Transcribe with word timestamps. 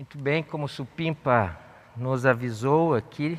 Muito 0.00 0.16
bem, 0.16 0.42
como 0.42 0.64
o 0.64 0.68
Supimpa 0.68 1.54
nos 1.94 2.24
avisou 2.24 2.94
aqui, 2.94 3.38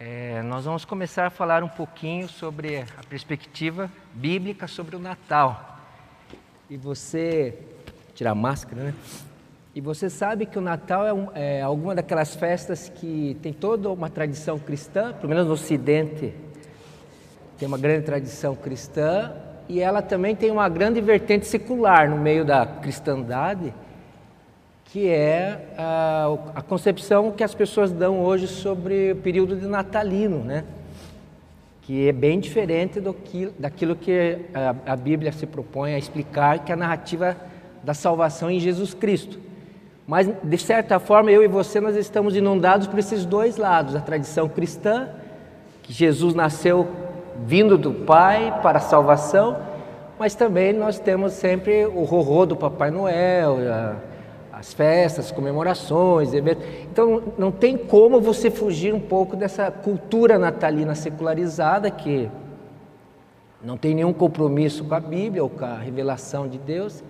é, 0.00 0.40
nós 0.42 0.64
vamos 0.64 0.86
começar 0.86 1.26
a 1.26 1.28
falar 1.28 1.62
um 1.62 1.68
pouquinho 1.68 2.26
sobre 2.30 2.78
a 2.78 3.04
perspectiva 3.10 3.90
bíblica 4.14 4.66
sobre 4.66 4.96
o 4.96 4.98
Natal. 4.98 5.80
E 6.70 6.78
você, 6.78 7.58
tirar 8.14 8.30
a 8.30 8.34
máscara, 8.34 8.84
né? 8.84 8.94
E 9.74 9.82
você 9.82 10.08
sabe 10.08 10.46
que 10.46 10.58
o 10.58 10.62
Natal 10.62 11.06
é, 11.06 11.12
um, 11.12 11.28
é 11.34 11.60
alguma 11.60 11.94
daquelas 11.94 12.34
festas 12.34 12.88
que 12.88 13.36
tem 13.42 13.52
toda 13.52 13.90
uma 13.90 14.08
tradição 14.08 14.58
cristã, 14.58 15.12
pelo 15.12 15.28
menos 15.28 15.46
no 15.46 15.52
Ocidente, 15.52 16.32
tem 17.58 17.68
uma 17.68 17.76
grande 17.76 18.06
tradição 18.06 18.56
cristã, 18.56 19.30
e 19.68 19.78
ela 19.78 20.00
também 20.00 20.34
tem 20.34 20.50
uma 20.50 20.70
grande 20.70 21.02
vertente 21.02 21.46
secular 21.46 22.08
no 22.08 22.16
meio 22.16 22.46
da 22.46 22.64
cristandade 22.64 23.74
que 24.94 25.08
é 25.08 25.58
a, 25.76 26.36
a, 26.54 26.62
concepção 26.62 27.32
que 27.32 27.42
as 27.42 27.52
pessoas 27.52 27.90
dão 27.90 28.20
hoje 28.20 28.46
sobre 28.46 29.10
o 29.10 29.16
período 29.16 29.56
de 29.56 29.66
natalino, 29.66 30.38
né? 30.44 30.62
que 31.82 32.08
é 32.08 32.12
bem 32.12 32.38
diferente 32.38 33.00
do 33.00 33.12
que, 33.12 33.50
daquilo 33.58 33.96
que 33.96 34.38
a, 34.54 34.92
a 34.92 34.94
Bíblia 34.94 35.32
se 35.32 35.46
propõe 35.46 35.94
a 35.94 35.98
explicar, 35.98 36.60
que 36.60 36.70
é 36.70 36.74
a 36.74 36.76
narrativa 36.76 37.36
da 37.82 37.92
salvação 37.92 38.48
em 38.48 38.60
Jesus 38.60 38.94
Cristo. 38.94 39.40
Mas, 40.06 40.30
de 40.44 40.58
certa 40.58 41.00
forma, 41.00 41.28
eu 41.28 41.42
e 41.42 41.48
você, 41.48 41.80
nós 41.80 41.96
estamos 41.96 42.36
inundados 42.36 42.86
por 42.86 43.00
esses 43.00 43.26
dois 43.26 43.56
lados. 43.56 43.96
A 43.96 44.00
tradição 44.00 44.48
cristã, 44.48 45.08
que 45.82 45.92
Jesus 45.92 46.36
nasceu 46.36 46.86
vindo 47.44 47.76
do 47.76 47.92
Pai 47.92 48.60
para 48.62 48.78
a 48.78 48.80
salvação, 48.80 49.56
mas 50.20 50.36
também 50.36 50.72
nós 50.72 51.00
temos 51.00 51.32
sempre 51.32 51.84
o 51.84 52.02
horror 52.02 52.46
do 52.46 52.54
Papai 52.54 52.92
Noel, 52.92 53.58
a, 53.72 54.13
as 54.58 54.72
festas, 54.72 55.30
comemorações, 55.30 56.32
eventos. 56.32 56.64
Então 56.90 57.22
não 57.36 57.50
tem 57.50 57.76
como 57.76 58.20
você 58.20 58.50
fugir 58.50 58.94
um 58.94 59.00
pouco 59.00 59.36
dessa 59.36 59.70
cultura 59.70 60.38
natalina 60.38 60.94
secularizada 60.94 61.90
que 61.90 62.30
não 63.62 63.76
tem 63.76 63.94
nenhum 63.94 64.12
compromisso 64.12 64.84
com 64.84 64.94
a 64.94 65.00
Bíblia 65.00 65.42
ou 65.42 65.48
com 65.48 65.64
a 65.64 65.78
revelação 65.78 66.46
de 66.46 66.58
Deus, 66.58 67.02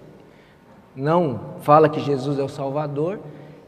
não 0.94 1.40
fala 1.60 1.88
que 1.88 1.98
Jesus 1.98 2.38
é 2.38 2.42
o 2.42 2.48
Salvador, 2.48 3.18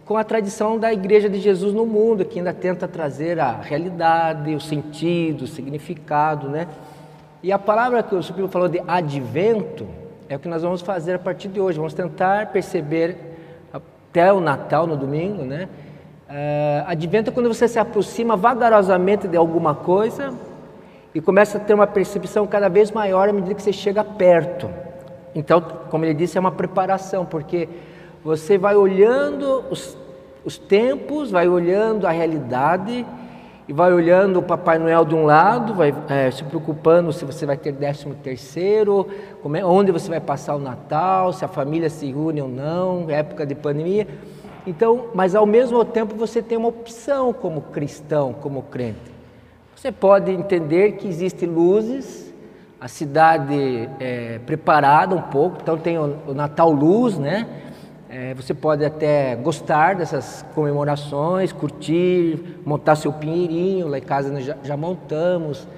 com 0.05 0.17
a 0.17 0.23
tradição 0.23 0.79
da 0.79 0.93
Igreja 0.93 1.29
de 1.29 1.41
Jesus 1.41 1.75
no 1.75 1.85
mundo, 1.85 2.25
que 2.25 2.39
ainda 2.39 2.55
tenta 2.55 2.87
trazer 2.87 3.41
a 3.41 3.61
realidade, 3.61 4.55
o 4.55 4.61
sentido, 4.61 5.43
o 5.43 5.47
significado, 5.49 6.49
né? 6.49 6.69
E 7.43 7.51
a 7.51 7.59
palavra 7.59 8.05
que 8.05 8.15
o 8.15 8.23
Supremo 8.23 8.49
falou 8.49 8.69
de 8.69 8.81
advento 8.87 9.85
é 10.29 10.37
o 10.37 10.39
que 10.39 10.49
nós 10.49 10.63
vamos 10.63 10.81
fazer 10.81 11.15
a 11.15 11.19
partir 11.19 11.49
de 11.49 11.61
hoje. 11.61 11.79
Vamos 11.79 11.95
tentar 11.95 12.53
perceber 12.53 13.36
até 14.17 14.33
o 14.33 14.41
Natal 14.41 14.87
no 14.87 14.97
domingo, 14.97 15.45
né? 15.45 15.69
Uh, 16.27 16.85
advento 16.87 17.29
é 17.29 17.33
quando 17.33 17.49
você 17.53 17.69
se 17.69 17.79
aproxima 17.79 18.35
vagarosamente 18.35 19.29
de 19.29 19.37
alguma 19.37 19.75
coisa 19.75 20.33
e 21.15 21.21
começa 21.21 21.59
a 21.59 21.61
ter 21.61 21.75
uma 21.75 21.87
percepção 21.87 22.47
cada 22.47 22.69
vez 22.69 22.91
maior 22.91 23.29
à 23.29 23.33
medida 23.33 23.55
que 23.55 23.63
você 23.63 23.75
chega 23.75 24.03
perto. 24.03 24.71
Então, 25.35 25.61
como 25.91 26.05
ele 26.07 26.15
disse, 26.15 26.39
é 26.39 26.41
uma 26.41 26.51
preparação, 26.51 27.27
porque 27.27 27.69
você 28.25 28.57
vai 28.57 28.75
olhando 28.75 29.65
os, 29.71 29.97
os 30.45 30.57
tempos, 30.57 31.31
vai 31.31 31.47
olhando 31.47 32.07
a 32.07 32.11
realidade 32.11 33.05
e 33.69 33.73
vai 33.73 33.93
olhando 33.93 34.39
o 34.39 34.43
Papai 34.43 34.79
Noel 34.79 35.05
de 35.05 35.15
um 35.15 35.25
lado, 35.25 35.75
vai 35.75 35.93
é, 36.09 36.31
se 36.31 36.45
preocupando 36.45 37.13
se 37.13 37.25
você 37.25 37.45
vai 37.45 37.57
ter 37.57 37.73
décimo 37.73 38.15
terceiro, 38.15 39.09
é, 39.55 39.65
onde 39.65 39.91
você 39.91 40.09
vai 40.09 40.21
passar 40.21 40.55
o 40.55 40.59
Natal, 40.59 41.33
se 41.33 41.45
a 41.45 41.49
família 41.49 41.91
se 41.91 42.13
une 42.13 42.41
ou 42.41 42.49
não, 42.49 43.11
época 43.11 43.45
de 43.45 43.55
pandemia. 43.57 44.07
Então, 44.65 45.07
mas 45.15 45.35
ao 45.35 45.47
mesmo 45.47 45.85
tempo 45.85 46.15
você 46.15 46.41
tem 46.41 46.57
uma 46.57 46.69
opção 46.69 47.33
como 47.33 47.61
cristão, 47.61 48.33
como 48.33 48.63
crente. 48.63 49.17
Você 49.75 49.91
pode 49.91 50.31
entender 50.31 50.93
que 50.93 51.09
existem 51.09 51.49
luzes, 51.49 52.33
a 52.81 52.89
cidade 52.89 53.89
é 53.99 54.39
preparada 54.47 55.15
um 55.15 55.23
pouco, 55.23 55.59
então 55.61 55.77
tem 55.77 55.99
o, 55.99 56.17
o 56.29 56.35
Natal 56.35 56.71
Luz, 56.71 57.19
né? 57.19 57.47
É, 58.19 58.33
você 58.33 58.55
pode 58.55 58.83
até 58.83 59.37
gostar 59.37 59.95
dessas 59.95 60.43
comemorações, 60.55 61.53
curtir, 61.53 62.63
montar 62.65 62.97
seu 62.97 63.13
pinheirinho. 63.13 63.89
Lá 63.89 63.99
em 63.99 64.01
casa 64.01 64.33
nós 64.33 64.43
já, 64.43 64.57
já 64.65 64.75
montamos, 64.75 65.69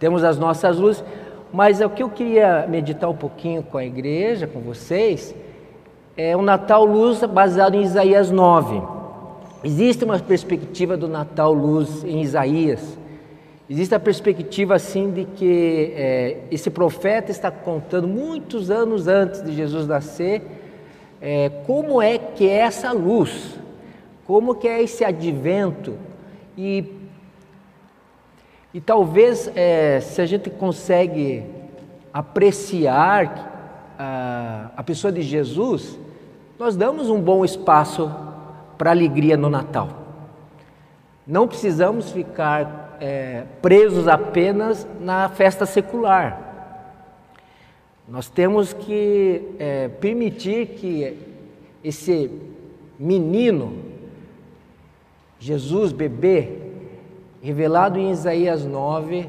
temos 0.00 0.24
as 0.24 0.38
nossas 0.38 0.78
luzes. 0.78 1.04
Mas 1.52 1.82
o 1.82 1.90
que 1.90 2.02
eu 2.02 2.08
queria 2.08 2.66
meditar 2.66 3.10
um 3.10 3.14
pouquinho 3.14 3.62
com 3.62 3.76
a 3.76 3.84
igreja, 3.84 4.46
com 4.46 4.60
vocês, 4.60 5.34
é 6.16 6.34
o 6.34 6.40
Natal 6.40 6.82
Luz 6.82 7.22
baseado 7.24 7.74
em 7.74 7.82
Isaías 7.82 8.30
9. 8.30 8.80
Existe 9.62 10.02
uma 10.02 10.18
perspectiva 10.18 10.96
do 10.96 11.06
Natal 11.06 11.52
Luz 11.52 12.04
em 12.04 12.22
Isaías. 12.22 12.98
Existe 13.68 13.94
a 13.94 14.00
perspectiva 14.00 14.76
assim 14.76 15.10
de 15.10 15.26
que 15.26 15.92
é, 15.94 16.38
esse 16.50 16.70
profeta 16.70 17.30
está 17.30 17.50
contando 17.50 18.08
muitos 18.08 18.70
anos 18.70 19.08
antes 19.08 19.42
de 19.44 19.52
Jesus 19.52 19.86
nascer 19.86 20.61
é, 21.22 21.48
como 21.64 22.02
é 22.02 22.18
que 22.18 22.48
é 22.48 22.56
essa 22.58 22.90
luz, 22.90 23.56
como 24.26 24.56
que 24.56 24.66
é 24.66 24.82
esse 24.82 25.04
advento 25.04 25.96
e, 26.58 26.84
e 28.74 28.80
talvez 28.80 29.48
é, 29.54 30.00
se 30.00 30.20
a 30.20 30.26
gente 30.26 30.50
consegue 30.50 31.44
apreciar 32.12 33.94
a, 33.96 34.70
a 34.76 34.82
pessoa 34.82 35.12
de 35.12 35.22
Jesus, 35.22 35.96
nós 36.58 36.74
damos 36.74 37.08
um 37.08 37.20
bom 37.20 37.44
espaço 37.44 38.10
para 38.76 38.90
alegria 38.90 39.36
no 39.36 39.48
Natal. 39.48 39.88
Não 41.24 41.46
precisamos 41.46 42.10
ficar 42.10 42.96
é, 43.00 43.44
presos 43.60 44.08
apenas 44.08 44.86
na 45.00 45.28
festa 45.28 45.64
secular. 45.64 46.51
Nós 48.08 48.28
temos 48.28 48.72
que 48.72 49.42
é, 49.58 49.88
permitir 49.88 50.68
que 50.68 51.16
esse 51.84 52.30
menino, 52.98 53.78
Jesus 55.38 55.92
bebê, 55.92 56.58
revelado 57.40 57.98
em 57.98 58.10
Isaías 58.10 58.64
9, 58.64 59.28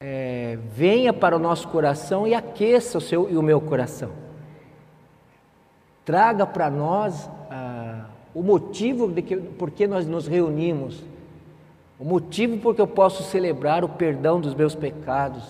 é, 0.00 0.58
venha 0.74 1.12
para 1.12 1.36
o 1.36 1.38
nosso 1.38 1.68
coração 1.68 2.26
e 2.26 2.34
aqueça 2.34 2.98
o 2.98 3.00
seu 3.00 3.30
e 3.30 3.36
o 3.36 3.42
meu 3.42 3.60
coração. 3.60 4.10
Traga 6.04 6.44
para 6.44 6.68
nós 6.68 7.30
ah, 7.48 8.06
o 8.34 8.42
motivo 8.42 9.06
de 9.06 9.22
que, 9.22 9.36
por 9.36 9.70
que 9.70 9.86
nós 9.86 10.04
nos 10.04 10.26
reunimos, 10.26 11.00
o 11.98 12.04
motivo 12.04 12.58
por 12.58 12.74
que 12.74 12.80
eu 12.80 12.86
posso 12.88 13.22
celebrar 13.22 13.84
o 13.84 13.88
perdão 13.88 14.40
dos 14.40 14.54
meus 14.54 14.74
pecados 14.74 15.44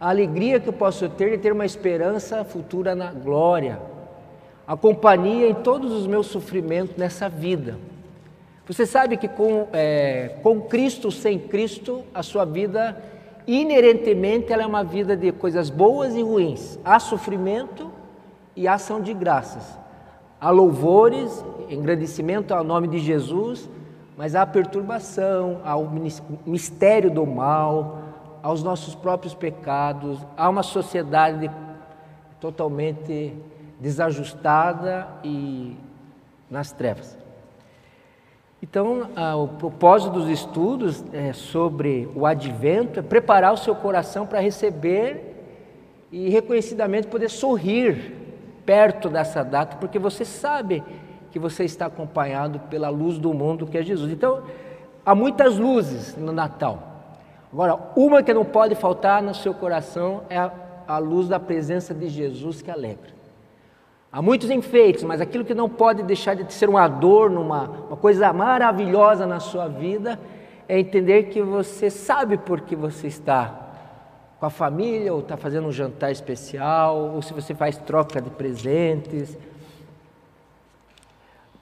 a 0.00 0.10
alegria 0.10 0.60
que 0.60 0.68
eu 0.68 0.72
posso 0.72 1.08
ter 1.08 1.30
de 1.30 1.38
ter 1.38 1.52
uma 1.52 1.66
esperança 1.66 2.44
futura 2.44 2.94
na 2.94 3.12
glória, 3.12 3.80
a 4.66 4.76
companhia 4.76 5.48
em 5.48 5.54
todos 5.54 5.92
os 5.92 6.06
meus 6.06 6.26
sofrimentos 6.26 6.96
nessa 6.96 7.28
vida. 7.28 7.78
Você 8.66 8.84
sabe 8.84 9.16
que 9.16 9.26
com, 9.26 9.66
é, 9.72 10.36
com 10.42 10.60
Cristo, 10.60 11.10
sem 11.10 11.38
Cristo, 11.38 12.04
a 12.14 12.22
sua 12.22 12.44
vida, 12.44 13.02
inerentemente, 13.46 14.52
ela 14.52 14.62
é 14.62 14.66
uma 14.66 14.84
vida 14.84 15.16
de 15.16 15.32
coisas 15.32 15.70
boas 15.70 16.14
e 16.14 16.22
ruins. 16.22 16.78
Há 16.84 17.00
sofrimento 17.00 17.90
e 18.54 18.68
ação 18.68 19.00
de 19.00 19.14
graças. 19.14 19.78
Há 20.38 20.50
louvores, 20.50 21.42
engrandecimento 21.70 22.54
ao 22.54 22.62
nome 22.62 22.88
de 22.88 22.98
Jesus, 22.98 23.68
mas 24.16 24.34
há 24.34 24.44
perturbação, 24.44 25.60
há 25.64 25.74
o 25.76 25.88
mistério 26.46 27.10
do 27.10 27.26
mal, 27.26 27.97
aos 28.48 28.62
nossos 28.62 28.94
próprios 28.94 29.34
pecados, 29.34 30.18
a 30.34 30.48
uma 30.48 30.62
sociedade 30.62 31.50
totalmente 32.40 33.36
desajustada 33.78 35.06
e 35.22 35.76
nas 36.48 36.72
trevas. 36.72 37.18
Então, 38.62 39.10
o 39.36 39.48
propósito 39.48 40.12
dos 40.12 40.30
estudos 40.30 41.04
é 41.12 41.34
sobre 41.34 42.10
o 42.16 42.24
advento 42.24 42.98
é 42.98 43.02
preparar 43.02 43.52
o 43.52 43.58
seu 43.58 43.74
coração 43.74 44.26
para 44.26 44.40
receber 44.40 45.36
e 46.10 46.30
reconhecidamente 46.30 47.06
poder 47.06 47.28
sorrir 47.28 48.14
perto 48.64 49.10
dessa 49.10 49.44
data, 49.44 49.76
porque 49.76 49.98
você 49.98 50.24
sabe 50.24 50.82
que 51.30 51.38
você 51.38 51.64
está 51.64 51.84
acompanhado 51.84 52.60
pela 52.60 52.88
luz 52.88 53.18
do 53.18 53.34
mundo 53.34 53.66
que 53.66 53.76
é 53.76 53.82
Jesus. 53.82 54.10
Então, 54.10 54.42
há 55.04 55.14
muitas 55.14 55.58
luzes 55.58 56.16
no 56.16 56.32
Natal. 56.32 56.87
Agora, 57.52 57.78
uma 57.96 58.22
que 58.22 58.34
não 58.34 58.44
pode 58.44 58.74
faltar 58.74 59.22
no 59.22 59.34
seu 59.34 59.54
coração 59.54 60.22
é 60.28 60.36
a, 60.36 60.52
a 60.86 60.98
luz 60.98 61.28
da 61.28 61.40
presença 61.40 61.94
de 61.94 62.08
Jesus 62.08 62.60
que 62.60 62.70
alegra. 62.70 63.16
Há 64.10 64.22
muitos 64.22 64.50
enfeites, 64.50 65.02
mas 65.02 65.20
aquilo 65.20 65.44
que 65.44 65.54
não 65.54 65.68
pode 65.68 66.02
deixar 66.02 66.34
de 66.34 66.52
ser 66.52 66.68
um 66.68 66.76
adorno, 66.76 67.40
uma, 67.40 67.68
uma 67.88 67.96
coisa 67.96 68.32
maravilhosa 68.32 69.26
na 69.26 69.40
sua 69.40 69.68
vida, 69.68 70.18
é 70.66 70.78
entender 70.78 71.24
que 71.24 71.42
você 71.42 71.90
sabe 71.90 72.36
por 72.36 72.60
que 72.62 72.76
você 72.76 73.06
está 73.06 73.66
com 74.38 74.46
a 74.46 74.50
família, 74.50 75.12
ou 75.12 75.20
está 75.20 75.36
fazendo 75.36 75.66
um 75.66 75.72
jantar 75.72 76.12
especial, 76.12 76.96
ou 77.14 77.22
se 77.22 77.34
você 77.34 77.54
faz 77.54 77.76
troca 77.76 78.20
de 78.20 78.30
presentes. 78.30 79.36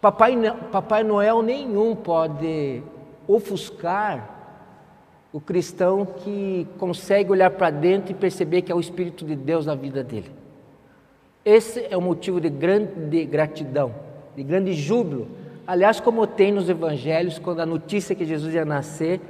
Papai, 0.00 0.37
Papai 0.71 1.03
Noel 1.03 1.43
nenhum 1.43 1.97
pode 1.97 2.83
ofuscar 3.27 4.36
o 5.37 5.41
cristão 5.43 6.06
que 6.06 6.67
consegue 6.79 7.31
olhar 7.31 7.50
para 7.50 7.69
dentro 7.69 8.11
e 8.11 8.15
perceber 8.15 8.62
que 8.62 8.73
é 8.73 8.75
o 8.75 8.81
Espírito 8.81 9.23
de 9.23 9.37
Deus 9.37 9.67
na 9.67 9.75
vida 9.75 10.03
dele. 10.03 10.31
Esse 11.44 11.87
é 11.91 11.94
o 11.94 12.00
motivo 12.00 12.41
de 12.41 12.49
grande 12.49 13.23
gratidão, 13.27 13.94
de 14.35 14.43
grande 14.43 14.73
júbilo. 14.73 15.29
Aliás, 15.67 16.00
como 16.00 16.27
tem 16.27 16.53
nos 16.53 16.71
evangelhos, 16.71 17.38
quando 17.38 17.61
a 17.61 17.67
notícia 17.67 18.15
que 18.15 18.25
Jesus 18.25 18.55
ia 18.55 18.65
nascer, 18.65 19.21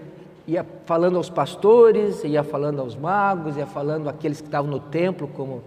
ia 0.46 0.64
falando 0.84 1.16
aos 1.16 1.28
pastores, 1.28 2.22
ia 2.22 2.44
falando 2.44 2.80
aos 2.80 2.94
magos, 2.94 3.56
ia 3.56 3.66
falando 3.66 4.08
àqueles 4.08 4.40
que 4.40 4.46
estavam 4.46 4.70
no 4.70 4.78
templo, 4.78 5.26
como 5.26 5.64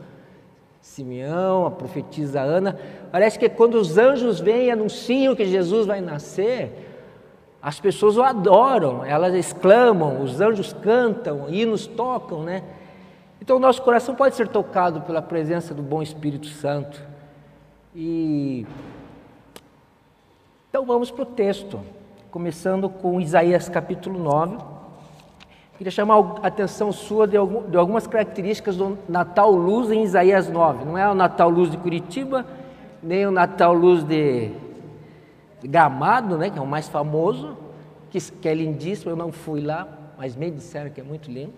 Simeão, 0.82 1.66
a 1.66 1.72
profetisa 1.72 2.40
Ana. 2.40 2.80
Parece 3.12 3.38
que 3.38 3.50
quando 3.50 3.76
os 3.76 3.98
anjos 3.98 4.40
vêm 4.40 4.68
e 4.68 4.72
anunciam 4.72 5.36
que 5.36 5.44
Jesus 5.44 5.86
vai 5.86 6.00
nascer, 6.00 6.89
as 7.62 7.80
pessoas 7.80 8.18
o 8.18 8.24
adoram, 8.24 9.04
elas 9.04 9.34
exclamam, 9.34 10.22
os 10.22 10.40
anjos 10.40 10.72
cantam, 10.72 11.50
hinos 11.50 11.86
tocam, 11.86 12.44
né? 12.44 12.64
Então 13.42 13.58
o 13.58 13.60
nosso 13.60 13.82
coração 13.82 14.16
pode 14.16 14.36
ser 14.36 14.48
tocado 14.48 15.02
pela 15.02 15.22
presença 15.22 15.74
do 15.74 15.82
bom 15.82 16.02
Espírito 16.02 16.48
Santo. 16.48 17.02
E 17.94 18.66
então 20.70 20.86
vamos 20.86 21.12
para 21.12 21.24
o 21.24 21.26
texto, 21.26 21.80
começando 22.32 22.90
com 22.90 23.20
Isaías 23.20 23.68
capítulo 23.68 24.20
9. 24.20 24.58
Queria 25.78 25.92
chamar 25.92 26.18
a 26.44 26.48
atenção 26.48 26.92
sua 26.92 27.26
de, 27.26 27.38
algumas 27.38 28.06
características 28.06 28.78
do 28.78 28.98
Natal 29.08 29.52
Luz 29.52 29.90
em 29.92 30.04
Isaías 30.04 30.50
9. 30.50 30.86
Não 30.86 30.98
é 30.98 31.10
o 31.10 31.16
Natal 31.16 31.50
Luz 31.50 31.72
de 31.72 31.78
Curitiba, 31.78 32.46
nem 33.02 33.26
o 33.26 33.32
Natal 33.32 33.74
Luz 33.74 34.04
de 34.04 34.52
Gramado, 35.64 36.38
né, 36.38 36.50
que 36.50 36.58
é 36.58 36.62
o 36.62 36.68
mais 36.68 36.88
famoso, 36.88 37.58
que, 38.10 38.20
que 38.20 38.48
é 38.48 38.54
lindíssimo. 38.54 39.12
Eu 39.12 39.16
não 39.16 39.32
fui 39.32 39.62
lá, 39.62 39.88
mas 40.18 40.36
me 40.36 40.50
disseram 40.50 40.90
que 40.90 41.02
é 41.02 41.04
muito 41.04 41.30
lindo. 41.32 41.54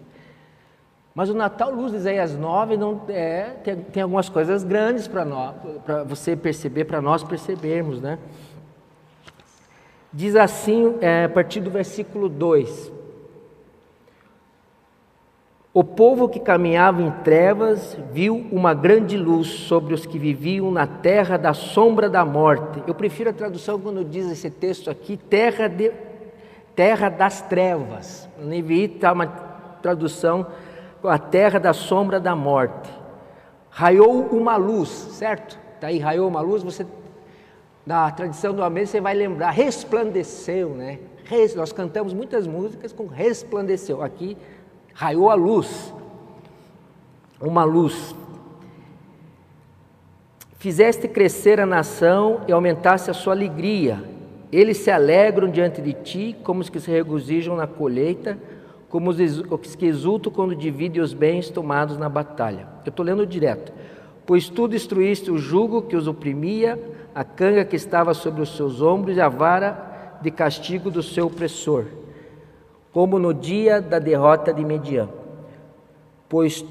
Mas 1.14 1.30
o 1.30 1.34
Natal 1.34 1.72
Luz 1.72 1.94
Isaías 1.94 2.38
9 2.38 2.78
não 2.78 3.02
é, 3.10 3.50
tem, 3.64 3.76
tem 3.76 4.04
algumas 4.04 4.30
coisas 4.30 4.64
grandes 4.64 5.08
para 5.08 5.26
nós, 5.26 5.56
para 5.86 6.04
você 6.04 6.38
perceber, 6.38 6.86
para 6.86 7.02
nós 7.02 7.22
percebermos, 7.22 8.02
né? 8.02 8.18
Diz 10.14 10.36
assim, 10.36 10.98
é, 11.02 11.26
a 11.26 11.30
partir 11.30 11.60
do 11.60 11.70
versículo 11.70 12.30
2: 12.30 12.92
O 15.74 15.86
povo 15.86 16.28
que 16.28 16.40
caminhava 16.40 17.02
em 17.02 17.10
trevas 17.24 17.98
viu 18.12 18.46
uma 18.52 18.74
grande 18.74 19.16
luz 19.16 19.48
sobre 19.48 19.94
os 19.94 20.06
que 20.06 20.20
viviam 20.20 20.70
na 20.70 20.86
terra 20.86 21.38
da 21.38 21.54
sombra 21.54 22.10
da 22.10 22.26
morte. 22.26 22.84
Eu 22.86 22.94
prefiro 22.94 23.30
a 23.30 23.34
tradução 23.34 23.80
quando 23.80 24.04
diz 24.04 24.30
esse 24.30 24.50
texto 24.50 24.90
aqui, 24.90 25.16
terra, 25.16 25.70
de, 25.70 25.94
terra 26.76 27.08
das 27.08 27.42
trevas. 27.42 28.28
No 28.38 28.48
NVI 28.48 28.96
está 28.96 29.14
uma 29.14 29.28
tradução 29.82 30.46
a 31.04 31.18
terra 31.18 31.58
da 31.58 31.72
sombra 31.72 32.20
da 32.20 32.36
morte. 32.36 32.90
Raiou 33.70 34.28
uma 34.28 34.58
luz, 34.58 34.90
certo? 34.90 35.58
Está 35.76 35.88
aí, 35.88 36.00
raiou 36.00 36.28
uma 36.28 36.42
luz, 36.42 36.62
você, 36.62 36.86
na 37.86 38.12
tradição 38.12 38.54
do 38.54 38.62
Amém, 38.62 38.86
você 38.86 39.00
vai 39.00 39.14
lembrar, 39.14 39.52
resplandeceu, 39.52 40.72
né? 40.72 41.00
Nós 41.56 41.72
cantamos 41.72 42.14
muitas 42.14 42.46
músicas 42.46 42.92
com 42.92 43.08
resplandeceu. 43.08 44.04
Aqui, 44.04 44.38
raiou 45.02 45.32
a 45.32 45.34
luz, 45.34 45.92
uma 47.42 47.64
luz. 47.64 48.16
Fizeste 50.60 51.08
crescer 51.08 51.60
a 51.60 51.66
nação 51.66 52.42
e 52.48 52.52
aumentasse 52.52 53.10
a 53.10 53.14
sua 53.16 53.34
alegria. 53.34 54.04
Eles 54.52 54.78
se 54.78 54.92
alegram 54.92 55.50
diante 55.50 55.82
de 55.82 55.94
ti, 55.94 56.36
como 56.44 56.62
os 56.62 56.70
que 56.70 56.80
se 56.80 56.92
regozijam 56.92 57.56
na 57.56 57.66
colheita 57.66 58.38
como 58.92 59.10
os 59.10 59.76
que 59.76 59.86
exultam 59.86 60.32
quando 60.34 60.54
dividem 60.54 61.02
os 61.02 61.14
bens 61.14 61.50
tomados 61.50 61.98
na 61.98 62.10
batalha. 62.10 62.68
Eu 62.86 62.90
estou 62.90 63.06
lendo 63.06 63.26
direto. 63.26 63.72
Pois 64.26 64.50
tu 64.50 64.68
destruíste 64.68 65.32
o 65.32 65.38
jugo 65.38 65.84
que 65.84 65.96
os 65.96 66.10
oprimia, 66.10 66.78
a 67.16 67.24
canga 67.24 67.64
que 67.64 67.78
estava 67.78 68.14
sobre 68.14 68.42
os 68.42 68.54
seus 68.54 68.82
ombros 68.82 69.16
e 69.16 69.22
a 69.22 69.30
vara 69.30 70.20
de 70.22 70.30
castigo 70.30 70.92
do 70.92 71.02
seu 71.02 71.28
opressor, 71.28 71.86
como 72.92 73.18
no 73.18 73.34
dia 73.34 73.82
da 73.82 74.00
derrota 74.00 74.54
de 74.54 74.64
Median. 74.64 75.10
Pois 76.28 76.66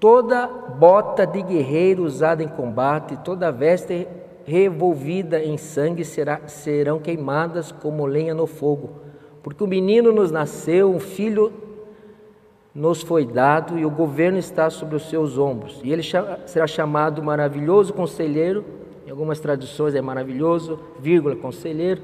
toda 0.00 0.46
bota 0.46 1.26
de 1.26 1.42
guerreiro 1.42 2.04
usada 2.04 2.42
em 2.42 2.48
combate, 2.48 3.16
toda 3.18 3.50
veste 3.50 4.06
revolvida 4.44 5.42
em 5.42 5.56
sangue 5.56 6.04
será, 6.04 6.46
serão 6.46 6.98
queimadas 6.98 7.72
como 7.72 8.06
lenha 8.06 8.34
no 8.34 8.46
fogo 8.46 9.06
porque 9.46 9.62
o 9.62 9.66
menino 9.68 10.10
nos 10.10 10.32
nasceu, 10.32 10.90
um 10.90 10.98
filho 10.98 11.52
nos 12.74 13.00
foi 13.00 13.24
dado 13.24 13.78
e 13.78 13.86
o 13.86 13.90
governo 13.90 14.38
está 14.38 14.68
sobre 14.70 14.96
os 14.96 15.08
seus 15.08 15.38
ombros. 15.38 15.80
E 15.84 15.92
ele 15.92 16.02
será 16.46 16.66
chamado 16.66 17.22
maravilhoso 17.22 17.92
conselheiro, 17.92 18.64
em 19.06 19.10
algumas 19.12 19.38
traduções 19.38 19.94
é 19.94 20.00
maravilhoso, 20.00 20.80
vírgula, 20.98 21.36
conselheiro, 21.36 22.02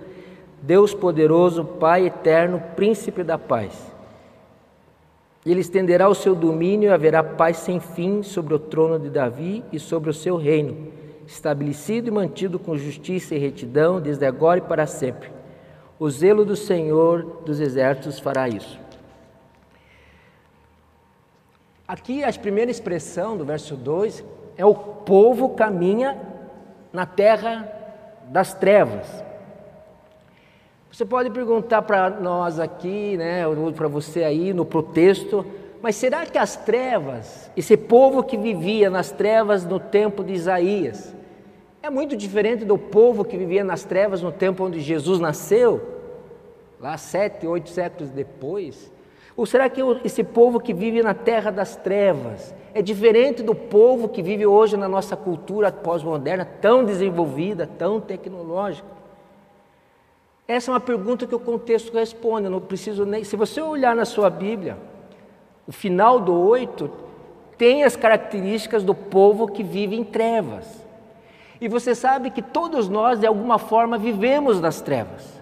Deus 0.63 0.95
poderoso, 0.95 1.65
Pai 1.65 2.07
eterno, 2.07 2.63
príncipe 2.75 3.23
da 3.23 3.37
paz. 3.37 3.93
Ele 5.45 5.61
estenderá 5.61 6.09
o 6.09 6.15
seu 6.15 6.35
domínio 6.35 6.89
e 6.89 6.93
haverá 6.93 7.23
paz 7.23 7.59
sem 7.59 7.81
fim 7.81 8.23
sobre 8.23 8.55
o 8.55 8.59
trono 8.59 8.99
de 8.99 9.11
Davi 9.11 9.63
e 9.73 9.79
sobre 9.79 10.09
o 10.09 10.15
seu 10.15 10.37
reino, 10.37 10.93
estabelecido 11.27 12.09
e 12.09 12.13
mantido 12.13 12.59
com 12.59 12.79
justiça 12.79 13.35
e 13.35 13.39
retidão 13.39 14.01
desde 14.01 14.25
agora 14.25 14.59
e 14.59 14.63
para 14.63 14.87
sempre 14.87 15.43
o 16.03 16.11
zelo 16.11 16.45
do 16.45 16.57
Senhor 16.57 17.43
dos 17.45 17.61
exércitos 17.61 18.19
fará 18.19 18.49
isso. 18.49 18.77
Aqui 21.87 22.25
a 22.25 22.33
primeira 22.33 22.73
expressão 22.73 23.37
do 23.37 23.45
verso 23.45 23.77
2 23.77 24.25
é 24.57 24.67
o 24.67 24.75
povo 24.75 25.51
caminha 25.51 26.21
na 26.93 27.07
terra 27.07 27.73
das 28.27 28.53
trevas. 28.53 29.07
Você 30.93 31.07
pode 31.07 31.31
perguntar 31.31 31.81
para 31.81 32.11
nós 32.11 32.61
aqui, 32.61 33.17
né, 33.17 33.45
para 33.75 33.89
você 33.89 34.25
aí 34.25 34.53
no 34.53 34.63
protexto, 34.63 35.43
mas 35.81 35.97
será 35.97 36.27
que 36.27 36.37
as 36.37 36.55
trevas, 36.55 37.51
esse 37.57 37.79
povo 37.79 38.23
que 38.23 38.37
vivia 38.37 38.91
nas 38.91 39.11
trevas 39.11 39.65
no 39.65 39.81
tempo 39.81 40.23
de 40.23 40.35
Isaías, 40.35 41.17
é 41.83 41.89
muito 41.89 42.15
diferente 42.15 42.67
do 42.67 42.77
povo 42.77 43.25
que 43.25 43.39
vivia 43.39 43.65
nas 43.65 43.85
trevas 43.85 44.21
no 44.21 44.31
tempo 44.31 44.65
onde 44.65 44.81
Jesus 44.81 45.19
nasceu, 45.19 45.81
lá 46.79 46.99
sete, 46.99 47.47
oito 47.47 47.71
séculos 47.71 48.11
depois? 48.11 48.93
Ou 49.35 49.47
será 49.47 49.71
que 49.71 49.81
esse 50.05 50.23
povo 50.23 50.61
que 50.61 50.75
vive 50.75 51.03
na 51.03 51.15
terra 51.15 51.51
das 51.51 51.75
trevas 51.75 52.55
é 52.75 52.83
diferente 52.83 53.43
do 53.43 53.55
povo 53.55 54.11
que 54.11 54.23
vive 54.23 54.45
hoje 54.45 54.77
na 54.77 54.91
nossa 54.91 55.17
cultura 55.17 55.73
pós-moderna, 55.73 56.45
tão 56.45 56.85
desenvolvida, 56.85 57.67
tão 57.67 57.99
tecnológica? 57.99 59.02
Essa 60.47 60.71
é 60.71 60.75
uma 60.75 60.81
pergunta 60.81 61.27
que 61.27 61.35
o 61.35 61.41
contexto 61.41 61.93
responde, 61.95 62.47
eu 62.47 62.51
não 62.51 62.61
preciso 62.61 63.07
nem. 63.07 63.23
Se 63.25 63.37
você 63.37 63.61
olhar 63.61 63.95
na 63.95 64.05
sua 64.05 64.29
Bíblia, 64.29 64.77
o 65.67 65.73
final 65.73 66.19
do 66.19 66.35
oito 66.35 66.91
tem 67.57 67.85
as 67.85 67.95
características 67.95 68.83
do 68.83 68.95
povo 68.95 69.47
que 69.47 69.63
vive 69.63 69.95
em 69.95 70.03
trevas. 70.03 70.67
E 71.61 71.69
você 71.69 71.95
sabe 71.95 72.31
que 72.31 72.43
todos 72.43 72.89
nós, 72.89 73.21
de 73.21 73.27
alguma 73.27 73.57
forma, 73.57 73.97
vivemos 73.97 74.61
nas 74.61 74.81
trevas. 74.81 75.41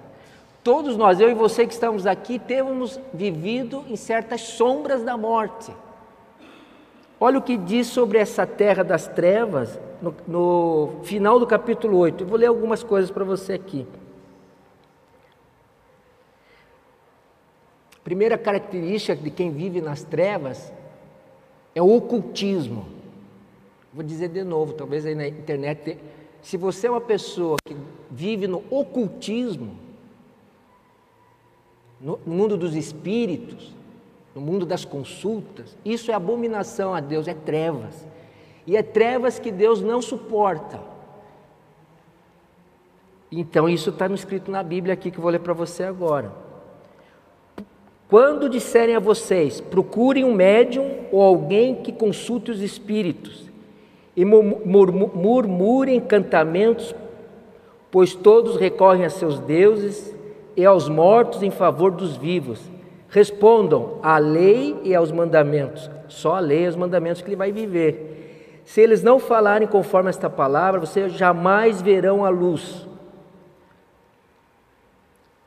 Todos 0.62 0.99
nós, 0.99 1.19
eu 1.19 1.30
e 1.30 1.35
você 1.35 1.66
que 1.66 1.73
estamos 1.73 2.07
aqui, 2.07 2.38
temos 2.38 3.00
vivido 3.14 3.83
em 3.88 3.97
certas 3.97 4.42
sombras 4.42 5.02
da 5.02 5.16
morte. 5.16 5.73
Olha 7.19 7.38
o 7.38 7.42
que 7.42 7.57
diz 7.57 7.87
sobre 7.87 8.19
essa 8.19 8.47
terra 8.47 8.85
das 8.85 9.09
trevas 9.09 9.80
no, 10.02 10.14
no 10.28 10.90
final 11.04 11.38
do 11.38 11.47
capítulo 11.47 11.97
8. 11.97 12.25
Eu 12.25 12.28
vou 12.28 12.38
ler 12.38 12.47
algumas 12.47 12.83
coisas 12.83 13.11
para 13.11 13.25
você 13.25 13.54
aqui. 13.54 13.87
Primeira 18.11 18.37
característica 18.37 19.14
de 19.14 19.31
quem 19.31 19.52
vive 19.52 19.81
nas 19.81 20.02
trevas 20.02 20.73
é 21.76 21.81
o 21.81 21.95
ocultismo. 21.95 22.88
Vou 23.95 24.02
dizer 24.02 24.31
de 24.31 24.43
novo, 24.43 24.73
talvez 24.73 25.07
aí 25.07 25.14
na 25.14 25.29
internet. 25.29 25.97
Se 26.43 26.57
você 26.57 26.88
é 26.88 26.90
uma 26.90 27.00
pessoa 27.00 27.57
que 27.64 27.76
vive 28.11 28.49
no 28.49 28.64
ocultismo, 28.69 29.76
no 32.00 32.19
mundo 32.26 32.57
dos 32.57 32.75
espíritos, 32.75 33.73
no 34.35 34.40
mundo 34.40 34.67
das 34.67 34.85
consultas, 34.85 35.79
isso 35.85 36.11
é 36.11 36.14
abominação 36.14 36.93
a 36.93 36.99
Deus, 36.99 37.29
é 37.29 37.35
trevas. 37.35 38.05
E 38.67 38.76
é 38.76 38.83
trevas 38.83 39.38
que 39.38 39.52
Deus 39.52 39.83
não 39.83 40.02
suporta. 40.02 40.81
Então, 43.31 43.69
isso 43.69 43.90
está 43.90 44.09
escrito 44.09 44.50
na 44.50 44.64
Bíblia 44.64 44.95
aqui 44.95 45.12
que 45.12 45.19
eu 45.19 45.23
vou 45.23 45.31
ler 45.31 45.38
para 45.38 45.55
você 45.55 45.85
agora. 45.85 46.50
Quando 48.11 48.49
disserem 48.49 48.97
a 48.97 49.00
vocês, 49.00 49.61
procurem 49.61 50.25
um 50.25 50.35
médium 50.35 50.90
ou 51.11 51.23
alguém 51.23 51.76
que 51.76 51.93
consulte 51.93 52.50
os 52.50 52.61
espíritos, 52.61 53.49
e 54.17 54.25
murmurem 54.25 55.97
encantamentos 55.97 56.95
pois 57.90 58.14
todos 58.14 58.57
recorrem 58.57 59.05
a 59.05 59.11
seus 59.11 59.38
deuses 59.40 60.14
e 60.57 60.64
aos 60.64 60.88
mortos 60.88 61.43
em 61.43 61.50
favor 61.50 61.90
dos 61.90 62.17
vivos. 62.17 62.61
Respondam 63.09 63.99
à 64.02 64.19
lei 64.19 64.76
e 64.85 64.95
aos 64.95 65.11
mandamentos. 65.11 65.90
Só 66.09 66.37
a 66.37 66.40
lei 66.40 66.64
e 66.64 66.69
os 66.69 66.76
mandamentos 66.76 67.21
que 67.21 67.29
ele 67.29 67.37
vai 67.37 67.50
viver. 67.50 68.62
Se 68.64 68.81
eles 68.81 69.02
não 69.02 69.19
falarem 69.19 69.67
conforme 69.67 70.11
esta 70.11 70.31
palavra, 70.31 70.81
vocês 70.81 71.12
jamais 71.12 71.83
verão 71.83 72.25
a 72.25 72.29
luz. 72.29 72.87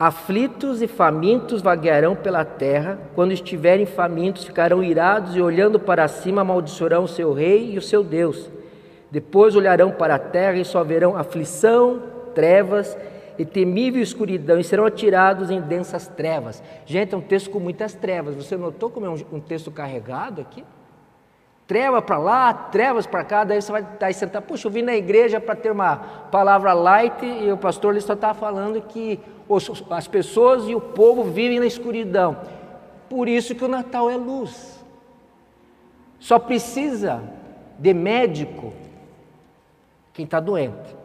Aflitos 0.06 0.82
e 0.82 0.88
famintos 0.90 1.62
vaguearão 1.62 2.14
pela 2.14 2.44
terra, 2.44 3.00
quando 3.16 3.32
estiverem 3.32 3.86
famintos, 3.86 4.44
ficarão 4.44 4.84
irados 4.84 5.34
e 5.34 5.42
olhando 5.42 5.80
para 5.80 6.10
cima 6.10 6.42
amaldiçoarão 6.42 7.06
o 7.06 7.08
seu 7.08 7.32
rei 7.32 7.72
e 7.72 7.78
o 7.78 7.82
seu 7.82 8.04
Deus. 8.04 8.52
Depois 9.10 9.56
olharão 9.56 9.92
para 9.92 10.16
a 10.16 10.20
terra 10.20 10.58
e 10.58 10.66
só 10.66 10.84
verão 10.84 11.16
aflição, 11.16 12.04
trevas 12.36 12.98
e 13.40 13.46
temível 13.46 14.04
escuridão, 14.04 14.60
e 14.60 14.64
serão 14.66 14.86
atirados 14.86 15.50
em 15.50 15.62
densas 15.62 16.06
trevas. 16.06 16.62
Gente, 16.86 17.14
é 17.14 17.18
um 17.18 17.22
texto 17.22 17.50
com 17.50 17.62
muitas 17.62 17.94
trevas. 17.94 18.36
Você 18.36 18.58
notou 18.58 18.90
como 18.90 19.06
é 19.06 19.10
um, 19.10 19.16
um 19.32 19.40
texto 19.40 19.72
carregado 19.72 20.42
aqui? 20.42 20.66
Treva 21.66 22.02
para 22.02 22.18
lá, 22.18 22.54
trevas 22.54 23.08
para 23.08 23.24
cá, 23.24 23.44
daí 23.44 23.62
você 23.62 23.72
vai 23.72 23.82
estar 23.82 24.08
aí 24.08 24.14
sentar. 24.14 24.42
Puxa, 24.42 24.68
eu 24.68 24.72
vim 24.72 24.82
na 24.82 24.96
igreja 24.96 25.40
para 25.40 25.56
ter 25.56 25.72
uma 25.72 25.96
palavra 26.30 26.74
light 26.74 27.26
e 27.26 27.52
o 27.52 27.58
pastor 27.58 27.94
ele 27.94 28.02
só 28.02 28.14
está 28.14 28.34
falando 28.34 28.82
que 28.82 29.20
os, 29.48 29.84
as 29.90 30.08
pessoas 30.08 30.68
e 30.68 30.76
o 30.76 30.82
povo 30.82 31.24
vivem 31.24 31.60
na 31.60 31.66
escuridão. 31.66 32.38
Por 33.10 33.30
isso 33.30 33.56
que 33.56 33.64
o 33.64 33.70
Natal 33.70 34.10
é 34.10 34.18
luz. 34.18 34.84
Só 36.20 36.38
precisa 36.38 37.24
de 37.80 37.94
médico 37.94 38.74
quem 40.14 40.26
está 40.26 40.40
doente. 40.40 40.96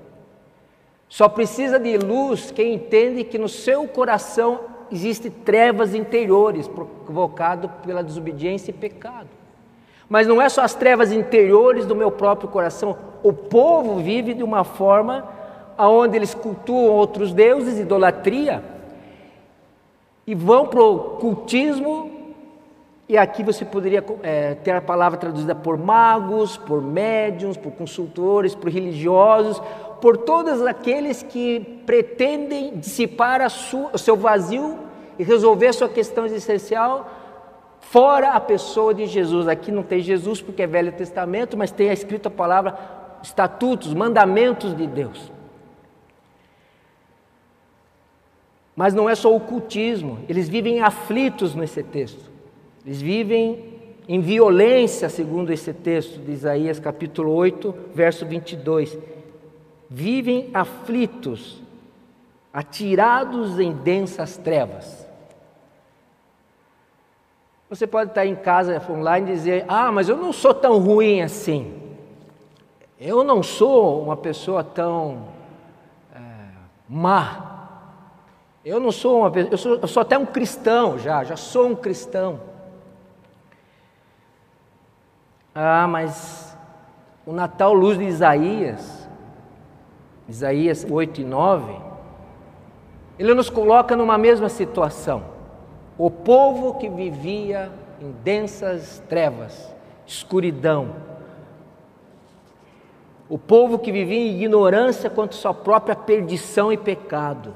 Só 1.09 1.29
precisa 1.29 1.79
de 1.79 1.97
luz 1.97 2.51
quem 2.51 2.75
entende 2.75 3.25
que 3.25 3.39
no 3.39 3.49
seu 3.49 3.87
coração 3.87 4.61
existem 4.91 5.31
trevas 5.31 5.95
interiores 5.95 6.69
provocadas 6.69 7.71
pela 7.85 8.03
desobediência 8.03 8.71
e 8.71 8.75
pecado. 8.75 9.38
Mas 10.09 10.27
não 10.27 10.41
é 10.41 10.49
só 10.49 10.63
as 10.63 10.75
trevas 10.75 11.13
interiores 11.13 11.85
do 11.85 11.95
meu 11.95 12.11
próprio 12.11 12.49
coração. 12.49 12.97
O 13.23 13.33
povo 13.33 13.97
vive 13.97 14.33
de 14.33 14.43
uma 14.43 14.65
forma 14.65 15.29
onde 15.77 16.17
eles 16.17 16.35
cultuam 16.35 16.93
outros 16.93 17.33
deuses, 17.33 17.79
idolatria, 17.79 18.65
e 20.27 20.35
vão 20.35 20.67
para 20.67 20.83
o 20.83 20.99
cultismo. 21.21 22.11
E 23.09 23.17
aqui 23.17 23.43
você 23.43 23.65
poderia 23.65 24.05
é, 24.23 24.55
ter 24.55 24.73
a 24.73 24.81
palavra 24.81 25.19
traduzida 25.19 25.55
por 25.55 25.79
magos, 25.79 26.57
por 26.57 26.83
médiums, 26.83 27.57
por 27.57 27.73
consultores, 27.73 28.55
por 28.55 28.71
religiosos, 28.71 29.63
por 30.01 30.17
todos 30.17 30.65
aqueles 30.67 31.23
que 31.23 31.83
pretendem 31.87 32.77
dissipar 32.77 33.49
sua, 33.51 33.91
o 33.93 33.99
seu 33.99 34.17
vazio 34.17 34.79
e 35.19 35.25
resolver 35.25 35.69
a 35.69 35.73
sua 35.73 35.89
questão 35.89 36.27
existencial 36.27 37.18
fora 37.91 38.33
a 38.33 38.41
pessoa 38.41 38.95
de 38.95 39.07
Jesus. 39.07 39.49
Aqui 39.49 39.71
não 39.71 39.83
tem 39.83 40.01
Jesus 40.01 40.41
porque 40.41 40.63
é 40.63 40.67
Velho 40.67 40.93
Testamento, 40.93 41.57
mas 41.57 41.71
tem 41.71 41.91
a 41.91 41.93
escrita 41.93 42.31
palavra 42.31 42.77
estatutos, 43.23 43.93
mandamentos 43.95 44.77
de 44.77 44.87
Deus. 44.87 45.33
Mas 48.77 48.95
não 48.95 49.11
é 49.11 49.15
só 49.15 49.35
o 49.35 49.41
cultismo, 49.41 50.21
eles 50.29 50.49
vivem 50.49 50.81
aflitos 50.81 51.55
nesse 51.55 51.83
texto. 51.83 52.31
Eles 52.87 53.03
vivem 53.03 53.75
em 54.07 54.21
violência, 54.21 55.09
segundo 55.09 55.53
esse 55.53 55.73
texto 55.73 56.21
de 56.21 56.31
Isaías 56.33 56.79
capítulo 56.79 57.33
8, 57.33 57.75
verso 57.93 58.25
22 58.25 58.97
vivem 59.91 60.51
aflitos, 60.53 61.63
atirados 62.53 63.59
em 63.59 63.73
densas 63.73 64.37
trevas. 64.37 65.08
Você 67.69 67.87
pode 67.87 68.11
estar 68.11 68.25
em 68.25 68.35
casa 68.35 68.83
online 68.91 69.31
e 69.31 69.35
dizer: 69.35 69.65
Ah, 69.69 69.93
mas 69.93 70.09
eu 70.09 70.17
não 70.17 70.33
sou 70.33 70.55
tão 70.55 70.79
ruim 70.79 71.23
assim. 71.23 71.81
Eu 72.99 73.23
não 73.23 73.43
sou 73.43 74.03
uma 74.03 74.17
pessoa 74.17 74.65
tão 74.65 75.29
é, 76.15 76.21
má. 76.89 77.45
Eu 78.65 78.81
não 78.81 78.91
sou 78.91 79.21
uma 79.21 79.31
pessoa, 79.31 79.53
eu 79.53 79.59
sou, 79.59 79.77
eu 79.77 79.89
sou 79.89 80.01
até 80.01 80.19
um 80.19 80.27
cristão 80.27 80.99
já, 80.99 81.23
já 81.25 81.37
sou 81.37 81.69
um 81.69 81.75
cristão. 81.75 82.41
Ah, 85.55 85.87
mas 85.87 86.57
o 87.25 87.33
Natal 87.33 87.73
Luz 87.73 87.99
de 87.99 88.05
Isaías 88.05 88.99
Isaías 90.29 90.87
8 90.89 91.23
e 91.23 91.25
9, 91.25 91.75
ele 93.19 93.33
nos 93.33 93.49
coloca 93.49 93.97
numa 93.97 94.19
mesma 94.19 94.51
situação. 94.51 95.38
O 95.99 96.09
povo 96.09 96.75
que 96.75 96.89
vivia 96.89 97.73
em 98.01 98.13
densas 98.23 99.03
trevas, 99.09 99.75
escuridão. 100.07 100.95
O 103.29 103.37
povo 103.37 103.81
que 103.81 103.91
vivia 103.91 104.17
em 104.17 104.37
ignorância 104.37 105.11
quanto 105.11 105.33
à 105.33 105.37
sua 105.37 105.53
própria 105.53 105.97
perdição 105.97 106.73
e 106.73 106.77
pecado. 106.77 107.53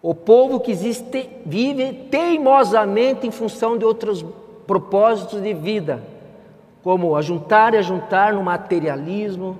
O 0.00 0.14
povo 0.14 0.60
que 0.60 0.72
existe, 0.72 1.28
vive 1.44 1.92
teimosamente 2.10 3.26
em 3.26 3.30
função 3.30 3.76
de 3.76 3.84
outros 3.84 4.24
propósitos 4.66 5.42
de 5.42 5.52
vida, 5.52 6.02
como 6.82 7.14
ajuntar 7.14 7.74
e 7.74 7.76
ajuntar 7.76 8.32
no 8.32 8.42
materialismo, 8.42 9.58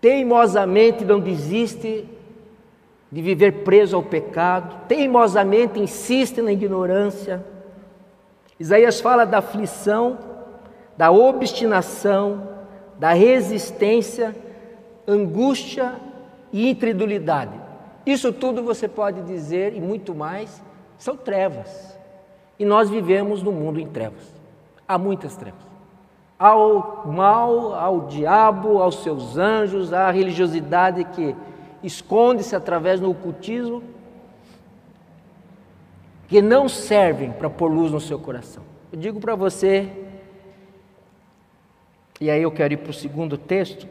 teimosamente 0.00 1.04
não 1.04 1.18
desiste 1.18 2.06
de 3.14 3.22
viver 3.22 3.62
preso 3.62 3.94
ao 3.94 4.02
pecado, 4.02 4.88
teimosamente 4.88 5.78
insiste 5.78 6.42
na 6.42 6.50
ignorância. 6.50 7.46
Isaías 8.58 9.00
fala 9.00 9.24
da 9.24 9.38
aflição, 9.38 10.18
da 10.96 11.12
obstinação, 11.12 12.48
da 12.98 13.12
resistência, 13.12 14.34
angústia 15.06 15.92
e 16.52 16.68
incredulidade. 16.68 17.52
Isso 18.04 18.32
tudo 18.32 18.64
você 18.64 18.88
pode 18.88 19.22
dizer 19.22 19.76
e 19.76 19.80
muito 19.80 20.12
mais 20.12 20.60
são 20.98 21.16
trevas. 21.16 21.96
E 22.58 22.64
nós 22.64 22.90
vivemos 22.90 23.44
no 23.44 23.52
mundo 23.52 23.78
em 23.78 23.86
trevas. 23.86 24.24
Há 24.88 24.98
muitas 24.98 25.36
trevas 25.36 25.62
ao 26.36 27.04
mal, 27.06 27.74
ao 27.74 28.00
diabo, 28.02 28.82
aos 28.82 29.04
seus 29.04 29.38
anjos, 29.38 29.92
à 29.92 30.10
religiosidade 30.10 31.04
que 31.04 31.34
esconde-se 31.84 32.56
através 32.56 32.98
do 32.98 33.10
ocultismo, 33.10 33.82
que 36.26 36.40
não 36.40 36.68
servem 36.68 37.30
para 37.30 37.50
pôr 37.50 37.70
luz 37.70 37.92
no 37.92 38.00
seu 38.00 38.18
coração. 38.18 38.62
Eu 38.90 38.98
digo 38.98 39.20
para 39.20 39.34
você, 39.34 39.88
e 42.20 42.30
aí 42.30 42.42
eu 42.42 42.50
quero 42.50 42.74
ir 42.74 42.78
para 42.78 42.90
o 42.90 42.94
segundo 42.94 43.36
texto, 43.36 43.86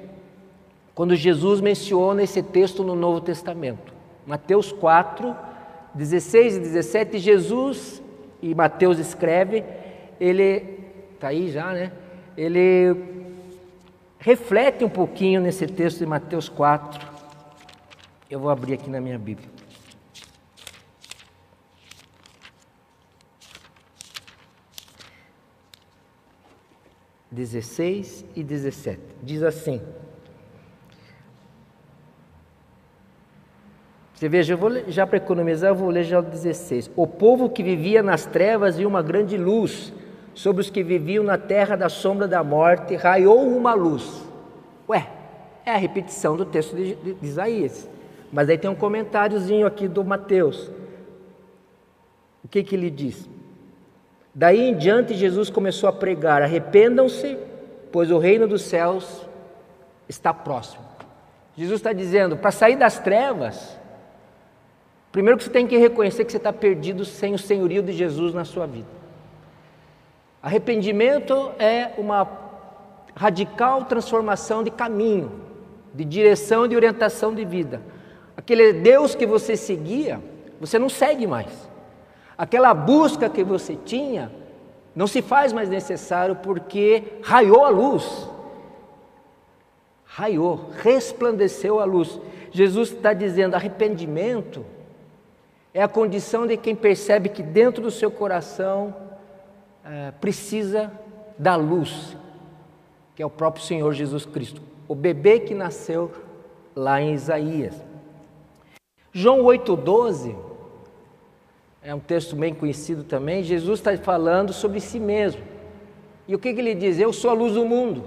quando 0.95 1.15
Jesus 1.15 1.61
menciona 1.61 2.23
esse 2.23 2.41
texto 2.41 2.83
no 2.83 2.95
Novo 2.95 3.21
Testamento, 3.21 3.93
Mateus 4.25 4.71
4, 4.71 5.35
16 5.93 6.57
e 6.57 6.59
17, 6.59 7.19
Jesus, 7.19 8.01
e 8.41 8.53
Mateus 8.53 8.99
escreve, 8.99 9.63
ele 10.19 10.79
está 11.13 11.27
aí 11.29 11.51
já, 11.51 11.71
né? 11.71 11.91
ele 12.35 12.95
reflete 14.19 14.83
um 14.83 14.89
pouquinho 14.89 15.41
nesse 15.41 15.67
texto 15.67 15.99
de 15.99 16.05
Mateus 16.05 16.49
4. 16.49 17.12
Eu 18.33 18.39
vou 18.39 18.49
abrir 18.49 18.73
aqui 18.73 18.89
na 18.89 18.99
minha 18.99 19.19
Bíblia. 19.19 19.47
Dezesseis 27.31 28.25
e 28.35 28.43
dezessete. 28.43 29.03
Diz 29.21 29.43
assim. 29.43 29.79
Você 34.15 34.27
veja, 34.27 34.53
eu 34.55 34.57
vou 34.57 34.71
já 34.89 35.05
para 35.05 35.17
economizar, 35.17 35.69
eu 35.69 35.75
vou 35.75 35.91
ler 35.91 36.03
já 36.03 36.17
o 36.17 36.23
16. 36.23 36.89
O 36.95 37.05
povo 37.05 37.51
que 37.51 37.61
vivia 37.61 38.01
nas 38.01 38.25
trevas 38.25 38.77
viu 38.77 38.89
uma 38.89 39.03
grande 39.03 39.37
luz 39.37 39.93
sobre 40.33 40.63
os 40.63 40.71
que 40.71 40.81
viviam 40.81 41.23
na 41.23 41.37
terra 41.37 41.75
da 41.75 41.87
sombra 41.87 42.27
da 42.27 42.43
morte, 42.43 42.95
raiou 42.95 43.47
uma 43.47 43.75
luz. 43.75 44.25
Ué, 44.89 45.07
é 45.63 45.69
a 45.69 45.77
repetição 45.77 46.35
do 46.35 46.45
texto 46.45 46.75
de, 46.75 46.95
de, 46.95 47.13
de 47.13 47.27
Isaías. 47.27 47.93
Mas 48.33 48.49
aí 48.49 48.57
tem 48.57 48.67
um 48.67 48.75
comentáriozinho 48.75 49.67
aqui 49.67 49.87
do 49.87 50.03
Mateus. 50.03 50.71
O 52.43 52.47
que, 52.47 52.63
que 52.63 52.75
ele 52.75 52.89
diz? 52.89 53.29
Daí 54.33 54.69
em 54.69 54.75
diante 54.75 55.13
Jesus 55.13 55.51
começou 55.51 55.87
a 55.87 55.93
pregar: 55.93 56.41
arrependam-se, 56.41 57.37
pois 57.91 58.09
o 58.09 58.17
reino 58.17 58.47
dos 58.47 58.63
céus 58.63 59.29
está 60.09 60.33
próximo. 60.33 60.83
Jesus 61.55 61.79
está 61.79 61.93
dizendo: 61.93 62.35
para 62.35 62.49
sair 62.49 62.75
das 62.75 62.97
trevas, 62.97 63.79
primeiro 65.11 65.37
que 65.37 65.43
você 65.43 65.51
tem 65.51 65.67
que 65.67 65.77
reconhecer 65.77 66.25
que 66.25 66.31
você 66.31 66.37
está 66.37 66.51
perdido 66.51 67.05
sem 67.05 67.35
o 67.35 67.37
senhorio 67.37 67.83
de 67.83 67.91
Jesus 67.91 68.33
na 68.33 68.43
sua 68.43 68.65
vida. 68.65 68.89
Arrependimento 70.41 71.51
é 71.59 71.91
uma 71.99 72.27
radical 73.15 73.85
transformação 73.85 74.63
de 74.63 74.71
caminho. 74.71 75.31
de 75.93 76.03
direção 76.03 76.65
e 76.65 76.69
de 76.69 76.75
orientação 76.75 77.35
de 77.35 77.45
vida. 77.45 77.92
Aquele 78.35 78.73
Deus 78.73 79.15
que 79.15 79.25
você 79.25 79.55
seguia, 79.55 80.19
você 80.59 80.79
não 80.79 80.89
segue 80.89 81.27
mais. 81.27 81.69
Aquela 82.37 82.73
busca 82.73 83.29
que 83.29 83.43
você 83.43 83.75
tinha 83.75 84.31
não 84.95 85.07
se 85.07 85.21
faz 85.21 85.53
mais 85.53 85.69
necessário 85.69 86.35
porque 86.37 87.03
raiou 87.21 87.63
a 87.63 87.69
luz. 87.69 88.29
Raiou, 90.05 90.69
resplandeceu 90.81 91.79
a 91.79 91.85
luz. 91.85 92.19
Jesus 92.51 92.91
está 92.91 93.13
dizendo: 93.13 93.55
arrependimento 93.55 94.65
é 95.73 95.81
a 95.81 95.87
condição 95.87 96.45
de 96.45 96.55
quem 96.55 96.75
percebe 96.75 97.29
que 97.29 97.41
dentro 97.41 97.81
do 97.81 97.89
seu 97.89 98.11
coração 98.11 98.95
é, 99.83 100.11
precisa 100.11 100.91
da 101.37 101.55
luz, 101.55 102.15
que 103.15 103.23
é 103.23 103.25
o 103.25 103.29
próprio 103.29 103.63
Senhor 103.65 103.91
Jesus 103.93 104.25
Cristo, 104.25 104.61
o 104.87 104.93
bebê 104.93 105.39
que 105.39 105.55
nasceu 105.55 106.11
lá 106.75 107.01
em 107.01 107.13
Isaías. 107.13 107.92
João 109.13 109.43
8,12 109.43 110.35
é 111.83 111.93
um 111.93 111.99
texto 111.99 112.35
bem 112.35 112.53
conhecido 112.53 113.03
também. 113.03 113.43
Jesus 113.43 113.79
está 113.79 113.95
falando 113.95 114.51
sobre 114.51 114.79
si 114.79 114.99
mesmo. 114.99 115.41
E 116.27 116.33
o 116.33 116.39
que, 116.39 116.51
que 116.51 116.59
ele 116.59 116.73
diz? 116.73 116.97
Eu 116.97 117.13
sou 117.13 117.29
a 117.29 117.33
luz 117.33 117.53
do 117.53 117.63
mundo. 117.63 118.03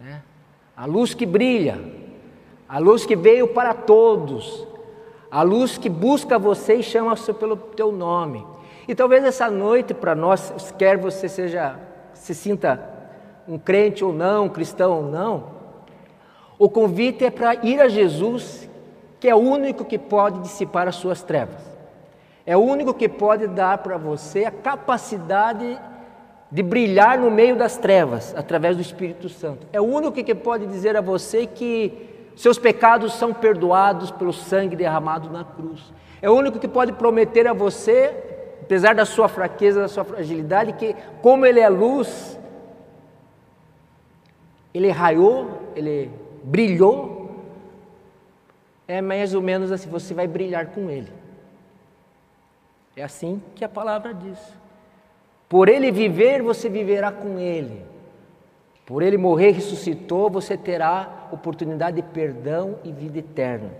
Né? 0.00 0.22
A 0.74 0.86
luz 0.86 1.12
que 1.12 1.26
brilha, 1.26 1.78
a 2.66 2.78
luz 2.78 3.04
que 3.04 3.14
veio 3.14 3.48
para 3.48 3.74
todos, 3.74 4.66
a 5.30 5.42
luz 5.42 5.76
que 5.76 5.90
busca 5.90 6.38
você 6.38 6.76
e 6.76 6.82
chama 6.82 7.14
você 7.14 7.34
pelo 7.34 7.56
teu 7.56 7.92
nome. 7.92 8.46
E 8.88 8.94
talvez 8.94 9.22
essa 9.22 9.50
noite 9.50 9.92
para 9.92 10.14
nós, 10.14 10.72
quer 10.78 10.96
você 10.96 11.28
seja, 11.28 11.78
se 12.14 12.34
sinta 12.34 12.90
um 13.46 13.58
crente 13.58 14.02
ou 14.02 14.12
não, 14.12 14.46
um 14.46 14.48
cristão 14.48 14.92
ou 14.92 15.02
não, 15.02 15.52
o 16.58 16.70
convite 16.70 17.24
é 17.24 17.30
para 17.30 17.54
ir 17.66 17.80
a 17.80 17.88
Jesus, 17.88 18.68
que 19.24 19.28
é 19.30 19.34
o 19.34 19.38
único 19.38 19.86
que 19.86 19.98
pode 19.98 20.38
dissipar 20.40 20.86
as 20.86 20.96
suas 20.96 21.22
trevas. 21.22 21.62
É 22.44 22.54
o 22.54 22.60
único 22.60 22.92
que 22.92 23.08
pode 23.08 23.46
dar 23.46 23.78
para 23.78 23.96
você 23.96 24.44
a 24.44 24.50
capacidade 24.50 25.80
de 26.50 26.62
brilhar 26.62 27.18
no 27.18 27.30
meio 27.30 27.56
das 27.56 27.78
trevas 27.78 28.34
através 28.36 28.76
do 28.76 28.82
Espírito 28.82 29.30
Santo. 29.30 29.66
É 29.72 29.80
o 29.80 29.84
único 29.84 30.12
que 30.12 30.34
pode 30.34 30.66
dizer 30.66 30.94
a 30.94 31.00
você 31.00 31.46
que 31.46 32.06
seus 32.36 32.58
pecados 32.58 33.14
são 33.14 33.32
perdoados 33.32 34.10
pelo 34.10 34.30
sangue 34.30 34.76
derramado 34.76 35.30
na 35.30 35.42
cruz. 35.42 35.90
É 36.20 36.28
o 36.28 36.34
único 36.34 36.58
que 36.58 36.68
pode 36.68 36.92
prometer 36.92 37.48
a 37.48 37.54
você, 37.54 38.14
apesar 38.60 38.94
da 38.94 39.06
sua 39.06 39.26
fraqueza, 39.26 39.80
da 39.80 39.88
sua 39.88 40.04
fragilidade, 40.04 40.74
que 40.74 40.94
como 41.22 41.46
ele 41.46 41.60
é 41.60 41.68
luz, 41.70 42.38
ele 44.74 44.90
raiou, 44.90 45.62
ele 45.74 46.10
brilhou 46.42 47.13
é 48.86 49.00
mais 49.00 49.34
ou 49.34 49.42
menos 49.42 49.72
assim: 49.72 49.88
você 49.88 50.14
vai 50.14 50.26
brilhar 50.26 50.66
com 50.66 50.90
Ele. 50.90 51.12
É 52.96 53.02
assim 53.02 53.42
que 53.54 53.64
a 53.64 53.68
palavra 53.68 54.14
diz. 54.14 54.38
Por 55.48 55.68
Ele 55.68 55.90
viver, 55.90 56.42
você 56.42 56.68
viverá 56.68 57.10
com 57.10 57.38
Ele. 57.38 57.84
Por 58.86 59.02
Ele 59.02 59.16
morrer, 59.16 59.52
ressuscitou, 59.52 60.30
você 60.30 60.56
terá 60.56 61.28
oportunidade 61.32 61.96
de 61.96 62.02
perdão 62.02 62.78
e 62.84 62.92
vida 62.92 63.18
eterna. 63.18 63.70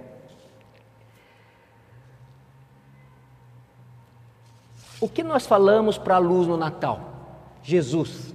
O 5.01 5.09
que 5.09 5.23
nós 5.23 5.47
falamos 5.47 5.99
para 5.99 6.17
a 6.17 6.19
luz 6.19 6.47
no 6.47 6.57
Natal? 6.57 7.01
Jesus. 7.63 8.35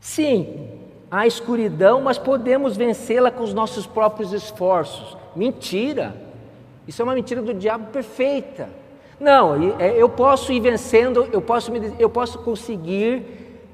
Sim, 0.00 0.83
há 1.14 1.28
escuridão, 1.28 2.00
mas 2.00 2.18
podemos 2.18 2.76
vencê-la 2.76 3.30
com 3.30 3.44
os 3.44 3.54
nossos 3.54 3.86
próprios 3.86 4.32
esforços. 4.32 5.16
Mentira! 5.36 6.16
Isso 6.88 7.00
é 7.00 7.04
uma 7.04 7.14
mentira 7.14 7.40
do 7.40 7.54
diabo 7.54 7.86
perfeita. 7.92 8.68
Não, 9.20 9.54
é, 9.78 9.94
eu 9.96 10.08
posso 10.08 10.52
ir 10.52 10.58
vencendo, 10.58 11.28
eu 11.32 11.40
posso, 11.40 11.70
me, 11.70 11.94
eu 12.00 12.10
posso 12.10 12.40
conseguir, 12.40 13.22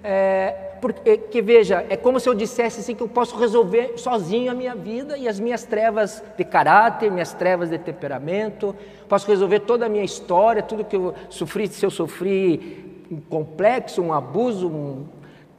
é, 0.05 0.51
porque 0.83 1.17
que 1.17 1.41
veja, 1.41 1.85
é 1.89 1.97
como 1.97 2.21
se 2.21 2.29
eu 2.29 2.35
dissesse 2.35 2.81
assim 2.81 2.95
que 2.95 3.03
eu 3.03 3.09
posso 3.09 3.35
resolver 3.39 3.95
sozinho 3.97 4.51
a 4.51 4.55
minha 4.55 4.75
vida 4.75 5.17
e 5.17 5.27
as 5.27 5.41
minhas 5.41 5.65
trevas 5.65 6.23
de 6.37 6.45
caráter, 6.45 7.11
minhas 7.11 7.33
trevas 7.33 7.71
de 7.71 7.79
temperamento, 7.79 8.77
posso 9.09 9.27
resolver 9.27 9.61
toda 9.61 9.87
a 9.87 9.89
minha 9.89 10.05
história, 10.05 10.63
tudo 10.63 10.85
que 10.85 10.95
eu 10.95 11.15
sofri, 11.31 11.67
se 11.69 11.87
eu 11.87 11.91
sofri 11.91 13.07
um 13.11 13.19
complexo, 13.19 14.03
um 14.03 14.13
abuso, 14.13 14.69
um, 14.69 15.07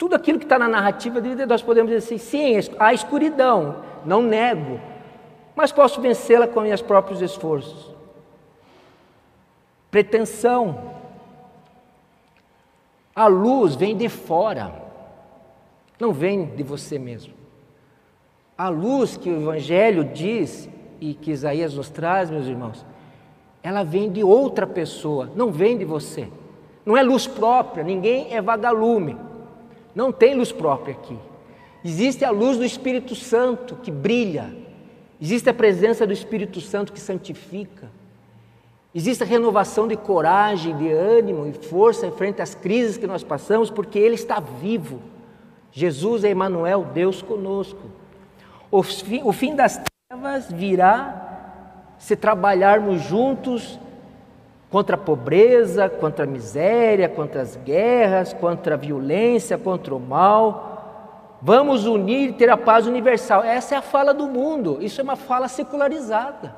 tudo 0.02 0.16
aquilo 0.16 0.40
que 0.40 0.46
está 0.46 0.58
na 0.58 0.68
narrativa 0.68 1.22
de 1.22 1.30
vida, 1.30 1.46
nós 1.46 1.62
podemos 1.62 1.92
dizer 1.92 2.04
assim, 2.04 2.18
sim, 2.18 2.56
há 2.80 2.92
escuridão, 2.92 3.84
não 4.04 4.24
nego, 4.24 4.80
mas 5.56 5.72
posso 5.72 6.02
vencê-la 6.02 6.48
com 6.48 6.62
meus 6.62 6.82
próprios 6.82 7.22
esforços. 7.22 7.94
Pretensão. 9.92 10.96
A 13.16 13.28
luz 13.28 13.76
vem 13.76 13.96
de 13.96 14.10
fora, 14.10 14.74
não 16.00 16.12
vem 16.12 16.48
de 16.48 16.64
você 16.64 16.98
mesmo. 16.98 17.36
A 18.58 18.70
luz 18.70 19.16
que 19.16 19.30
o 19.30 19.40
Evangelho 19.40 20.04
diz 20.04 20.68
e 21.00 21.14
que 21.14 21.30
Isaías 21.30 21.76
nos 21.76 21.92
traz, 21.92 22.32
meus 22.32 22.48
irmãos, 22.48 22.84
ela 23.62 23.84
vem 23.84 24.12
de 24.12 24.24
outra 24.24 24.66
pessoa, 24.66 25.30
não 25.36 25.52
vem 25.52 25.78
de 25.78 25.86
você. 25.86 26.28
Não 26.84 26.98
é 26.98 27.04
luz 27.04 27.28
própria, 27.28 27.84
ninguém 27.84 28.34
é 28.34 28.42
vagalume. 28.42 29.30
Não 29.94 30.12
tem 30.12 30.36
luz 30.36 30.52
própria 30.52 30.94
aqui. 30.94 31.18
Existe 31.84 32.24
a 32.24 32.32
luz 32.32 32.58
do 32.58 32.66
Espírito 32.66 33.16
Santo 33.16 33.76
que 33.76 33.92
brilha, 33.92 34.62
Existe 35.22 35.48
a 35.52 35.54
presença 35.54 36.08
do 36.08 36.14
Espírito 36.14 36.60
Santo 36.60 36.92
que 36.92 37.00
santifica. 37.00 37.88
Existe 38.94 39.22
a 39.22 39.26
renovação 39.26 39.88
de 39.88 39.96
coragem, 39.96 40.76
de 40.76 40.92
ânimo 40.92 41.46
e 41.48 41.54
força 41.54 42.12
frente 42.12 42.42
às 42.42 42.56
crises 42.56 42.98
que 42.98 43.06
nós 43.06 43.24
passamos, 43.24 43.70
porque 43.70 44.00
Ele 44.00 44.16
está 44.16 44.40
vivo. 44.40 45.00
Jesus 45.72 46.24
é 46.24 46.32
Emmanuel, 46.32 46.88
Deus 46.92 47.22
conosco. 47.22 47.84
O 48.72 48.82
fim, 48.82 49.22
o 49.24 49.32
fim 49.32 49.56
das 49.56 49.80
trevas 50.10 50.52
virá 50.52 51.94
se 52.00 52.16
trabalharmos 52.16 53.04
juntos 53.04 53.80
contra 54.72 54.96
a 54.96 55.00
pobreza, 55.00 55.88
contra 55.90 56.24
a 56.24 56.28
miséria, 56.28 57.08
contra 57.08 57.42
as 57.42 57.56
guerras, 57.58 58.34
contra 58.34 58.74
a 58.74 58.78
violência, 58.78 59.58
contra 59.58 59.94
o 59.94 60.00
mal 60.00 60.72
Vamos 61.42 61.88
unir 61.88 62.30
e 62.30 62.34
ter 62.34 62.50
a 62.50 62.58
paz 62.58 62.86
universal. 62.86 63.44
Essa 63.44 63.74
é 63.74 63.78
a 63.78 63.82
fala 63.82 64.14
do 64.14 64.28
mundo, 64.28 64.78
isso 64.80 65.02
é 65.02 65.04
uma 65.04 65.16
fala 65.16 65.48
secularizada. 65.48 66.56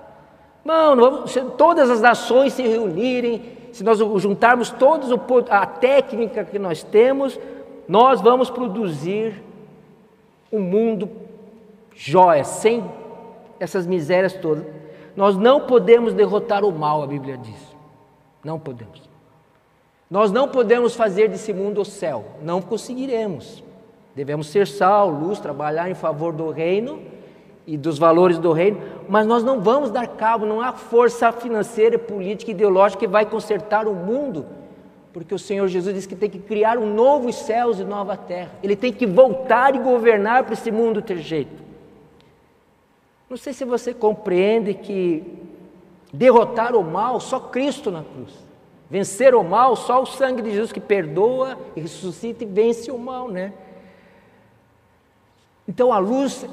Não, 0.65 0.95
vamos, 0.95 1.31
se 1.31 1.41
todas 1.41 1.89
as 1.89 2.01
nações 2.01 2.53
se 2.53 2.63
reunirem, 2.63 3.57
se 3.71 3.83
nós 3.83 3.99
juntarmos 3.99 4.69
todos 4.71 5.09
a 5.49 5.65
técnica 5.65 6.43
que 6.43 6.59
nós 6.59 6.83
temos, 6.83 7.39
nós 7.87 8.19
vamos 8.19 8.49
produzir 8.49 9.41
um 10.51 10.59
mundo 10.59 11.09
jóia, 11.95 12.43
sem 12.43 12.83
essas 13.59 13.87
misérias 13.87 14.33
todas. 14.33 14.65
Nós 15.15 15.37
não 15.37 15.61
podemos 15.61 16.13
derrotar 16.13 16.65
o 16.65 16.71
mal, 16.71 17.03
a 17.03 17.07
Bíblia 17.07 17.37
diz. 17.37 17.72
Não 18.43 18.59
podemos. 18.59 19.01
Nós 20.09 20.31
não 20.31 20.47
podemos 20.47 20.95
fazer 20.95 21.29
desse 21.29 21.53
mundo 21.53 21.81
o 21.81 21.85
céu, 21.85 22.25
não 22.41 22.61
conseguiremos. 22.61 23.63
Devemos 24.15 24.47
ser 24.47 24.67
sal, 24.67 25.09
luz, 25.09 25.39
trabalhar 25.39 25.89
em 25.89 25.95
favor 25.95 26.31
do 26.33 26.51
reino 26.51 27.01
e 27.65 27.77
dos 27.77 27.97
valores 27.97 28.37
do 28.37 28.51
reino, 28.51 28.79
mas 29.09 29.25
nós 29.25 29.43
não 29.43 29.59
vamos 29.59 29.89
dar 29.89 30.07
cabo, 30.07 30.45
não 30.45 30.61
há 30.61 30.71
força 30.73 31.31
financeira, 31.31 31.97
política, 31.97 32.51
ideológica 32.51 32.99
que 32.99 33.07
vai 33.07 33.25
consertar 33.25 33.87
o 33.87 33.95
mundo, 33.95 34.45
porque 35.11 35.33
o 35.33 35.39
Senhor 35.39 35.67
Jesus 35.67 35.95
disse 35.95 36.07
que 36.07 36.15
tem 36.15 36.29
que 36.29 36.39
criar 36.39 36.77
um 36.77 36.93
novo 36.93 37.31
céus 37.31 37.79
e 37.79 37.83
nova 37.83 38.15
terra. 38.17 38.51
Ele 38.61 38.75
tem 38.75 38.91
que 38.93 39.07
voltar 39.07 39.73
e 39.73 39.79
governar 39.79 40.43
para 40.43 40.53
esse 40.53 40.69
mundo 40.69 41.01
ter 41.01 41.17
jeito. 41.17 41.63
Não 43.29 43.37
sei 43.37 43.53
se 43.53 43.65
você 43.65 43.93
compreende 43.93 44.75
que 44.75 45.23
derrotar 46.13 46.75
o 46.75 46.83
mal 46.83 47.19
só 47.19 47.39
Cristo 47.39 47.89
na 47.89 48.03
cruz. 48.03 48.31
Vencer 48.87 49.33
o 49.33 49.43
mal, 49.43 49.75
só 49.75 50.03
o 50.03 50.05
sangue 50.05 50.43
de 50.43 50.51
Jesus 50.51 50.71
que 50.71 50.79
perdoa 50.79 51.57
e 51.75 51.81
ressuscita 51.81 52.43
e 52.43 52.47
vence 52.47 52.91
o 52.91 52.99
mal, 52.99 53.27
né? 53.27 53.51
Então 55.67 55.91
a 55.91 55.97
luz 55.97 56.45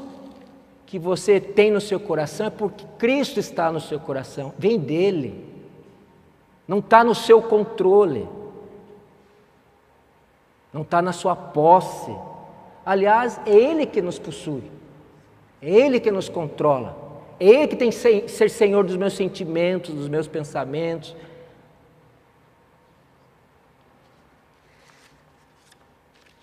que 0.86 0.98
você 0.98 1.38
tem 1.38 1.70
no 1.70 1.80
seu 1.80 2.00
coração 2.00 2.46
é 2.46 2.50
porque 2.50 2.84
Cristo 2.98 3.38
está 3.38 3.70
no 3.70 3.80
seu 3.80 4.00
coração, 4.00 4.54
vem 4.58 4.78
dele, 4.78 5.44
não 6.66 6.78
está 6.78 7.04
no 7.04 7.14
seu 7.14 7.42
controle, 7.42 8.26
não 10.72 10.82
está 10.82 11.02
na 11.02 11.12
sua 11.12 11.36
posse. 11.36 12.16
Aliás, 12.86 13.40
é 13.44 13.50
Ele 13.50 13.84
que 13.84 14.00
nos 14.00 14.18
possui, 14.18 14.64
é 15.60 15.68
Ele 15.68 16.00
que 16.00 16.10
nos 16.10 16.28
controla, 16.28 16.96
Ele 17.40 17.66
que 17.66 17.76
tem 17.76 17.90
que 17.90 18.28
ser 18.28 18.50
Senhor 18.50 18.84
dos 18.84 18.96
meus 18.96 19.14
sentimentos, 19.14 19.94
dos 19.94 20.08
meus 20.08 20.28
pensamentos. 20.28 21.16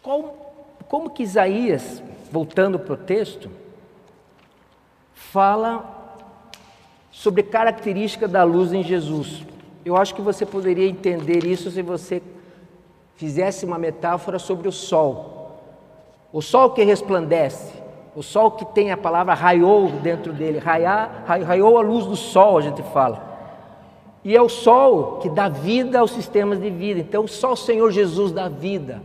Como 0.01 1.09
que 1.09 1.21
Isaías 1.23 2.01
voltando 2.31 2.77
para 2.79 2.93
o 2.93 2.97
texto, 2.97 3.49
fala 5.13 5.95
sobre 7.11 7.43
característica 7.43 8.27
da 8.27 8.43
luz 8.43 8.73
em 8.73 8.83
Jesus. 8.83 9.43
Eu 9.83 9.95
acho 9.95 10.13
que 10.13 10.21
você 10.21 10.45
poderia 10.45 10.87
entender 10.87 11.45
isso 11.45 11.71
se 11.71 11.81
você 11.81 12.21
fizesse 13.15 13.65
uma 13.65 13.77
metáfora 13.77 14.37
sobre 14.37 14.67
o 14.67 14.71
sol. 14.71 15.61
O 16.31 16.41
sol 16.41 16.71
que 16.71 16.83
resplandece, 16.83 17.76
o 18.17 18.23
sol 18.23 18.49
que 18.49 18.65
tem 18.65 18.91
a 18.91 18.97
palavra 18.97 19.35
raiou 19.35 19.89
dentro 19.89 20.33
dele, 20.33 20.57
raiar, 20.57 21.23
raiou 21.27 21.77
a 21.77 21.81
luz 21.81 22.07
do 22.07 22.15
sol, 22.15 22.57
a 22.57 22.61
gente 22.61 22.81
fala. 22.81 23.21
E 24.23 24.35
é 24.35 24.41
o 24.41 24.49
sol 24.49 25.19
que 25.21 25.29
dá 25.29 25.47
vida 25.47 25.99
aos 25.99 26.09
sistemas 26.09 26.59
de 26.59 26.67
vida. 26.71 26.99
Então, 26.99 27.27
só 27.27 27.51
o 27.51 27.55
Senhor 27.55 27.91
Jesus 27.91 28.31
dá 28.31 28.49
vida. 28.49 29.03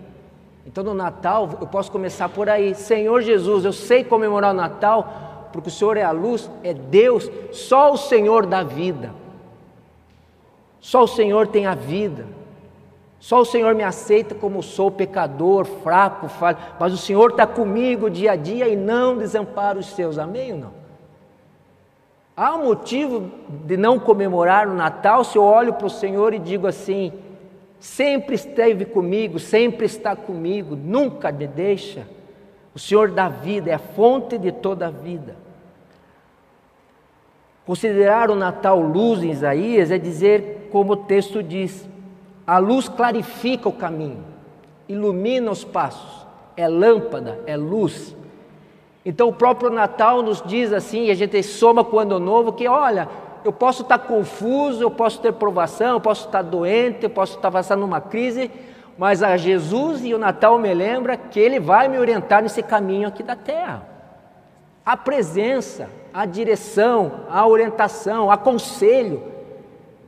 Então, 0.66 0.82
no 0.82 0.94
Natal, 0.94 1.58
eu 1.60 1.66
posso 1.66 1.92
começar 1.92 2.30
por 2.30 2.48
aí. 2.48 2.74
Senhor 2.74 3.20
Jesus, 3.20 3.66
eu 3.66 3.72
sei 3.74 4.02
comemorar 4.02 4.54
o 4.54 4.56
Natal 4.56 5.50
porque 5.52 5.68
o 5.68 5.72
Senhor 5.72 5.98
é 5.98 6.02
a 6.02 6.10
luz, 6.10 6.50
é 6.64 6.72
Deus, 6.72 7.30
só 7.52 7.92
o 7.92 7.98
Senhor 7.98 8.46
dá 8.46 8.62
vida. 8.62 9.12
Só 10.80 11.02
o 11.02 11.06
Senhor 11.06 11.48
tem 11.48 11.66
a 11.66 11.74
vida. 11.74 12.24
Só 13.22 13.40
o 13.40 13.44
Senhor 13.44 13.72
me 13.76 13.84
aceita 13.84 14.34
como 14.34 14.64
sou, 14.64 14.90
pecador, 14.90 15.64
fraco, 15.64 16.26
falho, 16.26 16.58
mas 16.76 16.92
o 16.92 16.96
Senhor 16.96 17.30
está 17.30 17.46
comigo 17.46 18.10
dia 18.10 18.32
a 18.32 18.36
dia 18.36 18.66
e 18.66 18.74
não 18.74 19.16
desampara 19.16 19.78
os 19.78 19.86
seus. 19.86 20.18
Amém 20.18 20.54
ou 20.54 20.58
não? 20.58 20.72
Há 22.36 22.56
um 22.56 22.64
motivo 22.64 23.30
de 23.48 23.76
não 23.76 23.96
comemorar 23.96 24.66
o 24.66 24.74
Natal 24.74 25.22
se 25.22 25.38
eu 25.38 25.44
olho 25.44 25.72
para 25.72 25.86
o 25.86 25.90
Senhor 25.90 26.34
e 26.34 26.38
digo 26.40 26.66
assim: 26.66 27.12
sempre 27.78 28.34
esteve 28.34 28.84
comigo, 28.84 29.38
sempre 29.38 29.86
está 29.86 30.16
comigo, 30.16 30.74
nunca 30.74 31.30
me 31.30 31.46
deixa. 31.46 32.08
O 32.74 32.78
Senhor 32.80 33.12
dá 33.12 33.28
vida, 33.28 33.70
é 33.70 33.74
a 33.74 33.78
fonte 33.78 34.36
de 34.36 34.50
toda 34.50 34.88
a 34.88 34.90
vida. 34.90 35.36
Considerar 37.64 38.32
o 38.32 38.34
Natal 38.34 38.80
luz 38.80 39.22
em 39.22 39.30
Isaías 39.30 39.92
é 39.92 39.98
dizer, 39.98 40.70
como 40.72 40.94
o 40.94 40.96
texto 40.96 41.40
diz, 41.40 41.88
a 42.46 42.58
luz 42.58 42.88
clarifica 42.88 43.68
o 43.68 43.72
caminho, 43.72 44.24
ilumina 44.88 45.50
os 45.50 45.64
passos, 45.64 46.26
é 46.56 46.68
lâmpada, 46.68 47.40
é 47.46 47.56
luz. 47.56 48.16
Então 49.04 49.28
o 49.28 49.32
próprio 49.32 49.70
Natal 49.70 50.22
nos 50.22 50.42
diz 50.42 50.72
assim, 50.72 51.06
e 51.06 51.10
a 51.10 51.14
gente 51.14 51.42
soma 51.42 51.84
com 51.84 51.96
o 51.96 52.00
ano 52.00 52.18
novo, 52.18 52.52
que 52.52 52.68
olha, 52.68 53.08
eu 53.44 53.52
posso 53.52 53.82
estar 53.82 53.98
confuso, 53.98 54.82
eu 54.82 54.90
posso 54.90 55.20
ter 55.20 55.32
provação, 55.32 55.94
eu 55.94 56.00
posso 56.00 56.26
estar 56.26 56.42
doente, 56.42 57.04
eu 57.04 57.10
posso 57.10 57.36
estar 57.36 57.50
passando 57.50 57.84
uma 57.84 58.00
crise, 58.00 58.50
mas 58.96 59.22
a 59.22 59.36
Jesus 59.36 60.04
e 60.04 60.14
o 60.14 60.18
Natal 60.18 60.58
me 60.58 60.72
lembra 60.72 61.16
que 61.16 61.40
Ele 61.40 61.58
vai 61.58 61.88
me 61.88 61.98
orientar 61.98 62.42
nesse 62.42 62.62
caminho 62.62 63.08
aqui 63.08 63.22
da 63.22 63.34
terra. 63.34 63.88
A 64.84 64.96
presença, 64.96 65.88
a 66.12 66.26
direção, 66.26 67.20
a 67.30 67.46
orientação, 67.46 68.30
a 68.30 68.36
conselho. 68.36 69.22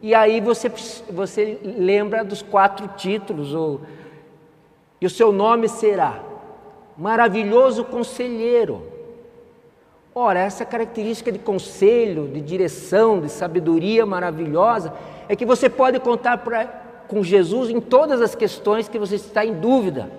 E 0.04 0.14
aí 0.14 0.38
você, 0.38 0.70
você 1.08 1.58
lembra 1.64 2.22
dos 2.22 2.42
quatro 2.42 2.86
títulos, 2.88 3.54
ou, 3.54 3.80
e 5.00 5.06
o 5.06 5.08
seu 5.08 5.32
nome 5.32 5.66
será 5.66 6.20
Maravilhoso 6.94 7.86
Conselheiro. 7.86 8.82
Ora, 10.14 10.40
essa 10.40 10.62
característica 10.62 11.32
de 11.32 11.38
conselho, 11.38 12.28
de 12.28 12.42
direção, 12.42 13.18
de 13.18 13.30
sabedoria 13.30 14.04
maravilhosa, 14.04 14.92
é 15.26 15.34
que 15.34 15.46
você 15.46 15.70
pode 15.70 15.98
contar 16.00 16.36
para 16.36 16.66
com 17.08 17.22
Jesus 17.22 17.70
em 17.70 17.80
todas 17.80 18.20
as 18.20 18.34
questões 18.34 18.86
que 18.86 18.98
você 18.98 19.14
está 19.14 19.42
em 19.42 19.54
dúvida, 19.54 20.10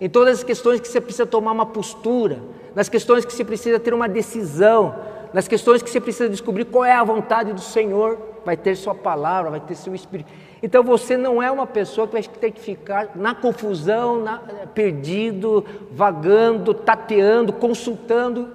em 0.00 0.08
todas 0.08 0.38
as 0.38 0.44
questões 0.44 0.78
que 0.78 0.86
você 0.86 1.00
precisa 1.00 1.26
tomar 1.26 1.50
uma 1.50 1.66
postura, 1.66 2.38
nas 2.72 2.88
questões 2.88 3.24
que 3.24 3.32
você 3.32 3.44
precisa 3.44 3.80
ter 3.80 3.94
uma 3.94 4.08
decisão, 4.08 4.94
nas 5.34 5.48
questões 5.48 5.82
que 5.82 5.90
você 5.90 6.00
precisa 6.00 6.28
descobrir 6.28 6.64
qual 6.64 6.84
é 6.84 6.92
a 6.92 7.02
vontade 7.02 7.52
do 7.52 7.60
Senhor, 7.60 8.16
vai 8.44 8.56
ter 8.56 8.76
sua 8.76 8.94
palavra, 8.94 9.50
vai 9.50 9.58
ter 9.58 9.74
seu 9.74 9.92
espírito. 9.92 10.32
Então 10.62 10.84
você 10.84 11.16
não 11.16 11.42
é 11.42 11.50
uma 11.50 11.66
pessoa 11.66 12.06
que 12.06 12.12
vai 12.12 12.22
ter 12.22 12.52
que 12.52 12.60
ficar 12.60 13.10
na 13.16 13.34
confusão, 13.34 14.22
na, 14.22 14.38
perdido, 14.72 15.66
vagando, 15.90 16.72
tateando, 16.72 17.52
consultando 17.52 18.52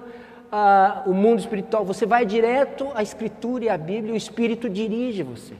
ah, 0.50 1.02
o 1.04 1.12
mundo 1.12 1.40
espiritual. 1.40 1.84
Você 1.84 2.06
vai 2.06 2.24
direto 2.24 2.88
à 2.94 3.02
Escritura 3.02 3.66
e 3.66 3.68
à 3.68 3.76
Bíblia, 3.76 4.14
o 4.14 4.16
Espírito 4.16 4.66
dirige 4.66 5.22
você. 5.22 5.52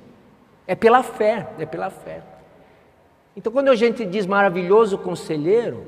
É 0.66 0.74
pela 0.74 1.02
fé, 1.02 1.48
é 1.58 1.66
pela 1.66 1.90
fé. 1.90 2.22
Então, 3.36 3.52
quando 3.52 3.68
a 3.68 3.76
gente 3.76 4.06
diz 4.06 4.24
maravilhoso 4.24 4.96
conselheiro, 4.96 5.86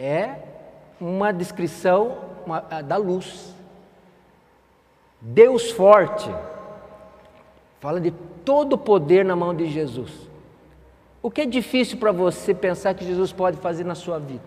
é 0.00 0.34
uma 1.00 1.32
descrição 1.32 2.29
da 2.86 2.96
luz. 2.96 3.54
Deus 5.20 5.70
forte, 5.70 6.30
fala 7.78 8.00
de 8.00 8.10
todo 8.44 8.74
o 8.74 8.78
poder 8.78 9.24
na 9.24 9.36
mão 9.36 9.54
de 9.54 9.66
Jesus. 9.66 10.28
O 11.22 11.30
que 11.30 11.42
é 11.42 11.46
difícil 11.46 11.98
para 11.98 12.12
você 12.12 12.54
pensar 12.54 12.94
que 12.94 13.04
Jesus 13.04 13.32
pode 13.32 13.58
fazer 13.58 13.84
na 13.84 13.94
sua 13.94 14.18
vida? 14.18 14.44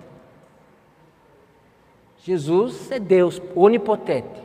Jesus 2.24 2.90
é 2.90 3.00
Deus 3.00 3.42
onipotente. 3.56 4.42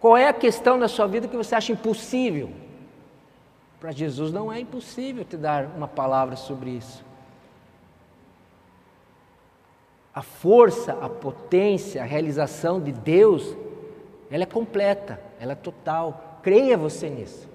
Qual 0.00 0.16
é 0.16 0.28
a 0.28 0.32
questão 0.32 0.78
da 0.78 0.88
sua 0.88 1.06
vida 1.06 1.28
que 1.28 1.36
você 1.36 1.54
acha 1.54 1.72
impossível? 1.72 2.50
Para 3.78 3.92
Jesus 3.92 4.32
não 4.32 4.52
é 4.52 4.60
impossível 4.60 5.24
te 5.24 5.36
dar 5.36 5.66
uma 5.76 5.88
palavra 5.88 6.36
sobre 6.36 6.70
isso. 6.70 7.04
A 10.14 10.22
força, 10.22 10.92
a 11.00 11.08
potência, 11.08 12.02
a 12.02 12.04
realização 12.04 12.80
de 12.80 12.92
Deus, 12.92 13.56
ela 14.30 14.42
é 14.42 14.46
completa, 14.46 15.20
ela 15.40 15.52
é 15.52 15.56
total. 15.56 16.38
Creia 16.42 16.76
você 16.76 17.08
nisso. 17.08 17.52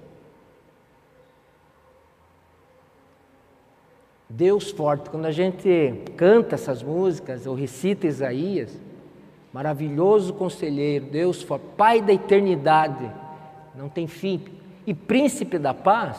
Deus 4.30 4.72
forte, 4.72 5.10
quando 5.10 5.26
a 5.26 5.32
gente 5.32 6.04
canta 6.17 6.56
essas 6.56 6.84
músicas 6.84 7.48
ou 7.48 7.56
recita 7.56 8.08
Isaías, 8.08 8.78
maravilhoso 9.54 10.34
conselheiro, 10.34 11.06
Deus 11.06 11.41
forte, 11.41 11.65
Pai 11.78 12.02
da 12.02 12.12
eternidade, 12.12 13.10
não 13.74 13.88
tem 13.88 14.06
fim, 14.06 14.43
e 14.86 14.93
príncipe 14.93 15.58
da 15.58 15.74
paz, 15.74 16.17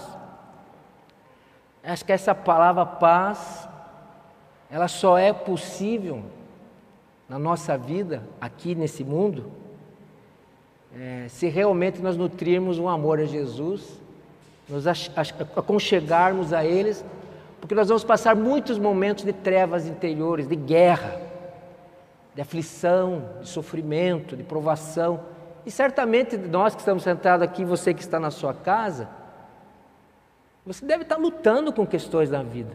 acho 1.83 2.05
que 2.05 2.13
essa 2.13 2.35
palavra 2.35 2.87
paz, 2.87 3.68
ela 4.71 4.89
só 4.89 5.17
é 5.17 5.33
possível 5.33 6.23
na 7.29 7.39
nossa 7.39 7.77
vida, 7.77 8.23
aqui 8.41 8.75
nesse 8.75 9.05
mundo, 9.05 9.51
é, 10.97 11.27
se 11.29 11.49
realmente 11.49 12.01
nós 12.01 12.17
nutrirmos 12.17 12.79
um 12.79 12.89
amor 12.89 13.21
a 13.21 13.25
Jesus, 13.25 14.01
nos 14.69 14.87
aconchegarmos 14.87 16.53
a 16.53 16.65
eles, 16.65 17.05
porque 17.61 17.75
nós 17.75 17.89
vamos 17.89 18.05
passar 18.05 18.35
muitos 18.35 18.79
momentos 18.79 19.25
de 19.25 19.33
trevas 19.33 19.87
interiores, 19.87 20.47
de 20.47 20.57
guerra, 20.57 21.21
de 22.35 22.41
aflição, 22.41 23.25
de 23.41 23.49
sofrimento, 23.49 24.37
de 24.37 24.43
provação. 24.43 25.21
E 25.67 25.71
certamente 25.71 26.37
nós 26.37 26.75
que 26.75 26.81
estamos 26.81 27.03
sentados 27.03 27.43
aqui, 27.43 27.65
você 27.65 27.93
que 27.93 28.01
está 28.01 28.21
na 28.21 28.31
sua 28.31 28.55
casa, 28.55 29.09
você 30.65 30.85
deve 30.85 31.03
estar 31.03 31.17
lutando 31.17 31.73
com 31.73 31.87
questões 31.87 32.31
da 32.31 32.43
vida. 32.43 32.75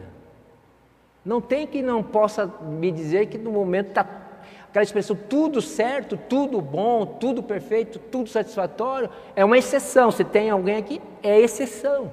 Não 1.24 1.40
tem 1.40 1.66
que 1.66 1.82
não 1.82 2.02
possa 2.02 2.46
me 2.46 2.90
dizer 2.90 3.26
que 3.26 3.38
no 3.38 3.50
momento 3.50 3.88
está 3.88 4.24
aquela 4.68 4.82
expressão 4.82 5.16
tudo 5.16 5.62
certo, 5.62 6.16
tudo 6.28 6.60
bom, 6.60 7.06
tudo 7.06 7.42
perfeito, 7.42 7.98
tudo 7.98 8.28
satisfatório, 8.28 9.08
é 9.36 9.44
uma 9.44 9.56
exceção. 9.56 10.10
Se 10.10 10.24
tem 10.24 10.50
alguém 10.50 10.76
aqui, 10.76 11.00
é 11.22 11.40
exceção. 11.40 12.10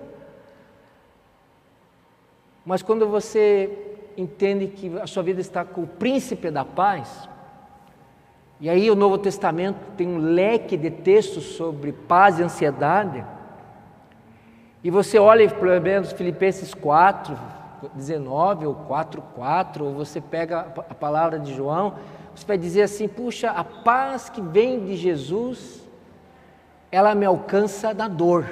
Mas 2.63 2.84
quando 2.84 3.08
você 3.08 3.69
entende 4.15 4.67
que 4.67 5.00
a 5.00 5.08
sua 5.08 5.24
vida 5.24 5.41
está 5.41 5.65
com 5.65 5.82
o 5.82 5.88
príncipe 5.88 6.52
da 6.52 6.63
paz, 6.63 7.28
e 8.60 8.69
aí 8.69 8.91
o 8.91 8.95
Novo 8.95 9.17
Testamento 9.17 9.80
tem 9.97 10.08
um 10.08 10.19
leque 10.19 10.78
de 10.78 10.91
textos 10.91 11.56
sobre 11.56 11.91
paz 11.91 12.38
e 12.38 12.43
ansiedade. 12.43 13.26
E 14.84 14.91
você 14.91 15.17
olha 15.17 15.50
pelo 15.50 15.82
menos 15.82 16.12
Filipenses 16.12 16.76
4, 16.76 17.36
19 17.94 18.65
ou 18.65 18.76
4, 18.76 19.22
4, 19.36 19.86
ou 19.86 19.94
você 19.94 20.20
pega 20.20 20.67
a 20.89 20.94
palavra 20.94 21.39
de 21.39 21.54
João, 21.54 21.96
você 22.36 22.46
vai 22.46 22.58
dizer 22.58 22.84
assim: 22.84 23.08
puxa, 23.08 23.50
a 23.52 23.63
paz 23.63 24.30
que 24.30 24.41
vem 24.41 24.86
de 24.86 24.96
Jesus, 24.96 25.88
ela 26.91 27.15
me 27.15 27.26
alcança 27.26 27.94
na 27.94 28.08
dor. 28.08 28.46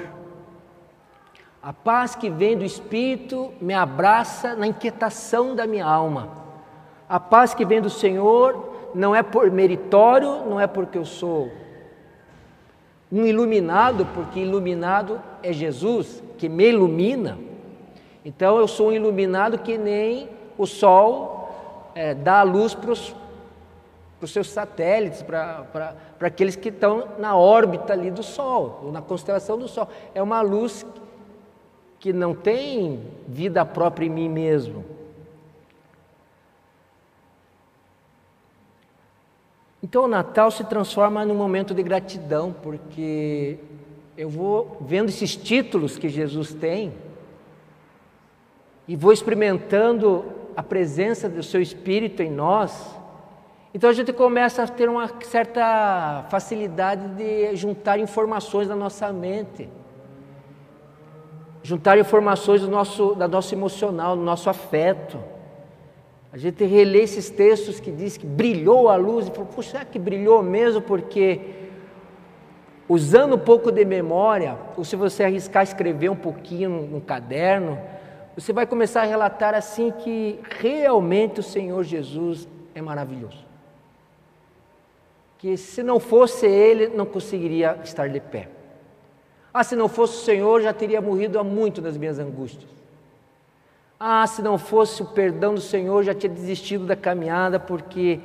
A 1.62 1.72
paz 1.72 2.14
que 2.14 2.30
vem 2.30 2.56
do 2.56 2.64
Espírito 2.64 3.52
me 3.60 3.74
abraça 3.74 4.54
na 4.54 4.66
inquietação 4.66 5.54
da 5.54 5.66
minha 5.66 5.84
alma. 5.84 6.30
A 7.08 7.20
paz 7.20 7.52
que 7.52 7.66
vem 7.66 7.82
do 7.82 7.90
Senhor 7.90 8.90
não 8.94 9.14
é 9.14 9.22
por 9.22 9.50
meritório, 9.50 10.46
não 10.46 10.58
é 10.58 10.66
porque 10.66 10.96
eu 10.96 11.04
sou 11.04 11.50
um 13.12 13.26
iluminado, 13.26 14.06
porque 14.14 14.40
iluminado 14.40 15.20
é 15.42 15.52
Jesus 15.52 16.22
que 16.38 16.48
me 16.48 16.68
ilumina. 16.68 17.36
Então 18.24 18.58
eu 18.58 18.68
sou 18.68 18.88
um 18.88 18.92
iluminado 18.92 19.58
que 19.58 19.78
nem 19.78 20.28
o 20.58 20.66
sol 20.66 21.40
é, 21.94 22.14
dá 22.14 22.40
a 22.40 22.42
luz 22.42 22.74
para 22.74 22.92
os 22.92 23.14
seus 24.26 24.48
satélites, 24.48 25.22
para 25.22 25.94
aqueles 26.20 26.56
que 26.56 26.68
estão 26.68 27.08
na 27.18 27.36
órbita 27.36 27.92
ali 27.92 28.10
do 28.10 28.22
Sol, 28.22 28.80
ou 28.84 28.92
na 28.92 29.00
constelação 29.00 29.58
do 29.58 29.66
Sol. 29.66 29.88
É 30.14 30.22
uma 30.22 30.40
luz 30.40 30.84
que 31.98 32.12
não 32.12 32.34
tem 32.34 33.02
vida 33.26 33.64
própria 33.64 34.06
em 34.06 34.10
mim 34.10 34.28
mesmo. 34.28 34.84
Então 39.82 40.04
o 40.04 40.08
Natal 40.08 40.50
se 40.50 40.62
transforma 40.64 41.24
num 41.24 41.34
momento 41.34 41.74
de 41.74 41.82
gratidão, 41.82 42.54
porque 42.62 43.58
eu 44.16 44.28
vou 44.28 44.76
vendo 44.82 45.08
esses 45.08 45.34
títulos 45.34 45.96
que 45.96 46.08
Jesus 46.08 46.52
tem 46.52 46.92
e 48.90 48.96
vou 48.96 49.12
experimentando 49.12 50.24
a 50.56 50.64
presença 50.64 51.28
do 51.28 51.44
seu 51.44 51.62
Espírito 51.62 52.24
em 52.24 52.28
nós. 52.28 52.92
Então 53.72 53.88
a 53.88 53.92
gente 53.92 54.12
começa 54.12 54.64
a 54.64 54.66
ter 54.66 54.88
uma 54.88 55.08
certa 55.22 56.26
facilidade 56.28 57.06
de 57.14 57.54
juntar 57.54 58.00
informações 58.00 58.66
na 58.66 58.74
nossa 58.74 59.12
mente, 59.12 59.68
juntar 61.62 61.98
informações 61.98 62.62
do 62.62 62.68
nosso, 62.68 63.14
da 63.14 63.28
nosso 63.28 63.54
emocional, 63.54 64.16
do 64.16 64.22
nosso 64.24 64.50
afeto. 64.50 65.20
A 66.32 66.36
gente 66.36 66.64
relê 66.64 67.02
esses 67.02 67.30
textos 67.30 67.78
que 67.78 67.92
diz 67.92 68.16
que 68.16 68.26
brilhou 68.26 68.88
a 68.88 68.96
luz 68.96 69.28
e 69.28 69.30
falou, 69.30 69.46
puxa, 69.46 69.70
será 69.70 69.84
que 69.84 70.00
brilhou 70.00 70.42
mesmo? 70.42 70.82
Porque 70.82 71.40
usando 72.88 73.36
um 73.36 73.38
pouco 73.38 73.70
de 73.70 73.84
memória, 73.84 74.58
ou 74.76 74.82
se 74.82 74.96
você 74.96 75.22
arriscar 75.22 75.62
escrever 75.62 76.08
um 76.08 76.16
pouquinho 76.16 76.88
no 76.90 77.00
caderno, 77.00 77.78
você 78.36 78.52
vai 78.52 78.66
começar 78.66 79.02
a 79.02 79.06
relatar 79.06 79.54
assim 79.54 79.90
que 79.90 80.38
realmente 80.58 81.40
o 81.40 81.42
Senhor 81.42 81.82
Jesus 81.82 82.48
é 82.74 82.80
maravilhoso. 82.80 83.44
Que 85.38 85.56
se 85.56 85.82
não 85.82 85.98
fosse 85.98 86.46
Ele, 86.46 86.88
não 86.88 87.06
conseguiria 87.06 87.78
estar 87.82 88.08
de 88.08 88.20
pé. 88.20 88.48
Ah, 89.52 89.64
se 89.64 89.74
não 89.74 89.88
fosse 89.88 90.18
o 90.18 90.24
Senhor, 90.24 90.60
já 90.62 90.72
teria 90.72 91.00
morrido 91.00 91.38
há 91.38 91.44
muito 91.44 91.80
das 91.80 91.96
minhas 91.96 92.18
angústias. 92.18 92.70
Ah, 93.98 94.26
se 94.26 94.40
não 94.40 94.56
fosse 94.56 95.02
o 95.02 95.06
perdão 95.06 95.54
do 95.54 95.60
Senhor, 95.60 96.02
já 96.04 96.14
tinha 96.14 96.32
desistido 96.32 96.86
da 96.86 96.96
caminhada, 96.96 97.58
porque 97.58 98.20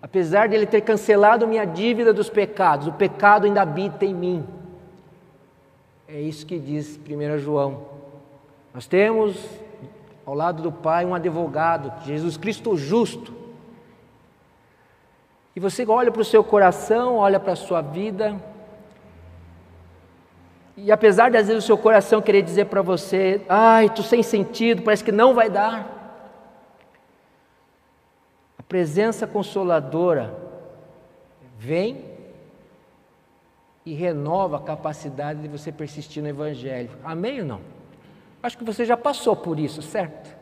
apesar 0.00 0.48
de 0.48 0.54
Ele 0.54 0.66
ter 0.66 0.82
cancelado 0.82 1.46
minha 1.46 1.64
dívida 1.64 2.12
dos 2.12 2.30
pecados, 2.30 2.86
o 2.86 2.92
pecado 2.92 3.44
ainda 3.44 3.60
habita 3.60 4.04
em 4.04 4.14
mim. 4.14 4.46
É 6.08 6.20
isso 6.20 6.46
que 6.46 6.58
diz 6.58 6.98
1 6.98 7.38
João. 7.38 7.95
Nós 8.76 8.86
temos 8.86 9.42
ao 10.26 10.34
lado 10.34 10.62
do 10.62 10.70
Pai 10.70 11.06
um 11.06 11.14
advogado, 11.14 12.04
Jesus 12.04 12.36
Cristo 12.36 12.76
justo. 12.76 13.32
E 15.56 15.60
você 15.60 15.86
olha 15.86 16.12
para 16.12 16.20
o 16.20 16.24
seu 16.26 16.44
coração, 16.44 17.16
olha 17.16 17.40
para 17.40 17.54
a 17.54 17.56
sua 17.56 17.80
vida, 17.80 18.38
e 20.76 20.92
apesar 20.92 21.30
de 21.30 21.38
às 21.38 21.48
vezes 21.48 21.64
o 21.64 21.66
seu 21.66 21.78
coração 21.78 22.20
querer 22.20 22.42
dizer 22.42 22.66
para 22.66 22.82
você, 22.82 23.40
ai, 23.48 23.88
tu 23.88 24.02
sem 24.02 24.22
sentido, 24.22 24.82
parece 24.82 25.02
que 25.02 25.10
não 25.10 25.32
vai 25.32 25.48
dar. 25.48 26.20
A 28.58 28.62
presença 28.62 29.26
consoladora 29.26 30.36
vem 31.56 32.04
e 33.86 33.94
renova 33.94 34.58
a 34.58 34.60
capacidade 34.60 35.40
de 35.40 35.48
você 35.48 35.72
persistir 35.72 36.22
no 36.22 36.28
Evangelho. 36.28 36.90
Amém 37.02 37.40
ou 37.40 37.46
não? 37.46 37.75
Acho 38.42 38.58
que 38.58 38.64
você 38.64 38.84
já 38.84 38.96
passou 38.96 39.34
por 39.34 39.58
isso, 39.58 39.82
certo? 39.82 40.36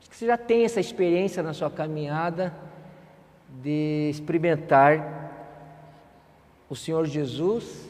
Acho 0.00 0.10
que 0.10 0.16
você 0.16 0.26
já 0.26 0.36
tem 0.36 0.64
essa 0.64 0.80
experiência 0.80 1.42
na 1.42 1.52
sua 1.52 1.70
caminhada 1.70 2.54
de 3.62 4.08
experimentar 4.10 5.30
o 6.68 6.76
Senhor 6.76 7.04
Jesus 7.06 7.88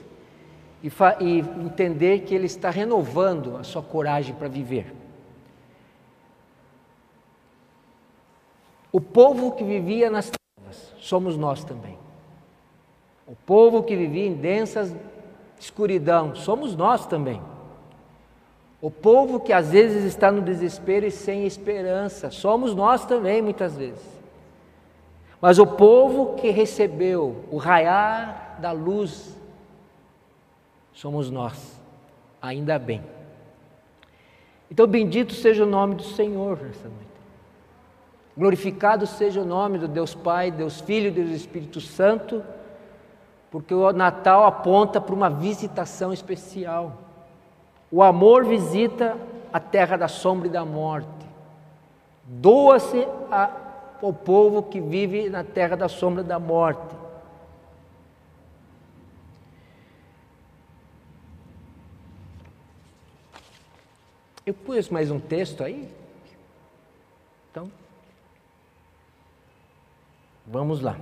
e, 0.83 0.89
e 1.21 1.39
entender 1.39 2.21
que 2.21 2.35
Ele 2.35 2.47
está 2.47 2.71
renovando 2.71 3.57
a 3.57 3.63
sua 3.63 3.83
coragem 3.83 4.35
para 4.35 4.49
viver. 4.49 4.95
O 8.93 9.01
povo 9.01 9.53
que 9.53 9.63
vivia 9.63 10.11
nas 10.11 10.31
trevas 10.31 10.95
somos 10.99 11.37
nós 11.37 11.63
também. 11.63 11.97
O 13.27 13.37
povo 13.37 13.85
que 13.85 13.95
vivia 13.95 14.27
em 14.27 14.35
densas 14.35 14.95
escuridão 15.61 16.35
somos 16.35 16.75
nós 16.75 17.07
também. 17.07 17.41
O 18.81 18.91
povo 18.91 19.41
que 19.41 19.53
às 19.53 19.71
vezes 19.71 20.05
está 20.05 20.33
no 20.33 20.41
desespero 20.41 21.07
e 21.07 21.11
sem 21.11 21.47
esperança 21.47 22.31
somos 22.31 22.75
nós 22.75 23.05
também, 23.05 23.43
muitas 23.43 23.77
vezes. 23.77 24.21
Mas 25.41 25.59
o 25.59 25.67
povo 25.67 26.35
que 26.37 26.51
recebeu 26.51 27.45
o 27.51 27.57
raiar 27.57 28.59
da 28.61 28.73
luz 28.73 29.37
somos 30.93 31.31
nós, 31.31 31.81
ainda 32.41 32.79
bem. 32.79 33.03
Então, 34.71 34.87
bendito 34.87 35.35
seja 35.35 35.65
o 35.65 35.69
nome 35.69 35.95
do 35.95 36.03
Senhor 36.03 36.59
nessa 36.63 36.89
noite. 36.89 37.11
Glorificado 38.37 39.07
seja 39.07 39.41
o 39.41 39.45
nome 39.45 39.79
do 39.79 39.89
Deus 39.89 40.15
Pai, 40.15 40.51
Deus 40.51 40.81
Filho 40.81 41.11
Deus 41.11 41.31
Espírito 41.31 41.81
Santo, 41.81 42.43
porque 43.51 43.75
o 43.75 43.93
Natal 43.93 44.45
aponta 44.45 45.01
para 45.01 45.15
uma 45.15 45.29
visitação 45.29 46.13
especial. 46.13 47.10
O 47.91 48.03
amor 48.03 48.45
visita 48.45 49.19
a 49.53 49.59
terra 49.59 49.97
da 49.97 50.07
sombra 50.07 50.47
e 50.47 50.51
da 50.51 50.65
morte. 50.65 51.09
Doa-se 52.25 53.07
ao 54.01 54.13
povo 54.13 54.63
que 54.63 54.81
vive 54.81 55.29
na 55.29 55.43
terra 55.43 55.77
da 55.77 55.89
sombra 55.89 56.23
e 56.23 56.27
da 56.27 56.39
morte. 56.39 56.95
Eu 64.47 64.55
pus 64.55 64.89
mais 64.89 65.11
um 65.11 65.21
texto 65.21 65.63
aí? 65.63 65.89
Então, 67.51 67.71
vamos 70.47 70.81
lá. 70.81 70.97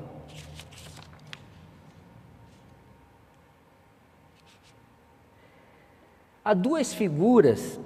Há 6.48 6.54
duas 6.54 6.94
figuras 6.94 7.78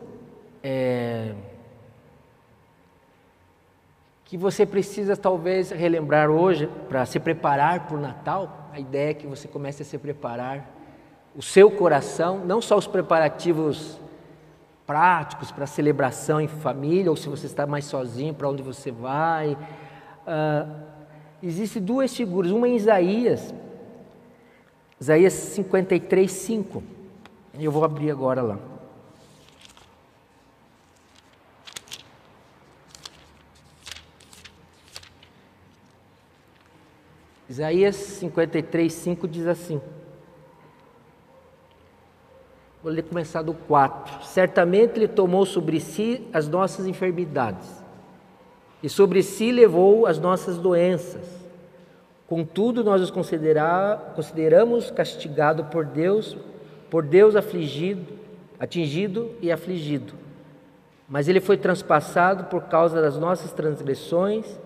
é, 0.63 1.33
que 4.25 4.37
você 4.37 4.65
precisa 4.65 5.17
talvez 5.17 5.73
relembrar 5.73 6.31
hoje 6.31 6.69
para 6.89 7.05
se 7.05 7.19
preparar 7.19 7.89
para 7.89 7.97
o 7.97 8.01
Natal. 8.01 8.69
A 8.73 8.79
ideia 8.79 9.11
é 9.11 9.15
que 9.15 9.27
você 9.27 9.49
comece 9.49 9.83
a 9.83 9.85
se 9.85 9.99
preparar 9.99 10.65
o 11.35 11.43
seu 11.43 11.73
coração, 11.73 12.39
não 12.45 12.63
só 12.63 12.79
os 12.79 12.87
preparativos 12.87 13.99
práticos 14.87 15.51
para 15.51 15.67
celebração 15.67 16.41
em 16.41 16.47
família, 16.47 17.11
ou 17.11 17.17
se 17.17 17.29
você 17.29 17.47
está 17.47 17.67
mais 17.67 17.87
sozinho, 17.87 18.33
para 18.33 18.49
onde 18.49 18.63
você 18.63 18.93
vai. 18.93 19.55
Uh, 20.25 20.73
Existem 21.43 21.83
duas 21.83 22.15
figuras, 22.15 22.53
uma 22.53 22.69
em 22.69 22.77
Isaías, 22.77 23.53
Isaías 25.01 25.33
53, 25.33 26.31
5. 26.31 27.02
Eu 27.59 27.71
vou 27.71 27.85
abrir 27.85 28.11
agora 28.11 28.41
lá. 28.41 28.59
Isaías 37.49 37.97
53, 37.97 38.91
5 38.91 39.29
diz 39.29 39.47
assim: 39.47 39.81
Vou 42.83 42.91
ler 42.91 43.03
começar 43.03 43.43
do 43.43 43.53
4. 43.53 44.25
Certamente 44.25 44.97
ele 44.97 45.07
tomou 45.07 45.45
sobre 45.45 45.79
si 45.79 46.27
as 46.33 46.49
nossas 46.49 46.87
enfermidades, 46.87 47.69
e 48.83 48.89
sobre 48.89 49.23
si 49.23 49.53
levou 49.53 50.07
as 50.07 50.19
nossas 50.19 50.57
doenças. 50.57 51.29
Contudo, 52.27 52.83
nós 52.83 53.03
os 53.03 53.11
consideramos 53.11 54.91
castigado 54.91 55.65
por 55.65 55.85
Deus, 55.85 56.35
por 56.93 57.03
Deus 57.03 57.35
afligido, 57.35 58.13
atingido 58.61 59.31
e 59.41 59.51
afligido. 59.51 60.13
Mas 61.09 61.27
ele 61.27 61.41
foi 61.41 61.57
transpassado 61.57 62.45
por 62.45 62.65
causa 62.65 63.01
das 63.01 63.17
nossas 63.17 63.51
transgressões, 63.51 64.61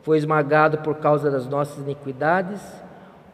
foi 0.00 0.16
esmagado 0.16 0.78
por 0.78 0.94
causa 0.98 1.28
das 1.32 1.48
nossas 1.48 1.78
iniquidades. 1.78 2.60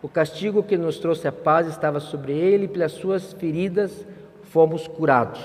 O 0.00 0.09
castigo 0.09 0.62
que 0.62 0.79
nos 0.79 0.98
trouxe 0.98 1.29
a 1.29 1.33
paz 1.33 1.66
estava 1.66 2.00
sobre 2.00 2.33
ele, 2.33 2.64
e 2.64 2.68
pelas 2.68 2.92
suas 2.92 3.35
feridas 3.35 4.07
fomos 4.44 4.88
curados. 4.88 5.42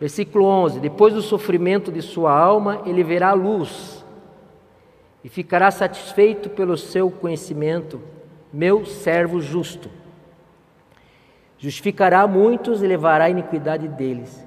Versículo 0.00 0.46
11: 0.46 0.80
Depois 0.80 1.12
do 1.12 1.20
sofrimento 1.20 1.92
de 1.92 2.00
sua 2.00 2.32
alma, 2.32 2.80
ele 2.86 3.04
verá 3.04 3.28
a 3.28 3.34
luz 3.34 4.02
e 5.22 5.28
ficará 5.28 5.70
satisfeito 5.70 6.48
pelo 6.48 6.78
seu 6.78 7.10
conhecimento, 7.10 8.00
meu 8.50 8.86
servo 8.86 9.38
justo. 9.38 9.97
Justificará 11.58 12.26
muitos 12.26 12.82
e 12.82 12.86
levará 12.86 13.24
a 13.24 13.30
iniquidade 13.30 13.88
deles. 13.88 14.46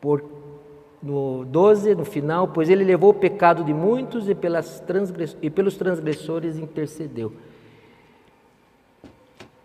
Por 0.00 0.22
no 1.04 1.44
12, 1.44 1.94
no 1.94 2.04
final, 2.04 2.48
pois 2.48 2.70
ele 2.70 2.82
levou 2.82 3.10
o 3.10 3.14
pecado 3.14 3.62
de 3.62 3.74
muitos 3.74 4.28
e, 4.28 4.34
pelas 4.34 4.80
transgress... 4.80 5.36
e 5.42 5.50
pelos 5.50 5.76
transgressores 5.76 6.56
intercedeu. 6.56 7.32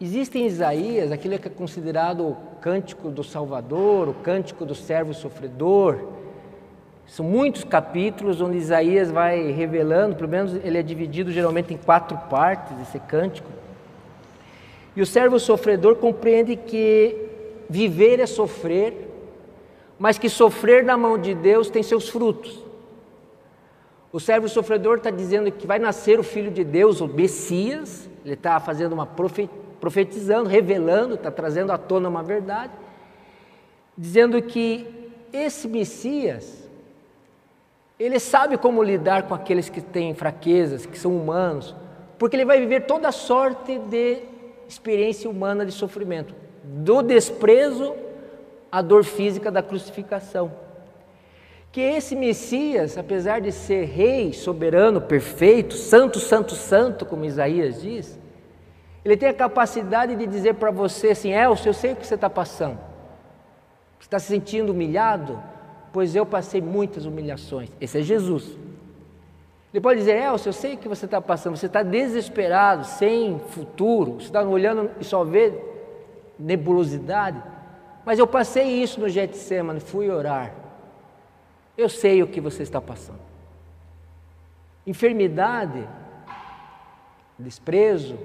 Existe 0.01 0.37
em 0.37 0.45
Isaías 0.45 1.11
aquilo 1.11 1.39
que 1.39 1.47
é 1.47 1.51
considerado 1.51 2.25
o 2.25 2.35
cântico 2.61 3.09
do 3.09 3.23
Salvador, 3.23 4.09
o 4.09 4.13
cântico 4.13 4.65
do 4.65 4.75
servo 4.75 5.13
sofredor. 5.13 5.99
São 7.05 7.25
muitos 7.25 7.63
capítulos 7.63 8.39
onde 8.39 8.57
Isaías 8.57 9.09
vai 9.09 9.51
revelando, 9.51 10.15
pelo 10.15 10.29
menos 10.29 10.53
ele 10.55 10.77
é 10.77 10.83
dividido 10.83 11.31
geralmente 11.31 11.73
em 11.73 11.77
quatro 11.77 12.17
partes, 12.29 12.79
esse 12.81 12.99
cântico. 12.99 13.49
E 14.99 15.01
o 15.01 15.05
servo 15.05 15.39
sofredor 15.39 15.95
compreende 15.95 16.57
que 16.57 17.15
viver 17.69 18.19
é 18.19 18.25
sofrer, 18.25 19.09
mas 19.97 20.17
que 20.17 20.27
sofrer 20.27 20.83
na 20.83 20.97
mão 20.97 21.17
de 21.17 21.33
Deus 21.33 21.69
tem 21.69 21.81
seus 21.81 22.09
frutos. 22.09 22.61
O 24.11 24.19
servo 24.19 24.49
sofredor 24.49 24.97
está 24.97 25.09
dizendo 25.09 25.49
que 25.53 25.65
vai 25.65 25.79
nascer 25.79 26.19
o 26.19 26.23
Filho 26.23 26.51
de 26.51 26.65
Deus, 26.65 26.99
o 26.99 27.07
Messias, 27.07 28.09
ele 28.25 28.33
está 28.33 28.59
fazendo 28.59 28.91
uma 28.91 29.07
profetizando, 29.79 30.49
revelando, 30.49 31.13
está 31.13 31.31
trazendo 31.31 31.71
à 31.71 31.77
tona 31.77 32.09
uma 32.09 32.21
verdade, 32.21 32.73
dizendo 33.97 34.41
que 34.41 34.85
esse 35.31 35.65
Messias, 35.69 36.67
ele 37.97 38.19
sabe 38.19 38.57
como 38.57 38.83
lidar 38.83 39.29
com 39.29 39.33
aqueles 39.33 39.69
que 39.69 39.79
têm 39.79 40.13
fraquezas, 40.13 40.85
que 40.85 40.99
são 40.99 41.15
humanos, 41.15 41.73
porque 42.17 42.35
ele 42.35 42.43
vai 42.43 42.59
viver 42.59 42.81
toda 42.81 43.13
sorte 43.13 43.79
de 43.79 44.37
experiência 44.69 45.27
humana 45.27 45.65
de 45.65 45.71
sofrimento, 45.71 46.35
do 46.63 47.01
desprezo 47.01 47.95
à 48.71 48.83
dor 48.83 49.03
física 49.03 49.49
da 49.49 49.63
crucificação. 49.63 50.51
Que 51.71 51.81
esse 51.81 52.15
Messias, 52.15 52.95
apesar 52.95 53.41
de 53.41 53.51
ser 53.51 53.85
rei, 53.85 54.31
soberano, 54.31 55.01
perfeito, 55.01 55.73
santo, 55.73 56.19
santo, 56.19 56.53
santo, 56.53 57.03
como 57.03 57.25
Isaías 57.25 57.81
diz, 57.81 58.19
ele 59.03 59.17
tem 59.17 59.29
a 59.29 59.33
capacidade 59.33 60.15
de 60.15 60.27
dizer 60.27 60.55
para 60.55 60.69
você 60.69 61.09
assim: 61.09 61.31
Elcio, 61.31 61.69
eu 61.69 61.73
sei 61.73 61.93
o 61.93 61.95
que 61.95 62.05
você 62.05 62.15
está 62.15 62.29
passando. 62.29 62.77
Você 63.99 64.05
está 64.05 64.19
se 64.19 64.27
sentindo 64.27 64.71
humilhado? 64.71 65.41
Pois 65.91 66.15
eu 66.15 66.25
passei 66.25 66.61
muitas 66.61 67.05
humilhações. 67.05 67.69
Esse 67.81 67.99
é 67.99 68.01
Jesus. 68.01 68.55
Ele 69.73 69.81
pode 69.81 69.99
dizer: 69.99 70.15
Elcio, 70.15 70.49
eu 70.49 70.53
sei 70.53 70.73
o 70.73 70.77
que 70.77 70.87
você 70.87 71.05
está 71.05 71.21
passando. 71.21 71.55
Você 71.55 71.67
está 71.67 71.83
desesperado, 71.83 72.85
sem 72.85 73.39
futuro. 73.49 74.13
Você 74.13 74.27
está 74.27 74.41
olhando 74.41 74.89
e 74.99 75.03
só 75.03 75.23
vê 75.23 75.53
nebulosidade. 76.37 77.41
Mas 78.05 78.17
eu 78.17 78.25
passei 78.25 78.81
isso 78.81 78.99
no 78.99 79.09
Getsemane, 79.09 79.79
fui 79.79 80.09
orar. 80.09 80.53
Eu 81.77 81.87
sei 81.87 82.23
o 82.23 82.27
que 82.27 82.41
você 82.41 82.63
está 82.63 82.81
passando. 82.81 83.19
Enfermidade, 84.87 85.87
desprezo, 87.37 88.17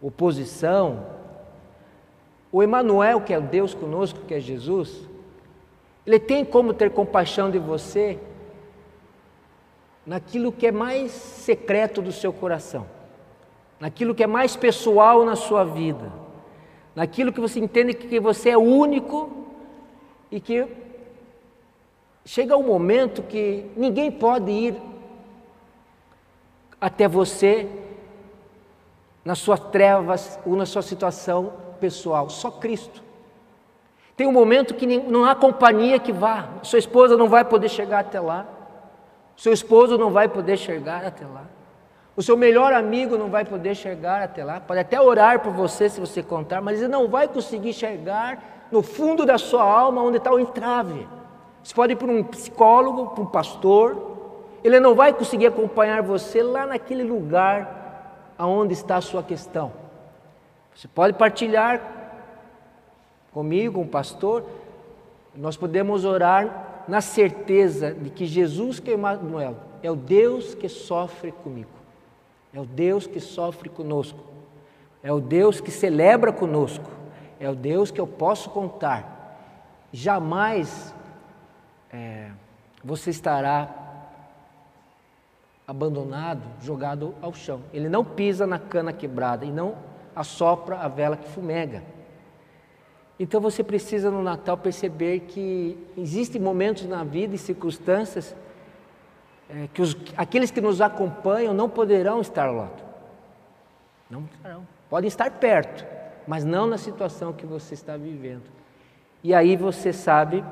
oposição, 0.00 1.06
o 2.50 2.62
Emanuel, 2.62 3.20
que 3.20 3.32
é 3.32 3.40
Deus 3.40 3.74
conosco, 3.74 4.20
que 4.26 4.34
é 4.34 4.40
Jesus, 4.40 5.08
ele 6.06 6.18
tem 6.18 6.44
como 6.44 6.74
ter 6.74 6.90
compaixão 6.90 7.50
de 7.50 7.58
você 7.58 8.18
naquilo 10.06 10.52
que 10.52 10.66
é 10.66 10.72
mais 10.72 11.12
secreto 11.12 12.02
do 12.02 12.12
seu 12.12 12.32
coração, 12.32 12.86
naquilo 13.78 14.14
que 14.14 14.22
é 14.22 14.26
mais 14.26 14.56
pessoal 14.56 15.24
na 15.24 15.36
sua 15.36 15.64
vida, 15.64 16.12
naquilo 16.94 17.32
que 17.32 17.40
você 17.40 17.60
entende 17.60 17.94
que 17.94 18.20
você 18.20 18.50
é 18.50 18.58
único 18.58 19.30
e 20.30 20.40
que 20.40 20.66
chega 22.24 22.56
um 22.56 22.62
momento 22.62 23.22
que 23.22 23.66
ninguém 23.76 24.10
pode 24.10 24.50
ir 24.50 24.76
até 26.80 27.06
você 27.06 27.68
nas 29.24 29.38
suas 29.38 29.60
trevas 29.60 30.38
ou 30.44 30.56
na 30.56 30.66
sua 30.66 30.82
situação 30.82 31.52
pessoal, 31.80 32.28
só 32.28 32.50
Cristo. 32.50 33.02
Tem 34.16 34.26
um 34.26 34.32
momento 34.32 34.74
que 34.74 34.86
não 34.86 35.24
há 35.24 35.34
companhia 35.34 35.98
que 35.98 36.12
vá, 36.12 36.48
sua 36.62 36.78
esposa 36.78 37.16
não 37.16 37.28
vai 37.28 37.44
poder 37.44 37.68
chegar 37.68 38.00
até 38.00 38.20
lá, 38.20 38.46
seu 39.36 39.52
esposo 39.52 39.98
não 39.98 40.10
vai 40.10 40.28
poder 40.28 40.56
chegar 40.56 41.04
até 41.04 41.24
lá, 41.24 41.44
o 42.14 42.22
seu 42.22 42.36
melhor 42.36 42.72
amigo 42.74 43.16
não 43.16 43.28
vai 43.28 43.44
poder 43.44 43.74
chegar 43.74 44.22
até 44.22 44.44
lá, 44.44 44.60
pode 44.60 44.80
até 44.80 45.00
orar 45.00 45.40
por 45.40 45.52
você 45.52 45.88
se 45.88 45.98
você 45.98 46.22
contar, 46.22 46.60
mas 46.60 46.78
ele 46.78 46.88
não 46.88 47.08
vai 47.08 47.26
conseguir 47.26 47.72
chegar 47.72 48.68
no 48.70 48.82
fundo 48.82 49.24
da 49.24 49.38
sua 49.38 49.62
alma 49.62 50.02
onde 50.02 50.18
está 50.18 50.30
o 50.30 50.38
entrave. 50.38 51.06
Você 51.62 51.74
pode 51.74 51.94
ir 51.94 51.96
para 51.96 52.10
um 52.10 52.22
psicólogo, 52.22 53.08
para 53.14 53.22
um 53.22 53.26
pastor, 53.26 54.12
ele 54.62 54.78
não 54.78 54.94
vai 54.94 55.12
conseguir 55.12 55.46
acompanhar 55.46 56.02
você 56.02 56.42
lá 56.42 56.66
naquele 56.66 57.02
lugar 57.02 58.34
aonde 58.36 58.74
está 58.74 58.96
a 58.96 59.00
sua 59.00 59.22
questão. 59.22 59.72
Você 60.74 60.88
pode 60.88 61.14
partilhar 61.14 61.80
comigo, 63.32 63.74
com 63.74 63.82
o 63.82 63.88
pastor, 63.88 64.44
nós 65.34 65.56
podemos 65.56 66.04
orar 66.04 66.71
na 66.88 67.00
certeza 67.00 67.92
de 67.92 68.10
que 68.10 68.26
Jesus 68.26 68.80
que 68.80 68.90
é 68.90 68.94
Emmanuel 68.94 69.56
é 69.82 69.90
o 69.90 69.96
Deus 69.96 70.54
que 70.54 70.68
sofre 70.68 71.32
comigo, 71.32 71.70
é 72.52 72.60
o 72.60 72.64
Deus 72.66 73.06
que 73.06 73.20
sofre 73.20 73.68
conosco, 73.68 74.20
é 75.02 75.12
o 75.12 75.20
Deus 75.20 75.60
que 75.60 75.70
celebra 75.70 76.32
conosco, 76.32 76.90
é 77.40 77.48
o 77.48 77.54
Deus 77.54 77.90
que 77.90 78.00
eu 78.00 78.06
posso 78.06 78.50
contar. 78.50 79.20
Jamais 79.92 80.94
é, 81.92 82.30
você 82.84 83.10
estará 83.10 83.82
abandonado, 85.66 86.42
jogado 86.60 87.14
ao 87.20 87.32
chão. 87.32 87.62
Ele 87.72 87.88
não 87.88 88.04
pisa 88.04 88.46
na 88.46 88.58
cana 88.58 88.92
quebrada 88.92 89.44
e 89.44 89.50
não 89.50 89.76
assopra 90.14 90.76
a 90.76 90.88
vela 90.88 91.16
que 91.16 91.28
fumega. 91.28 91.82
Então 93.22 93.40
você 93.40 93.62
precisa 93.62 94.10
no 94.10 94.20
Natal 94.20 94.58
perceber 94.58 95.20
que 95.20 95.78
existem 95.96 96.42
momentos 96.42 96.86
na 96.86 97.04
vida 97.04 97.36
e 97.36 97.38
circunstâncias 97.38 98.34
é, 99.48 99.68
que 99.72 99.80
os, 99.80 99.96
aqueles 100.16 100.50
que 100.50 100.60
nos 100.60 100.80
acompanham 100.80 101.54
não 101.54 101.68
poderão 101.68 102.20
estar 102.20 102.50
lá. 102.50 102.68
Não 104.10 104.24
estarão. 104.24 104.66
Podem 104.90 105.06
estar 105.06 105.30
perto, 105.30 105.86
mas 106.26 106.44
não 106.44 106.66
na 106.66 106.76
situação 106.76 107.32
que 107.32 107.46
você 107.46 107.74
está 107.74 107.96
vivendo. 107.96 108.50
E 109.22 109.32
aí 109.32 109.56
você 109.56 109.92
sabe 109.92 110.44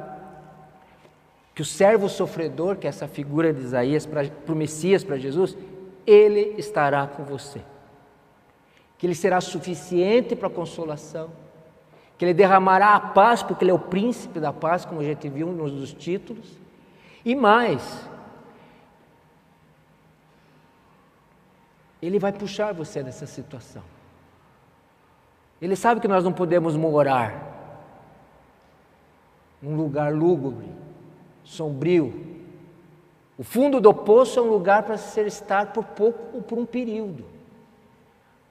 que 1.52 1.62
o 1.62 1.64
servo 1.64 2.08
sofredor, 2.08 2.76
que 2.76 2.86
é 2.86 2.90
essa 2.90 3.08
figura 3.08 3.52
de 3.52 3.62
Isaías 3.62 4.06
para 4.06 4.22
o 4.48 4.54
Messias, 4.54 5.02
para 5.02 5.18
Jesus, 5.18 5.58
ele 6.06 6.54
estará 6.56 7.04
com 7.08 7.24
você. 7.24 7.62
Que 8.96 9.08
ele 9.08 9.14
será 9.16 9.40
suficiente 9.40 10.36
para 10.36 10.46
a 10.46 10.52
consolação, 10.52 11.30
que 12.20 12.26
ele 12.26 12.34
derramará 12.34 12.96
a 12.96 13.00
paz, 13.00 13.42
porque 13.42 13.64
ele 13.64 13.70
é 13.70 13.74
o 13.74 13.78
príncipe 13.78 14.38
da 14.38 14.52
paz, 14.52 14.84
como 14.84 15.00
a 15.00 15.02
gente 15.02 15.26
viu 15.26 15.46
nos 15.46 15.72
dos 15.72 15.94
títulos, 15.94 16.60
e 17.24 17.34
mais, 17.34 18.06
ele 22.02 22.18
vai 22.18 22.30
puxar 22.30 22.74
você 22.74 23.02
dessa 23.02 23.24
situação. 23.24 23.82
Ele 25.62 25.74
sabe 25.74 25.98
que 25.98 26.06
nós 26.06 26.22
não 26.22 26.30
podemos 26.30 26.76
morar 26.76 27.42
num 29.62 29.74
lugar 29.74 30.12
lúgubre, 30.12 30.68
sombrio. 31.42 32.36
O 33.38 33.42
fundo 33.42 33.80
do 33.80 33.94
poço 33.94 34.38
é 34.38 34.42
um 34.42 34.50
lugar 34.50 34.82
para 34.82 34.98
ser 34.98 35.26
estar 35.26 35.72
por 35.72 35.84
pouco 35.84 36.36
ou 36.36 36.42
por 36.42 36.58
um 36.58 36.66
período. 36.66 37.24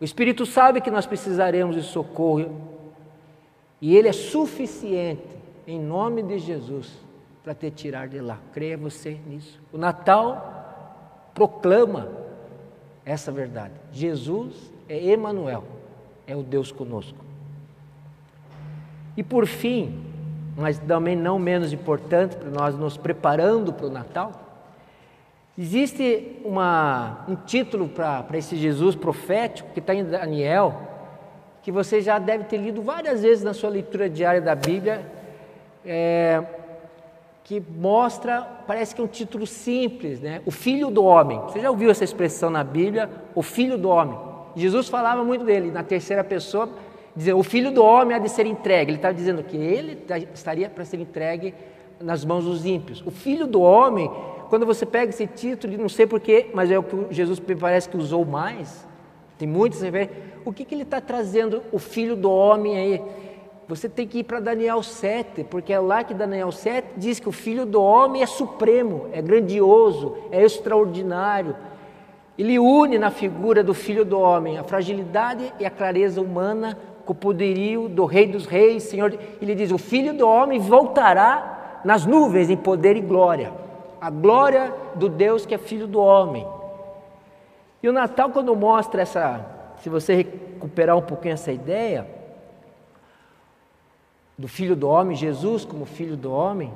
O 0.01 0.03
Espírito 0.03 0.43
sabe 0.43 0.81
que 0.81 0.89
nós 0.89 1.05
precisaremos 1.05 1.75
de 1.75 1.83
socorro 1.83 2.78
e 3.81 3.95
Ele 3.95 4.07
é 4.07 4.13
suficiente, 4.13 5.37
em 5.65 5.79
nome 5.79 6.21
de 6.23 6.39
Jesus, 6.39 6.91
para 7.43 7.53
te 7.53 7.71
tirar 7.71 8.07
de 8.07 8.19
lá. 8.19 8.39
Creia 8.51 8.77
você 8.77 9.17
nisso. 9.25 9.59
O 9.71 9.77
Natal 9.77 11.31
proclama 11.33 12.09
essa 13.05 13.31
verdade. 13.31 13.73
Jesus 13.91 14.71
é 14.87 15.03
Emanuel, 15.03 15.63
é 16.27 16.35
o 16.35 16.43
Deus 16.43 16.71
conosco. 16.71 17.17
E 19.15 19.23
por 19.23 19.45
fim, 19.47 20.03
mas 20.55 20.77
também 20.79 21.15
não 21.15 21.39
menos 21.39 21.71
importante 21.71 22.35
para 22.35 22.49
nós 22.49 22.75
nos 22.75 22.97
preparando 22.97 23.71
para 23.71 23.87
o 23.87 23.89
Natal, 23.89 24.31
existe 25.57 26.39
uma, 26.43 27.25
um 27.27 27.35
título 27.35 27.87
para 27.87 28.37
esse 28.37 28.55
Jesus 28.55 28.95
profético 28.95 29.71
que 29.73 29.79
está 29.79 29.93
em 29.93 30.03
Daniel, 30.03 30.88
que 31.69 31.71
você 31.71 32.01
já 32.01 32.17
deve 32.17 32.45
ter 32.45 32.57
lido 32.57 32.81
várias 32.81 33.21
vezes 33.21 33.43
na 33.43 33.53
sua 33.53 33.69
leitura 33.69 34.09
diária 34.09 34.41
da 34.41 34.55
Bíblia, 34.55 35.05
é, 35.85 36.43
que 37.43 37.61
mostra, 37.77 38.41
parece 38.65 38.95
que 38.95 38.99
é 38.99 39.03
um 39.03 39.07
título 39.07 39.45
simples, 39.45 40.19
né? 40.19 40.41
O 40.47 40.51
Filho 40.51 40.89
do 40.89 41.03
Homem. 41.03 41.39
Você 41.41 41.59
já 41.59 41.69
ouviu 41.69 41.91
essa 41.91 42.03
expressão 42.03 42.49
na 42.49 42.63
Bíblia? 42.63 43.07
O 43.35 43.43
Filho 43.43 43.77
do 43.77 43.87
Homem. 43.87 44.17
Jesus 44.55 44.89
falava 44.89 45.23
muito 45.23 45.45
dele, 45.45 45.69
na 45.69 45.83
terceira 45.83 46.23
pessoa, 46.23 46.67
dizendo: 47.15 47.37
O 47.37 47.43
filho 47.43 47.71
do 47.71 47.83
homem 47.83 48.17
há 48.17 48.19
de 48.19 48.29
ser 48.29 48.47
entregue. 48.47 48.89
Ele 48.89 48.97
estava 48.97 49.13
dizendo 49.13 49.43
que 49.43 49.55
ele 49.55 50.03
estaria 50.33 50.67
para 50.71 50.83
ser 50.83 50.99
entregue 50.99 51.53
nas 52.01 52.25
mãos 52.25 52.45
dos 52.45 52.65
ímpios. 52.65 53.03
O 53.05 53.11
filho 53.11 53.45
do 53.45 53.61
homem, 53.61 54.09
quando 54.49 54.65
você 54.65 54.87
pega 54.87 55.11
esse 55.11 55.27
título, 55.27 55.77
não 55.77 55.87
sei 55.87 56.07
porquê, 56.07 56.49
mas 56.51 56.71
é 56.71 56.79
o 56.79 56.83
que 56.83 57.13
Jesus 57.13 57.39
me 57.39 57.55
parece 57.55 57.87
que 57.87 57.95
usou 57.95 58.25
mais, 58.25 58.87
tem 59.37 59.47
muitos 59.47 59.81
referências. 59.81 60.17
O 60.49 60.51
que, 60.51 60.65
que 60.65 60.73
ele 60.73 60.81
está 60.81 60.99
trazendo, 60.99 61.61
o 61.71 61.77
filho 61.77 62.15
do 62.15 62.31
homem 62.31 62.75
aí? 62.75 63.03
Você 63.67 63.87
tem 63.87 64.07
que 64.07 64.17
ir 64.17 64.23
para 64.23 64.39
Daniel 64.39 64.81
7, 64.81 65.43
porque 65.43 65.71
é 65.71 65.79
lá 65.79 66.03
que 66.03 66.11
Daniel 66.11 66.51
7 66.51 66.87
diz 66.97 67.19
que 67.19 67.29
o 67.29 67.31
filho 67.31 67.67
do 67.67 67.79
homem 67.79 68.23
é 68.23 68.25
supremo, 68.25 69.05
é 69.13 69.21
grandioso, 69.21 70.17
é 70.31 70.41
extraordinário. 70.41 71.55
Ele 72.35 72.57
une 72.57 72.97
na 72.97 73.11
figura 73.11 73.63
do 73.63 73.75
filho 73.75 74.03
do 74.03 74.19
homem 74.19 74.57
a 74.57 74.63
fragilidade 74.63 75.53
e 75.59 75.67
a 75.67 75.69
clareza 75.69 76.19
humana 76.19 76.75
com 77.05 77.13
o 77.13 77.15
poderio 77.15 77.87
do 77.87 78.05
Rei 78.05 78.25
dos 78.25 78.47
Reis, 78.47 78.81
Senhor. 78.81 79.15
Ele 79.39 79.53
diz: 79.53 79.69
O 79.69 79.77
filho 79.77 80.15
do 80.15 80.27
homem 80.27 80.59
voltará 80.59 81.81
nas 81.85 82.07
nuvens 82.07 82.49
em 82.49 82.57
poder 82.57 82.97
e 82.97 83.01
glória. 83.01 83.53
A 84.01 84.09
glória 84.09 84.73
do 84.95 85.09
Deus 85.09 85.45
que 85.45 85.53
é 85.53 85.59
filho 85.59 85.85
do 85.85 86.01
homem. 86.01 86.43
E 87.83 87.87
o 87.87 87.93
Natal, 87.93 88.31
quando 88.31 88.55
mostra 88.55 89.03
essa, 89.03 89.58
se 89.81 89.89
você 89.89 90.15
recuperar 90.15 90.97
um 90.97 91.01
pouquinho 91.01 91.33
essa 91.33 91.51
ideia, 91.51 92.07
do 94.37 94.47
filho 94.47 94.75
do 94.75 94.87
homem, 94.87 95.17
Jesus 95.17 95.65
como 95.65 95.85
filho 95.85 96.15
do 96.15 96.31
homem, 96.31 96.73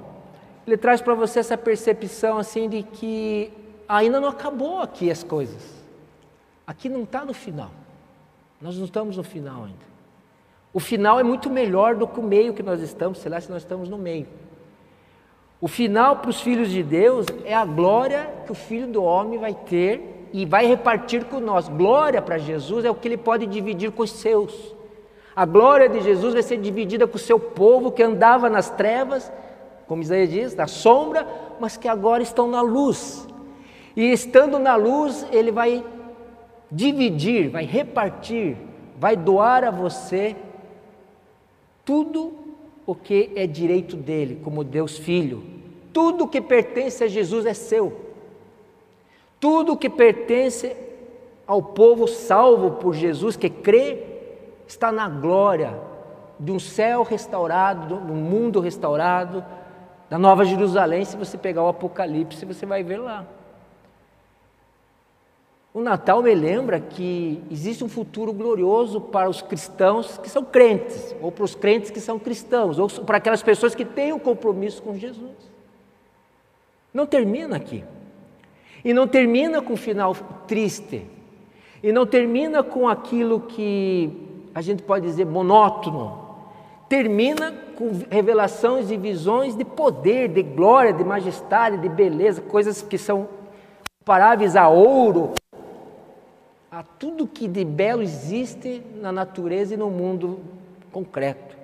ele 0.67 0.77
traz 0.77 1.01
para 1.01 1.13
você 1.13 1.39
essa 1.39 1.57
percepção 1.57 2.37
assim 2.37 2.67
de 2.67 2.83
que 2.83 3.51
ainda 3.87 4.19
não 4.19 4.27
acabou 4.27 4.81
aqui 4.81 5.09
as 5.09 5.23
coisas. 5.23 5.83
Aqui 6.67 6.89
não 6.89 7.03
está 7.03 7.23
no 7.23 7.33
final. 7.33 7.71
Nós 8.61 8.77
não 8.77 8.85
estamos 8.85 9.17
no 9.17 9.23
final 9.23 9.63
ainda. 9.65 9.93
O 10.73 10.79
final 10.79 11.19
é 11.19 11.23
muito 11.23 11.49
melhor 11.49 11.95
do 11.95 12.07
que 12.07 12.19
o 12.19 12.23
meio 12.23 12.53
que 12.53 12.63
nós 12.63 12.81
estamos, 12.81 13.19
sei 13.19 13.29
lá 13.31 13.39
se 13.39 13.49
nós 13.49 13.61
estamos 13.61 13.87
no 13.87 13.97
meio. 13.97 14.27
O 15.61 15.67
final 15.67 16.17
para 16.17 16.29
os 16.29 16.41
filhos 16.41 16.69
de 16.69 16.81
Deus 16.81 17.25
é 17.45 17.53
a 17.53 17.63
glória 17.63 18.29
que 18.45 18.51
o 18.51 18.55
filho 18.55 18.87
do 18.87 19.03
homem 19.03 19.39
vai 19.39 19.53
ter 19.53 20.12
e 20.34 20.47
vai 20.47 20.65
repartir 20.65 21.25
com 21.25 21.39
nós. 21.39 21.69
Glória 21.69 22.19
para 22.19 22.39
Jesus 22.39 22.84
é 22.84 22.89
o 22.89 22.95
que 22.95 23.07
ele 23.07 23.17
pode 23.17 23.45
dividir 23.45 23.91
com 23.91 24.01
os 24.01 24.11
seus. 24.11 24.73
A 25.36 25.45
glória 25.45 25.88
de 25.88 26.01
Jesus 26.01 26.34
vai 26.34 26.41
ser 26.41 26.57
dividida 26.57 27.07
com 27.07 27.15
o 27.15 27.19
seu 27.19 27.39
povo 27.39 27.91
que 27.91 28.01
andava 28.01 28.49
nas 28.49 28.71
trevas, 28.71 29.31
como 29.88 30.01
Isaías 30.01 30.29
diz, 30.29 30.55
na 30.55 30.65
sombra, 30.65 31.27
mas 31.59 31.77
que 31.77 31.88
agora 31.88 32.23
estão 32.23 32.47
na 32.47 32.61
luz. 32.61 33.27
E 33.95 34.11
estando 34.11 34.57
na 34.57 34.75
luz, 34.75 35.25
ele 35.31 35.51
vai 35.51 35.86
dividir, 36.71 37.49
vai 37.49 37.65
repartir, 37.65 38.57
vai 38.99 39.15
doar 39.15 39.63
a 39.63 39.69
você 39.69 40.36
tudo 41.86 42.34
o 42.88 42.95
que 42.95 43.31
é 43.36 43.45
direito 43.45 43.95
dele, 43.95 44.39
como 44.43 44.63
Deus 44.63 44.97
Filho. 44.97 45.43
Tudo 45.91 46.27
que 46.27 46.41
pertence 46.41 47.03
a 47.03 47.07
Jesus 47.07 47.45
é 47.45 47.53
seu. 47.53 48.12
Tudo 49.43 49.75
que 49.75 49.89
pertence 49.89 50.73
ao 51.45 51.61
povo 51.61 52.07
salvo 52.07 52.77
por 52.77 52.93
Jesus, 52.93 53.35
que 53.35 53.49
crê, 53.49 54.01
está 54.65 54.89
na 54.89 55.09
glória 55.09 55.77
de 56.39 56.49
um 56.49 56.57
céu 56.57 57.03
restaurado, 57.03 57.97
de 58.05 58.11
um 58.13 58.15
mundo 58.15 58.61
restaurado, 58.61 59.43
da 60.09 60.17
Nova 60.17 60.45
Jerusalém. 60.45 61.03
Se 61.03 61.17
você 61.17 61.37
pegar 61.37 61.61
o 61.61 61.67
Apocalipse, 61.67 62.45
você 62.45 62.65
vai 62.65 62.83
ver 62.83 62.99
lá. 62.99 63.27
O 65.73 65.81
Natal 65.81 66.23
me 66.23 66.33
lembra 66.33 66.79
que 66.79 67.43
existe 67.51 67.83
um 67.83 67.89
futuro 67.89 68.31
glorioso 68.31 69.01
para 69.01 69.29
os 69.29 69.41
cristãos 69.41 70.17
que 70.19 70.29
são 70.29 70.45
crentes, 70.45 71.13
ou 71.21 71.33
para 71.33 71.43
os 71.43 71.53
crentes 71.53 71.91
que 71.91 71.99
são 71.99 72.17
cristãos, 72.17 72.79
ou 72.79 72.87
para 72.87 73.17
aquelas 73.17 73.43
pessoas 73.43 73.75
que 73.75 73.83
têm 73.83 74.13
um 74.13 74.19
compromisso 74.19 74.81
com 74.81 74.95
Jesus. 74.95 75.35
Não 76.93 77.05
termina 77.05 77.57
aqui. 77.57 77.83
E 78.84 78.93
não 78.93 79.07
termina 79.07 79.61
com 79.61 79.73
um 79.73 79.77
final 79.77 80.13
triste. 80.47 81.05
E 81.81 81.91
não 81.91 82.05
termina 82.05 82.63
com 82.63 82.88
aquilo 82.88 83.41
que 83.41 84.11
a 84.53 84.61
gente 84.61 84.84
pode 84.84 85.05
dizer 85.05 85.25
monótono. 85.25 86.21
Termina 86.89 87.51
com 87.75 87.91
revelações 88.09 88.91
e 88.91 88.97
visões 88.97 89.55
de 89.55 89.65
poder, 89.65 90.29
de 90.29 90.43
glória, 90.43 90.93
de 90.93 91.03
majestade, 91.03 91.77
de 91.77 91.89
beleza, 91.89 92.41
coisas 92.41 92.81
que 92.81 92.97
são 92.97 93.27
comparáveis 93.99 94.55
a 94.55 94.67
ouro, 94.67 95.34
a 96.69 96.84
tudo 96.84 97.27
que 97.27 97.47
de 97.47 97.63
belo 97.63 98.01
existe 98.01 98.84
na 98.95 99.11
natureza 99.11 99.73
e 99.73 99.77
no 99.77 99.89
mundo 99.89 100.39
concreto. 100.91 101.55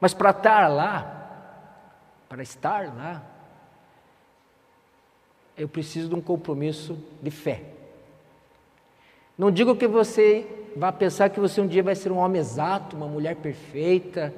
Mas 0.00 0.14
para 0.14 0.30
estar 0.30 0.68
lá, 0.68 1.18
para 2.28 2.42
estar 2.42 2.94
lá, 2.94 3.22
eu 5.58 5.68
preciso 5.68 6.08
de 6.08 6.14
um 6.14 6.20
compromisso 6.20 6.96
de 7.20 7.30
fé. 7.30 7.62
Não 9.36 9.50
digo 9.50 9.76
que 9.76 9.86
você 9.86 10.46
vá 10.76 10.92
pensar 10.92 11.30
que 11.30 11.40
você 11.40 11.60
um 11.60 11.66
dia 11.66 11.82
vai 11.82 11.94
ser 11.94 12.12
um 12.12 12.18
homem 12.18 12.40
exato, 12.40 12.96
uma 12.96 13.06
mulher 13.06 13.36
perfeita, 13.36 14.32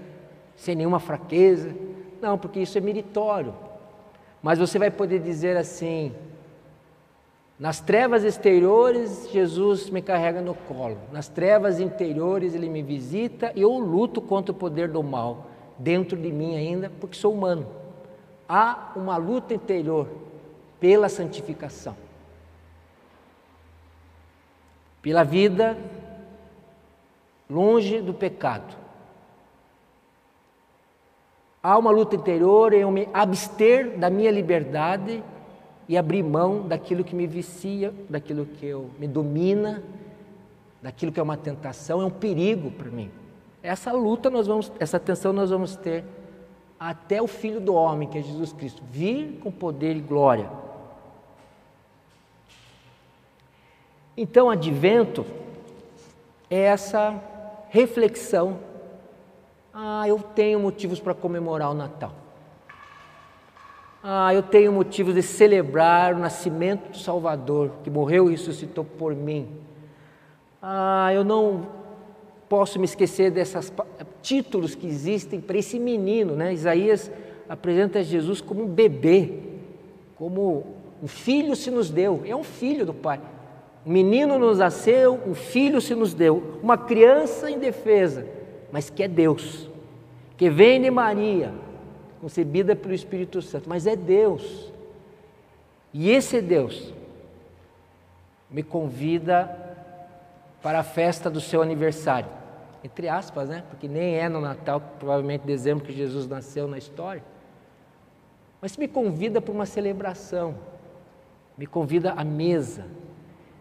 sem 0.56 0.74
nenhuma 0.74 0.98
fraqueza. 0.98 1.74
Não, 2.20 2.38
porque 2.38 2.60
isso 2.60 2.76
é 2.78 2.80
meritório. 2.80 3.54
Mas 4.42 4.58
você 4.58 4.78
vai 4.78 4.90
poder 4.90 5.20
dizer 5.20 5.56
assim: 5.56 6.14
nas 7.58 7.80
trevas 7.80 8.24
exteriores, 8.24 9.28
Jesus 9.30 9.90
me 9.90 10.00
carrega 10.00 10.40
no 10.40 10.54
colo. 10.54 10.96
Nas 11.12 11.28
trevas 11.28 11.80
interiores, 11.80 12.54
Ele 12.54 12.68
me 12.68 12.82
visita 12.82 13.52
e 13.54 13.60
eu 13.60 13.72
luto 13.78 14.20
contra 14.22 14.52
o 14.52 14.54
poder 14.54 14.88
do 14.88 15.02
mal 15.02 15.46
dentro 15.78 16.16
de 16.16 16.32
mim 16.32 16.56
ainda, 16.56 16.90
porque 17.00 17.16
sou 17.16 17.32
humano. 17.32 17.66
Há 18.48 18.92
uma 18.96 19.16
luta 19.16 19.54
interior 19.54 20.08
pela 20.80 21.08
santificação, 21.08 21.94
pela 25.02 25.22
vida 25.22 25.76
longe 27.48 28.00
do 28.00 28.14
pecado. 28.14 28.76
Há 31.62 31.76
uma 31.76 31.90
luta 31.90 32.16
interior 32.16 32.72
em 32.72 32.80
eu 32.80 32.90
me 32.90 33.06
abster 33.12 33.98
da 33.98 34.08
minha 34.08 34.30
liberdade 34.30 35.22
e 35.86 35.98
abrir 35.98 36.22
mão 36.22 36.66
daquilo 36.66 37.04
que 37.04 37.14
me 37.14 37.26
vicia, 37.26 37.92
daquilo 38.08 38.46
que 38.46 38.64
eu, 38.64 38.88
me 38.98 39.06
domina, 39.06 39.82
daquilo 40.80 41.12
que 41.12 41.20
é 41.20 41.22
uma 41.22 41.36
tentação, 41.36 42.00
é 42.00 42.06
um 42.06 42.10
perigo 42.10 42.70
para 42.70 42.90
mim. 42.90 43.10
Essa 43.62 43.92
luta 43.92 44.30
nós 44.30 44.46
vamos, 44.46 44.72
essa 44.80 44.98
tensão 44.98 45.32
nós 45.32 45.50
vamos 45.50 45.76
ter 45.76 46.04
até 46.78 47.20
o 47.20 47.26
Filho 47.26 47.60
do 47.60 47.74
Homem, 47.74 48.08
que 48.08 48.16
é 48.16 48.22
Jesus 48.22 48.54
Cristo, 48.54 48.82
vir 48.90 49.38
com 49.42 49.52
poder 49.52 49.96
e 49.96 50.00
glória. 50.00 50.48
Então, 54.22 54.50
advento 54.50 55.24
é 56.50 56.58
essa 56.64 57.18
reflexão. 57.70 58.58
Ah, 59.72 60.06
eu 60.06 60.18
tenho 60.18 60.60
motivos 60.60 61.00
para 61.00 61.14
comemorar 61.14 61.70
o 61.70 61.74
Natal. 61.74 62.12
Ah, 64.02 64.34
eu 64.34 64.42
tenho 64.42 64.72
motivos 64.72 65.14
de 65.14 65.22
celebrar 65.22 66.14
o 66.14 66.18
nascimento 66.18 66.90
do 66.90 66.98
Salvador, 66.98 67.70
que 67.82 67.88
morreu 67.88 68.28
e 68.28 68.32
ressuscitou 68.32 68.84
por 68.84 69.14
mim. 69.14 69.48
Ah, 70.60 71.10
eu 71.14 71.24
não 71.24 71.66
posso 72.46 72.78
me 72.78 72.84
esquecer 72.84 73.30
desses 73.30 73.72
títulos 74.20 74.74
que 74.74 74.86
existem 74.86 75.40
para 75.40 75.56
esse 75.56 75.78
menino, 75.78 76.36
né? 76.36 76.52
Isaías 76.52 77.10
apresenta 77.48 78.02
Jesus 78.02 78.42
como 78.42 78.64
um 78.64 78.68
bebê, 78.68 79.32
como 80.14 80.66
um 81.02 81.08
filho 81.08 81.56
se 81.56 81.70
nos 81.70 81.88
deu, 81.88 82.20
é 82.26 82.36
um 82.36 82.44
filho 82.44 82.84
do 82.84 82.92
Pai. 82.92 83.18
Menino 83.84 84.38
nos 84.38 84.58
nasceu, 84.58 85.20
um 85.26 85.34
filho 85.34 85.80
se 85.80 85.94
nos 85.94 86.12
deu, 86.12 86.58
uma 86.62 86.76
criança 86.76 87.50
indefesa, 87.50 88.26
mas 88.70 88.90
que 88.90 89.02
é 89.02 89.08
Deus, 89.08 89.70
que 90.36 90.50
vem 90.50 90.80
de 90.80 90.90
Maria, 90.90 91.52
concebida 92.20 92.76
pelo 92.76 92.94
Espírito 92.94 93.40
Santo, 93.40 93.68
mas 93.68 93.86
é 93.86 93.96
Deus. 93.96 94.70
E 95.92 96.10
esse 96.10 96.40
Deus 96.40 96.92
me 98.50 98.62
convida 98.62 99.56
para 100.62 100.80
a 100.80 100.82
festa 100.82 101.30
do 101.30 101.40
seu 101.40 101.62
aniversário. 101.62 102.28
Entre 102.82 103.08
aspas, 103.08 103.48
né? 103.48 103.64
Porque 103.68 103.88
nem 103.88 104.16
é 104.16 104.28
no 104.28 104.40
Natal, 104.40 104.80
provavelmente 104.98 105.46
dezembro 105.46 105.84
que 105.84 105.92
Jesus 105.92 106.26
nasceu 106.26 106.66
na 106.66 106.78
história. 106.78 107.22
Mas 108.60 108.76
me 108.76 108.86
convida 108.86 109.40
para 109.40 109.52
uma 109.52 109.66
celebração, 109.66 110.54
me 111.56 111.66
convida 111.66 112.12
à 112.12 112.24
mesa, 112.24 112.86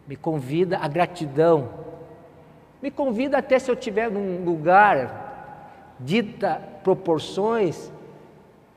me 0.09 0.15
convida 0.15 0.79
à 0.79 0.87
gratidão, 0.87 1.69
me 2.81 2.89
convida 2.89 3.37
até 3.37 3.59
se 3.59 3.69
eu 3.69 3.75
estiver 3.75 4.09
num 4.09 4.43
lugar 4.43 5.93
dita 5.99 6.59
proporções 6.83 7.91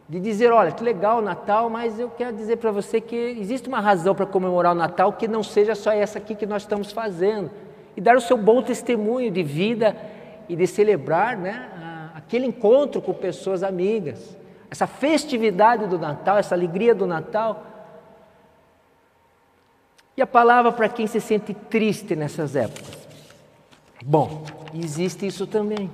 de 0.06 0.20
dizer, 0.20 0.52
olha, 0.52 0.72
que 0.72 0.84
legal 0.84 1.20
o 1.20 1.22
Natal, 1.22 1.70
mas 1.70 1.98
eu 1.98 2.10
quero 2.10 2.36
dizer 2.36 2.58
para 2.58 2.70
você 2.70 3.00
que 3.00 3.16
existe 3.16 3.66
uma 3.66 3.80
razão 3.80 4.14
para 4.14 4.26
comemorar 4.26 4.72
o 4.72 4.74
Natal 4.74 5.14
que 5.14 5.26
não 5.26 5.42
seja 5.42 5.74
só 5.74 5.90
essa 5.90 6.18
aqui 6.18 6.34
que 6.34 6.44
nós 6.44 6.64
estamos 6.64 6.92
fazendo. 6.92 7.50
E 7.96 8.00
dar 8.02 8.14
o 8.14 8.20
seu 8.20 8.36
bom 8.36 8.60
testemunho 8.60 9.30
de 9.30 9.42
vida 9.42 9.96
e 10.50 10.54
de 10.54 10.66
celebrar 10.66 11.38
né, 11.38 12.10
aquele 12.14 12.44
encontro 12.44 13.00
com 13.00 13.14
pessoas 13.14 13.62
amigas, 13.62 14.36
essa 14.70 14.86
festividade 14.86 15.86
do 15.86 15.98
Natal, 15.98 16.36
essa 16.36 16.54
alegria 16.54 16.94
do 16.94 17.06
Natal. 17.06 17.64
E 20.16 20.22
a 20.22 20.26
palavra 20.26 20.72
para 20.72 20.88
quem 20.88 21.06
se 21.06 21.20
sente 21.20 21.54
triste 21.54 22.14
nessas 22.14 22.54
épocas? 22.54 23.08
Bom, 24.04 24.44
existe 24.74 25.26
isso 25.26 25.46
também. 25.46 25.90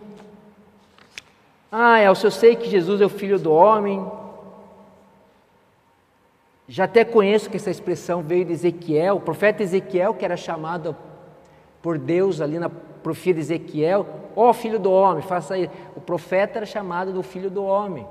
Ah, 1.71 2.01
Elcio, 2.01 2.27
eu 2.27 2.31
sei 2.31 2.57
que 2.57 2.69
Jesus 2.69 3.01
é 3.01 3.07
o 3.07 3.11
Filho 3.11 3.39
do 3.39 3.53
Homem. 3.53 4.05
Já 6.66 6.85
até 6.85 7.05
conheço 7.05 7.49
que 7.49 7.57
essa 7.57 7.71
expressão 7.71 8.23
veio 8.23 8.45
de 8.45 8.53
Ezequiel, 8.53 9.16
o 9.16 9.21
profeta 9.21 9.62
Ezequiel, 9.62 10.14
que 10.14 10.25
era 10.25 10.37
chamado 10.37 10.97
por 11.81 11.97
Deus 11.97 12.41
ali 12.41 12.59
na 12.59 12.69
profecia 12.69 13.33
de 13.33 13.41
Ezequiel, 13.41 14.07
ó 14.35 14.51
oh, 14.51 14.53
filho 14.53 14.79
do 14.79 14.91
homem, 14.91 15.23
faça 15.23 15.57
isso. 15.57 15.73
O 15.97 16.01
profeta 16.01 16.59
era 16.59 16.66
chamado 16.66 17.12
do 17.12 17.23
filho 17.23 17.49
do 17.51 17.64
homem. 17.64 18.07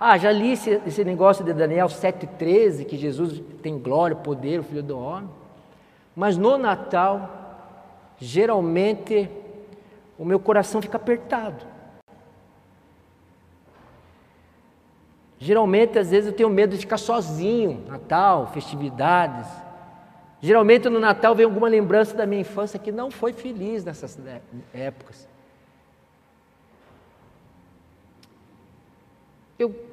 Ah, 0.00 0.16
já 0.16 0.30
li 0.30 0.52
esse, 0.52 0.80
esse 0.86 1.04
negócio 1.04 1.44
de 1.44 1.52
Daniel 1.52 1.88
7,13, 1.88 2.84
que 2.84 2.96
Jesus 2.96 3.42
tem 3.60 3.78
glória, 3.78 4.14
poder, 4.14 4.60
o 4.60 4.62
filho 4.62 4.82
do 4.82 4.98
homem. 4.98 5.28
Mas 6.14 6.36
no 6.36 6.56
Natal, 6.56 7.28
geralmente, 8.16 9.28
o 10.16 10.24
meu 10.24 10.38
coração 10.38 10.80
fica 10.80 10.96
apertado. 10.96 11.66
Geralmente, 15.38 15.98
às 15.98 16.10
vezes, 16.10 16.30
eu 16.30 16.36
tenho 16.36 16.50
medo 16.50 16.74
de 16.74 16.80
ficar 16.80 16.98
sozinho, 16.98 17.84
Natal, 17.88 18.48
festividades. 18.48 19.48
Geralmente 20.40 20.88
no 20.88 21.00
Natal 21.00 21.34
vem 21.34 21.44
alguma 21.44 21.68
lembrança 21.68 22.16
da 22.16 22.24
minha 22.24 22.42
infância 22.42 22.78
que 22.78 22.92
não 22.92 23.10
foi 23.10 23.32
feliz 23.32 23.84
nessas 23.84 24.18
épocas. 24.72 25.28
Eu 29.58 29.87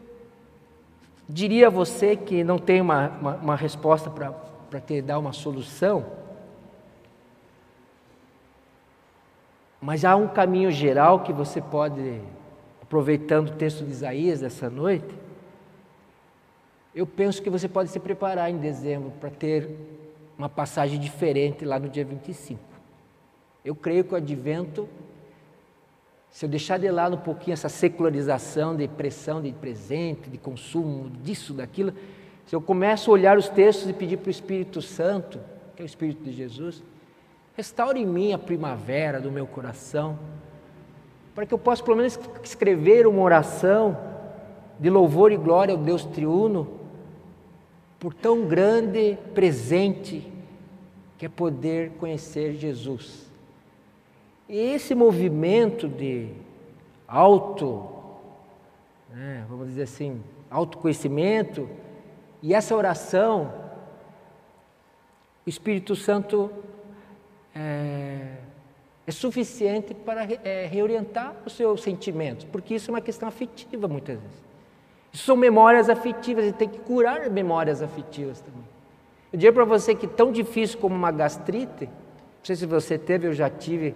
diria 1.28 1.70
você 1.70 2.16
que 2.16 2.44
não 2.44 2.58
tem 2.58 2.82
uma, 2.82 3.10
uma, 3.10 3.36
uma 3.36 3.56
resposta 3.56 4.10
para 4.10 4.80
te 4.82 5.02
dar 5.02 5.20
uma 5.20 5.34
solução, 5.34 6.06
mas 9.82 10.04
há 10.04 10.16
um 10.16 10.28
caminho 10.28 10.72
geral 10.72 11.20
que 11.20 11.32
você 11.32 11.62
pode, 11.62 12.22
aproveitando 12.82 13.50
o 13.50 13.54
texto 13.54 13.84
de 13.84 13.92
Isaías 13.92 14.40
dessa 14.40 14.70
noite, 14.70 15.14
eu 16.94 17.06
penso 17.06 17.42
que 17.42 17.50
você 17.50 17.68
pode 17.68 17.90
se 17.90 18.00
preparar 18.00 18.50
em 18.50 18.58
dezembro 18.58 19.12
para 19.20 19.30
ter 19.30 19.70
uma 20.38 20.50
passagem 20.50 21.00
diferente 21.00 21.66
lá 21.66 21.78
no 21.78 21.90
dia 21.90 22.06
25. 22.06 22.60
Eu 23.64 23.76
creio 23.76 24.04
que 24.04 24.14
o 24.14 24.18
advento, 24.18 24.88
se 26.36 26.44
eu 26.44 26.50
deixar 26.50 26.78
de 26.78 26.92
lado 26.92 27.16
um 27.16 27.20
pouquinho 27.20 27.54
essa 27.54 27.70
secularização 27.70 28.76
de 28.76 28.90
pressão 28.90 29.42
de 29.42 29.54
presente, 29.54 30.30
de 30.30 30.38
consumo, 30.38 31.10
disso, 31.24 31.54
daquilo, 31.54 31.94
se 32.46 32.54
eu 32.54 32.60
começo 32.60 33.10
a 33.10 33.14
olhar 33.14 33.38
os 33.38 33.48
textos 33.48 33.90
e 33.90 33.94
pedir 33.94 34.18
para 34.18 34.28
o 34.28 34.32
Espírito 34.32 34.82
Santo, 34.82 35.40
que 35.74 35.82
é 35.82 35.86
o 35.86 35.86
Espírito 35.86 36.22
de 36.22 36.34
Jesus, 36.34 36.84
restaure 37.56 38.02
em 38.02 38.06
mim 38.06 38.34
a 38.34 38.38
primavera 38.38 39.22
do 39.22 39.32
meu 39.32 39.48
coração, 39.48 40.20
para 41.34 41.46
que 41.46 41.54
eu 41.54 41.58
possa 41.58 41.82
pelo 41.82 41.96
menos 41.96 42.20
escrever 42.44 43.08
uma 43.08 43.22
oração 43.22 43.98
de 44.78 44.90
louvor 44.90 45.32
e 45.32 45.38
glória 45.38 45.74
ao 45.74 45.80
Deus 45.80 46.04
triuno, 46.04 46.82
por 47.98 48.14
tão 48.14 48.46
grande 48.46 49.18
presente 49.34 50.30
que 51.18 51.28
é 51.28 51.30
poder 51.30 51.92
conhecer 51.92 52.56
Jesus. 52.56 53.25
E 54.48 54.58
esse 54.58 54.94
movimento 54.94 55.88
de 55.88 56.30
auto, 57.08 57.90
né, 59.10 59.46
vamos 59.50 59.68
dizer 59.68 59.84
assim, 59.84 60.22
autoconhecimento, 60.50 61.68
e 62.42 62.54
essa 62.54 62.76
oração, 62.76 63.52
o 65.46 65.50
Espírito 65.50 65.96
Santo 65.96 66.52
é, 67.56 68.38
é 69.08 69.12
suficiente 69.12 69.94
para 69.94 70.28
é, 70.44 70.68
reorientar 70.68 71.36
os 71.46 71.54
seus 71.54 71.82
sentimentos, 71.82 72.46
porque 72.46 72.76
isso 72.76 72.92
é 72.92 72.94
uma 72.94 73.02
questão 73.02 73.28
afetiva 73.28 73.88
muitas 73.88 74.20
vezes. 74.20 74.46
Isso 75.12 75.24
são 75.24 75.38
memórias 75.38 75.90
afetivas 75.90 76.46
e 76.46 76.52
tem 76.52 76.68
que 76.68 76.80
curar 76.80 77.30
memórias 77.30 77.82
afetivas 77.82 78.42
também. 78.42 78.64
Eu 79.32 79.40
diria 79.40 79.54
para 79.54 79.66
você 79.66 79.96
que 79.96 80.08
tão 80.08 80.32
difícil 80.32 80.78
como 80.78 80.94
uma 80.94 81.12
gastrite, 81.12 81.86
não 81.86 82.44
sei 82.44 82.56
se 82.56 82.66
você 82.66 82.98
teve, 82.98 83.28
eu 83.28 83.34
já 83.34 83.50
tive, 83.50 83.96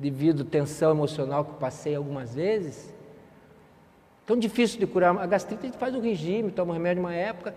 devido 0.00 0.42
à 0.42 0.44
tensão 0.46 0.90
emocional 0.90 1.44
que 1.44 1.52
passei 1.54 1.94
algumas 1.94 2.34
vezes, 2.34 2.92
tão 4.26 4.36
difícil 4.36 4.80
de 4.80 4.86
curar. 4.86 5.16
A 5.18 5.26
gastrite 5.26 5.62
a 5.62 5.66
gente 5.66 5.78
faz 5.78 5.94
o 5.94 6.00
regime, 6.00 6.50
toma 6.50 6.70
um 6.70 6.74
remédio 6.74 7.02
uma 7.02 7.14
época, 7.14 7.54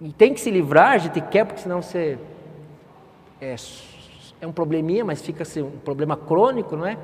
e 0.00 0.12
tem 0.12 0.34
que 0.34 0.40
se 0.40 0.50
livrar, 0.50 0.92
a 0.92 0.98
gente 0.98 1.20
quer, 1.20 1.46
porque 1.46 1.62
senão 1.62 1.80
você. 1.80 2.18
É, 3.40 3.54
é 4.40 4.46
um 4.46 4.52
probleminha, 4.52 5.04
mas 5.04 5.22
fica 5.22 5.44
assim, 5.44 5.62
um 5.62 5.78
problema 5.78 6.16
crônico, 6.16 6.76
não 6.76 6.86
é? 6.86 6.98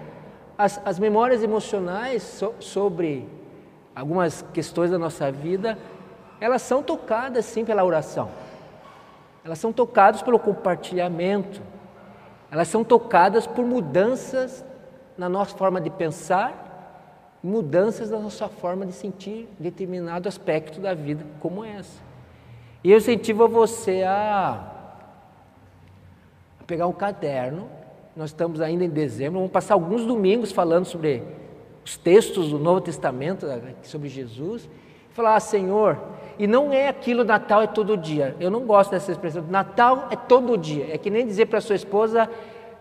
As, 0.59 0.81
as 0.85 0.99
memórias 0.99 1.43
emocionais 1.43 2.23
so, 2.23 2.53
sobre 2.59 3.29
algumas 3.95 4.43
questões 4.53 4.91
da 4.91 4.99
nossa 4.99 5.31
vida, 5.31 5.79
elas 6.41 6.63
são 6.63 6.83
tocadas 6.83 7.45
sim 7.45 7.65
pela 7.65 7.85
oração. 7.85 8.29
Elas 9.45 9.59
são 9.59 9.73
tocadas 9.73 10.21
pelo 10.21 10.39
compartilhamento. 10.39 11.63
Elas 12.51 12.69
são 12.69 12.83
tocadas 12.83 13.47
por 13.47 13.65
mudanças 13.65 14.65
na 15.17 15.29
nossa 15.29 15.57
forma 15.57 15.81
de 15.81 15.91
pensar, 15.91 17.39
mudanças 17.43 18.11
na 18.11 18.19
nossa 18.19 18.49
forma 18.49 18.85
de 18.85 18.93
sentir 18.93 19.49
determinado 19.59 20.29
aspecto 20.29 20.81
da 20.81 20.95
vida 20.95 21.25
como 21.41 21.65
essa. 21.65 22.01
E 22.83 22.91
eu 22.91 22.99
incentivo 22.99 23.47
você 23.49 24.03
a, 24.03 24.65
pegar 26.67 26.87
um 26.87 26.93
caderno. 26.93 27.69
Nós 28.17 28.31
estamos 28.31 28.61
ainda 28.61 28.85
em 28.85 28.89
dezembro, 28.89 29.39
vamos 29.39 29.53
passar 29.53 29.75
alguns 29.75 30.05
domingos 30.05 30.51
falando 30.51 30.85
sobre 30.85 31.23
os 31.85 31.97
textos 31.97 32.51
do 32.51 32.59
Novo 32.59 32.81
Testamento 32.81 33.47
sobre 33.83 34.09
Jesus, 34.09 34.69
e 35.11 35.15
falar, 35.15 35.37
ah, 35.37 35.41
Senhor, 35.41 35.99
e 36.39 36.47
não 36.47 36.73
é 36.73 36.89
aquilo 36.89 37.25
Natal 37.25 37.63
é 37.63 37.67
todo 37.67 37.97
dia. 37.97 38.37
Eu 38.41 38.51
não 38.51 38.61
gosto 38.61 38.91
dessa 38.91 39.13
expressão. 39.13 39.45
Natal 39.49 40.09
é 40.11 40.17
todo 40.17 40.57
dia. 40.57 40.95
É 40.95 40.99
que 40.99 41.11
nem 41.11 41.27
dizer 41.27 41.47
para 41.47 41.61
sua 41.61 41.77
esposa, 41.77 42.29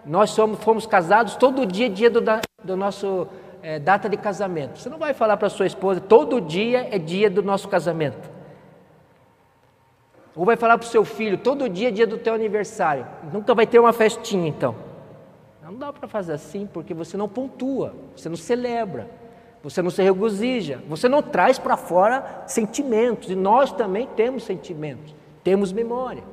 nós 0.05 0.29
somos, 0.31 0.59
fomos 0.63 0.85
casados 0.85 1.35
todo 1.35 1.65
dia, 1.65 1.89
dia 1.89 2.09
do, 2.09 2.21
do 2.63 2.77
nosso 2.77 3.27
é, 3.61 3.79
data 3.79 4.07
de 4.09 4.17
casamento. 4.17 4.79
Você 4.79 4.89
não 4.89 4.97
vai 4.97 5.13
falar 5.13 5.37
para 5.37 5.49
sua 5.49 5.65
esposa, 5.65 5.99
todo 5.99 6.39
dia 6.39 6.87
é 6.91 6.97
dia 6.97 7.29
do 7.29 7.43
nosso 7.43 7.67
casamento. 7.67 8.29
Ou 10.35 10.45
vai 10.45 10.55
falar 10.55 10.77
para 10.77 10.85
o 10.85 10.89
seu 10.89 11.03
filho, 11.03 11.37
todo 11.37 11.67
dia 11.67 11.89
é 11.89 11.91
dia 11.91 12.07
do 12.07 12.17
teu 12.17 12.33
aniversário. 12.33 13.05
Nunca 13.33 13.53
vai 13.53 13.67
ter 13.67 13.79
uma 13.79 13.91
festinha 13.91 14.47
então. 14.47 14.75
Não 15.61 15.75
dá 15.75 15.91
para 15.91 16.07
fazer 16.07 16.33
assim 16.33 16.65
porque 16.65 16.93
você 16.93 17.17
não 17.17 17.27
pontua, 17.27 17.93
você 18.15 18.29
não 18.29 18.35
celebra, 18.35 19.09
você 19.62 19.82
não 19.82 19.89
se 19.89 20.01
regozija, 20.01 20.82
você 20.88 21.10
não 21.10 21.22
traz 21.22 21.60
para 21.60 21.76
fora 21.76 22.43
sentimentos. 22.47 23.30
E 23.30 23.36
nós 23.36 23.72
também 23.72 24.07
temos 24.07 24.43
sentimentos, 24.43 25.14
temos 25.43 25.72
memória. 25.72 26.24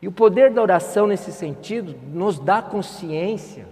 E 0.00 0.08
o 0.08 0.12
poder 0.12 0.52
da 0.52 0.62
oração 0.62 1.06
nesse 1.06 1.32
sentido 1.32 1.94
nos 2.08 2.38
dá 2.38 2.62
consciência, 2.62 3.66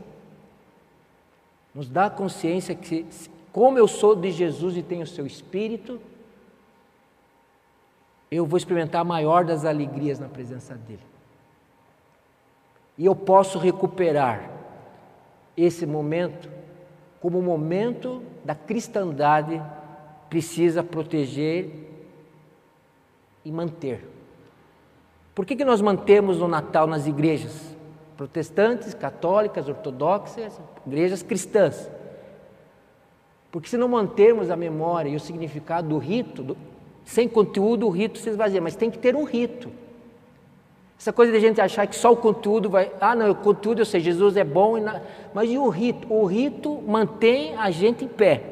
nos 1.75 1.89
dá 1.89 2.11
consciência 2.11 2.75
que, 2.75 3.07
como 3.53 3.79
eu 3.79 3.89
sou 3.89 4.15
de 4.15 4.31
Jesus 4.31 4.77
e 4.77 4.83
tenho 4.83 5.03
o 5.03 5.07
seu 5.07 5.27
Espírito, 5.27 6.01
eu 8.31 8.45
vou 8.45 8.57
experimentar 8.57 9.01
a 9.01 9.05
maior 9.05 9.45
das 9.45 9.65
alegrias 9.65 10.19
na 10.19 10.29
presença 10.29 10.75
dEle. 10.75 11.01
E 12.99 13.07
eu 13.07 13.15
posso 13.15 13.59
recuperar 13.59 14.51
esse 15.57 15.87
momento 15.87 16.49
como 17.25 17.39
o 17.39 17.43
momento 17.43 18.23
da 18.45 18.55
cristandade 18.55 19.59
precisa 20.29 20.83
proteger 20.83 21.71
e 23.43 23.51
manter. 23.51 24.07
Por 25.35 25.47
que, 25.47 25.57
que 25.57 25.65
nós 25.65 25.81
mantemos 25.81 26.43
o 26.43 26.47
Natal 26.47 26.87
nas 26.87 27.07
igrejas? 27.07 27.75
Protestantes, 28.15 28.93
católicas, 28.93 29.67
ortodoxas, 29.71 30.61
igrejas 30.87 31.23
cristãs. 31.23 31.91
Porque 33.51 33.71
se 33.71 33.79
não 33.79 33.89
mantermos 33.89 34.51
a 34.51 34.57
memória 34.57 35.09
e 35.09 35.17
o 35.17 35.21
significado 35.21 35.89
do 35.89 35.97
rito, 35.97 36.43
do, 36.43 36.59
sem 37.07 37.27
conteúdo 37.27 37.87
o 37.87 37.91
rito 37.91 38.19
se 38.19 38.29
esvazia, 38.29 38.61
mas 38.61 38.77
tem 38.77 38.91
que 38.91 38.99
ter 38.99 39.17
um 39.17 39.25
rito. 39.25 39.73
Essa 40.99 41.13
coisa 41.13 41.33
de 41.33 41.39
a 41.39 41.41
gente 41.41 41.61
achar 41.61 41.87
que 41.87 41.97
só 41.97 42.13
o 42.13 42.17
conteúdo 42.17 42.71
vai. 42.71 42.91
Ah, 43.01 43.15
não, 43.15 43.31
o 43.31 43.35
conteúdo, 43.35 43.81
eu 43.81 43.85
sei, 43.85 44.01
Jesus 44.01 44.37
é 44.37 44.45
bom, 44.45 44.77
mas 45.35 45.51
e 45.51 45.59
o 45.59 45.69
rito? 45.69 46.13
O 46.13 46.25
rito 46.25 46.83
mantém 46.87 47.55
a 47.57 47.71
gente 47.71 48.05
em 48.05 48.09
pé. 48.09 48.43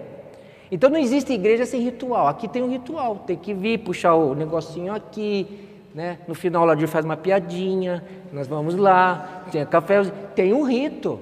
Então 0.70 0.88
não 0.88 0.98
existe 0.98 1.32
igreja 1.32 1.66
sem 1.66 1.80
ritual. 1.80 2.26
Aqui 2.26 2.48
tem 2.48 2.62
um 2.62 2.68
ritual, 2.70 3.16
tem 3.26 3.36
que 3.36 3.52
vir, 3.52 3.78
puxar 3.78 4.14
o 4.14 4.34
negocinho 4.34 4.92
aqui, 4.92 5.68
né? 5.94 6.18
No 6.26 6.34
final 6.34 6.62
o 6.62 6.66
Ladir 6.66 6.88
faz 6.88 7.04
uma 7.04 7.16
piadinha, 7.16 8.02
nós 8.32 8.46
vamos 8.46 8.74
lá, 8.74 9.44
tem 9.50 9.64
café, 9.66 10.02
tem 10.34 10.52
um 10.52 10.62
rito. 10.62 11.20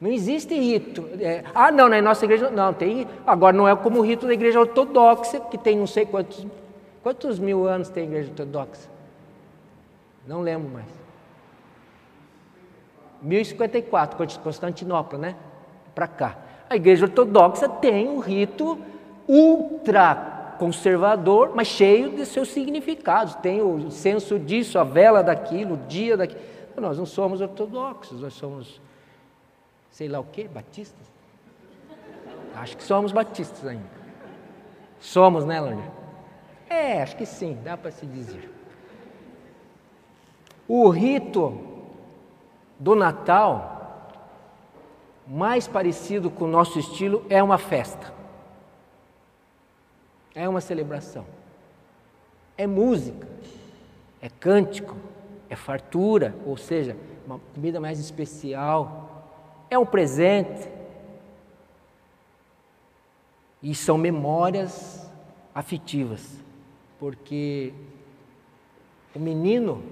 Não 0.00 0.10
existe 0.10 0.54
rito. 0.54 1.08
É, 1.18 1.42
ah, 1.54 1.72
não, 1.72 1.88
na 1.88 2.02
nossa 2.02 2.24
igreja 2.26 2.50
não 2.50 2.74
tem. 2.74 3.06
Agora 3.26 3.56
não 3.56 3.66
é 3.66 3.74
como 3.74 4.00
o 4.00 4.02
rito 4.02 4.26
da 4.26 4.34
igreja 4.34 4.60
ortodoxa, 4.60 5.40
que 5.40 5.56
tem 5.56 5.78
não 5.78 5.86
sei 5.86 6.04
quantos. 6.04 6.46
Quantos 7.02 7.38
mil 7.38 7.66
anos 7.66 7.88
tem 7.88 8.04
a 8.04 8.06
igreja 8.06 8.28
ortodoxa? 8.28 8.93
Não 10.26 10.40
lembro 10.40 10.70
mais. 10.70 10.86
1054, 13.22 14.40
Constantinopla, 14.40 15.18
né? 15.18 15.36
Para 15.94 16.06
cá. 16.06 16.38
A 16.68 16.76
igreja 16.76 17.06
ortodoxa 17.06 17.68
tem 17.68 18.08
um 18.08 18.18
rito 18.18 18.78
ultra 19.28 20.56
conservador, 20.58 21.52
mas 21.54 21.68
cheio 21.68 22.10
de 22.10 22.24
seus 22.26 22.48
significados. 22.48 23.34
Tem 23.36 23.60
o 23.60 23.90
senso 23.90 24.38
disso, 24.38 24.78
a 24.78 24.84
vela 24.84 25.22
daquilo, 25.22 25.74
o 25.74 25.78
dia 25.88 26.16
daquilo. 26.16 26.40
Nós 26.76 26.98
não 26.98 27.06
somos 27.06 27.40
ortodoxos, 27.40 28.20
nós 28.20 28.34
somos, 28.34 28.80
sei 29.90 30.08
lá 30.08 30.20
o 30.20 30.24
quê, 30.24 30.48
batistas? 30.52 31.06
Acho 32.54 32.76
que 32.76 32.84
somos 32.84 33.12
batistas 33.12 33.66
ainda. 33.66 33.84
Somos, 35.00 35.44
né, 35.44 35.60
Lorena? 35.60 35.92
É, 36.68 37.02
acho 37.02 37.16
que 37.16 37.26
sim, 37.26 37.58
dá 37.62 37.76
para 37.76 37.90
se 37.90 38.06
dizer. 38.06 38.53
O 40.66 40.88
rito 40.88 41.58
do 42.78 42.94
Natal, 42.94 44.10
mais 45.26 45.68
parecido 45.68 46.30
com 46.30 46.44
o 46.44 46.48
nosso 46.48 46.78
estilo, 46.78 47.24
é 47.28 47.42
uma 47.42 47.58
festa. 47.58 48.12
É 50.34 50.48
uma 50.48 50.60
celebração. 50.60 51.26
É 52.56 52.66
música, 52.66 53.28
é 54.22 54.28
cântico, 54.28 54.96
é 55.50 55.56
fartura, 55.56 56.34
ou 56.46 56.56
seja, 56.56 56.96
uma 57.26 57.38
comida 57.54 57.80
mais 57.80 57.98
especial, 57.98 59.26
é 59.70 59.78
um 59.78 59.86
presente. 59.86 60.68
E 63.62 63.74
são 63.74 63.96
memórias 63.96 65.10
afetivas, 65.54 66.38
porque 66.98 67.72
o 69.14 69.18
menino 69.18 69.82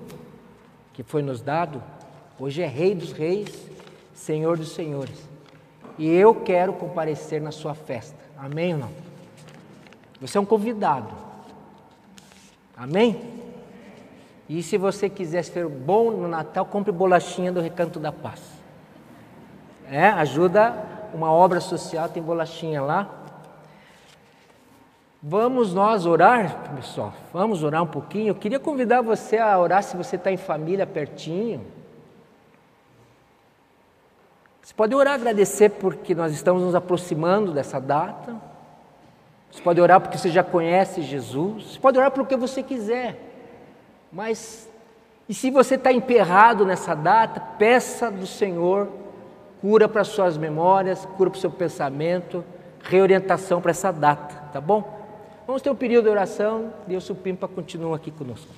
que 0.93 1.03
foi 1.03 1.23
nos 1.23 1.41
dado, 1.41 1.83
hoje 2.39 2.63
é 2.63 2.67
Rei 2.67 2.95
dos 2.95 3.13
Reis, 3.13 3.69
Senhor 4.15 4.57
dos 4.57 4.73
Senhores. 4.73 5.29
E 5.99 6.09
eu 6.09 6.35
quero 6.35 6.73
comparecer 6.73 7.41
na 7.41 7.51
sua 7.51 7.75
festa. 7.75 8.19
Amém 8.37 8.75
ou 8.75 8.81
não? 8.81 8.91
Você 10.21 10.39
é 10.39 10.41
um 10.41 10.45
convidado. 10.45 11.09
Amém? 12.77 13.21
E 14.49 14.63
se 14.63 14.77
você 14.77 15.09
quiser 15.09 15.45
ser 15.45 15.67
bom 15.67 16.11
no 16.11 16.29
Natal, 16.29 16.67
compre 16.67 16.93
bolachinha 16.93 17.53
do 17.53 17.61
Recanto 17.61 17.99
da 17.99 18.13
Paz. 18.13 18.41
É, 19.91 20.09
ajuda 20.09 20.75
uma 21.15 21.31
obra 21.31 21.61
social, 21.61 22.09
tem 22.09 22.23
bolachinha 22.23 22.83
lá. 22.83 23.22
Vamos 25.25 25.73
nós 25.73 26.05
orar, 26.05 26.75
pessoal. 26.75 27.15
Vamos 27.33 27.63
orar 27.63 27.81
um 27.81 27.87
pouquinho. 27.87 28.29
Eu 28.29 28.35
queria 28.35 28.59
convidar 28.59 29.03
você 29.03 29.39
a 29.39 29.57
orar 29.57 29.81
se 29.85 29.97
você 29.97 30.17
está 30.17 30.33
em 30.33 30.37
família 30.37 30.85
pertinho. 30.85 31.65
Você 34.61 34.75
pode 34.75 34.93
orar 34.97 35.15
agradecer 35.15 35.69
porque 35.71 36.13
nós 36.13 36.33
estamos 36.33 36.65
nos 36.65 36.75
aproximando 36.75 37.53
dessa 37.53 37.81
data. 37.81 38.35
Você 39.49 39.63
pode 39.63 39.81
orar 39.81 40.01
porque 40.01 40.19
você 40.19 40.29
já 40.29 40.43
conhece 40.43 41.03
Jesus. 41.03 41.73
Você 41.73 41.79
pode 41.79 41.97
orar 41.99 42.11
pelo 42.11 42.27
que 42.27 42.37
você 42.37 42.61
quiser. 42.61 43.21
Mas, 44.11 44.69
e 45.29 45.35
se 45.35 45.53
você 45.53 45.77
está 45.77 45.93
emperrado 45.93 46.67
nessa 46.67 46.97
data, 46.97 47.39
peça 47.59 48.11
do 48.11 48.27
Senhor 48.27 48.89
cura 49.61 49.89
para 49.89 50.03
suas 50.03 50.37
memórias, 50.37 51.07
cura 51.17 51.31
para 51.31 51.39
o 51.39 51.41
seu 51.41 51.51
pensamento, 51.51 52.45
reorientação 52.83 53.61
para 53.61 53.71
essa 53.71 53.93
data, 53.93 54.35
tá 54.53 54.61
bom? 54.61 55.02
Vamos 55.53 55.61
ter 55.61 55.69
um 55.69 55.77
período 55.77 56.05
de 56.05 56.09
oração, 56.09 56.73
Deus 56.87 57.05
supimpa 57.05 57.47
continua 57.47 57.97
aqui 57.97 58.11
conosco. 58.11 58.49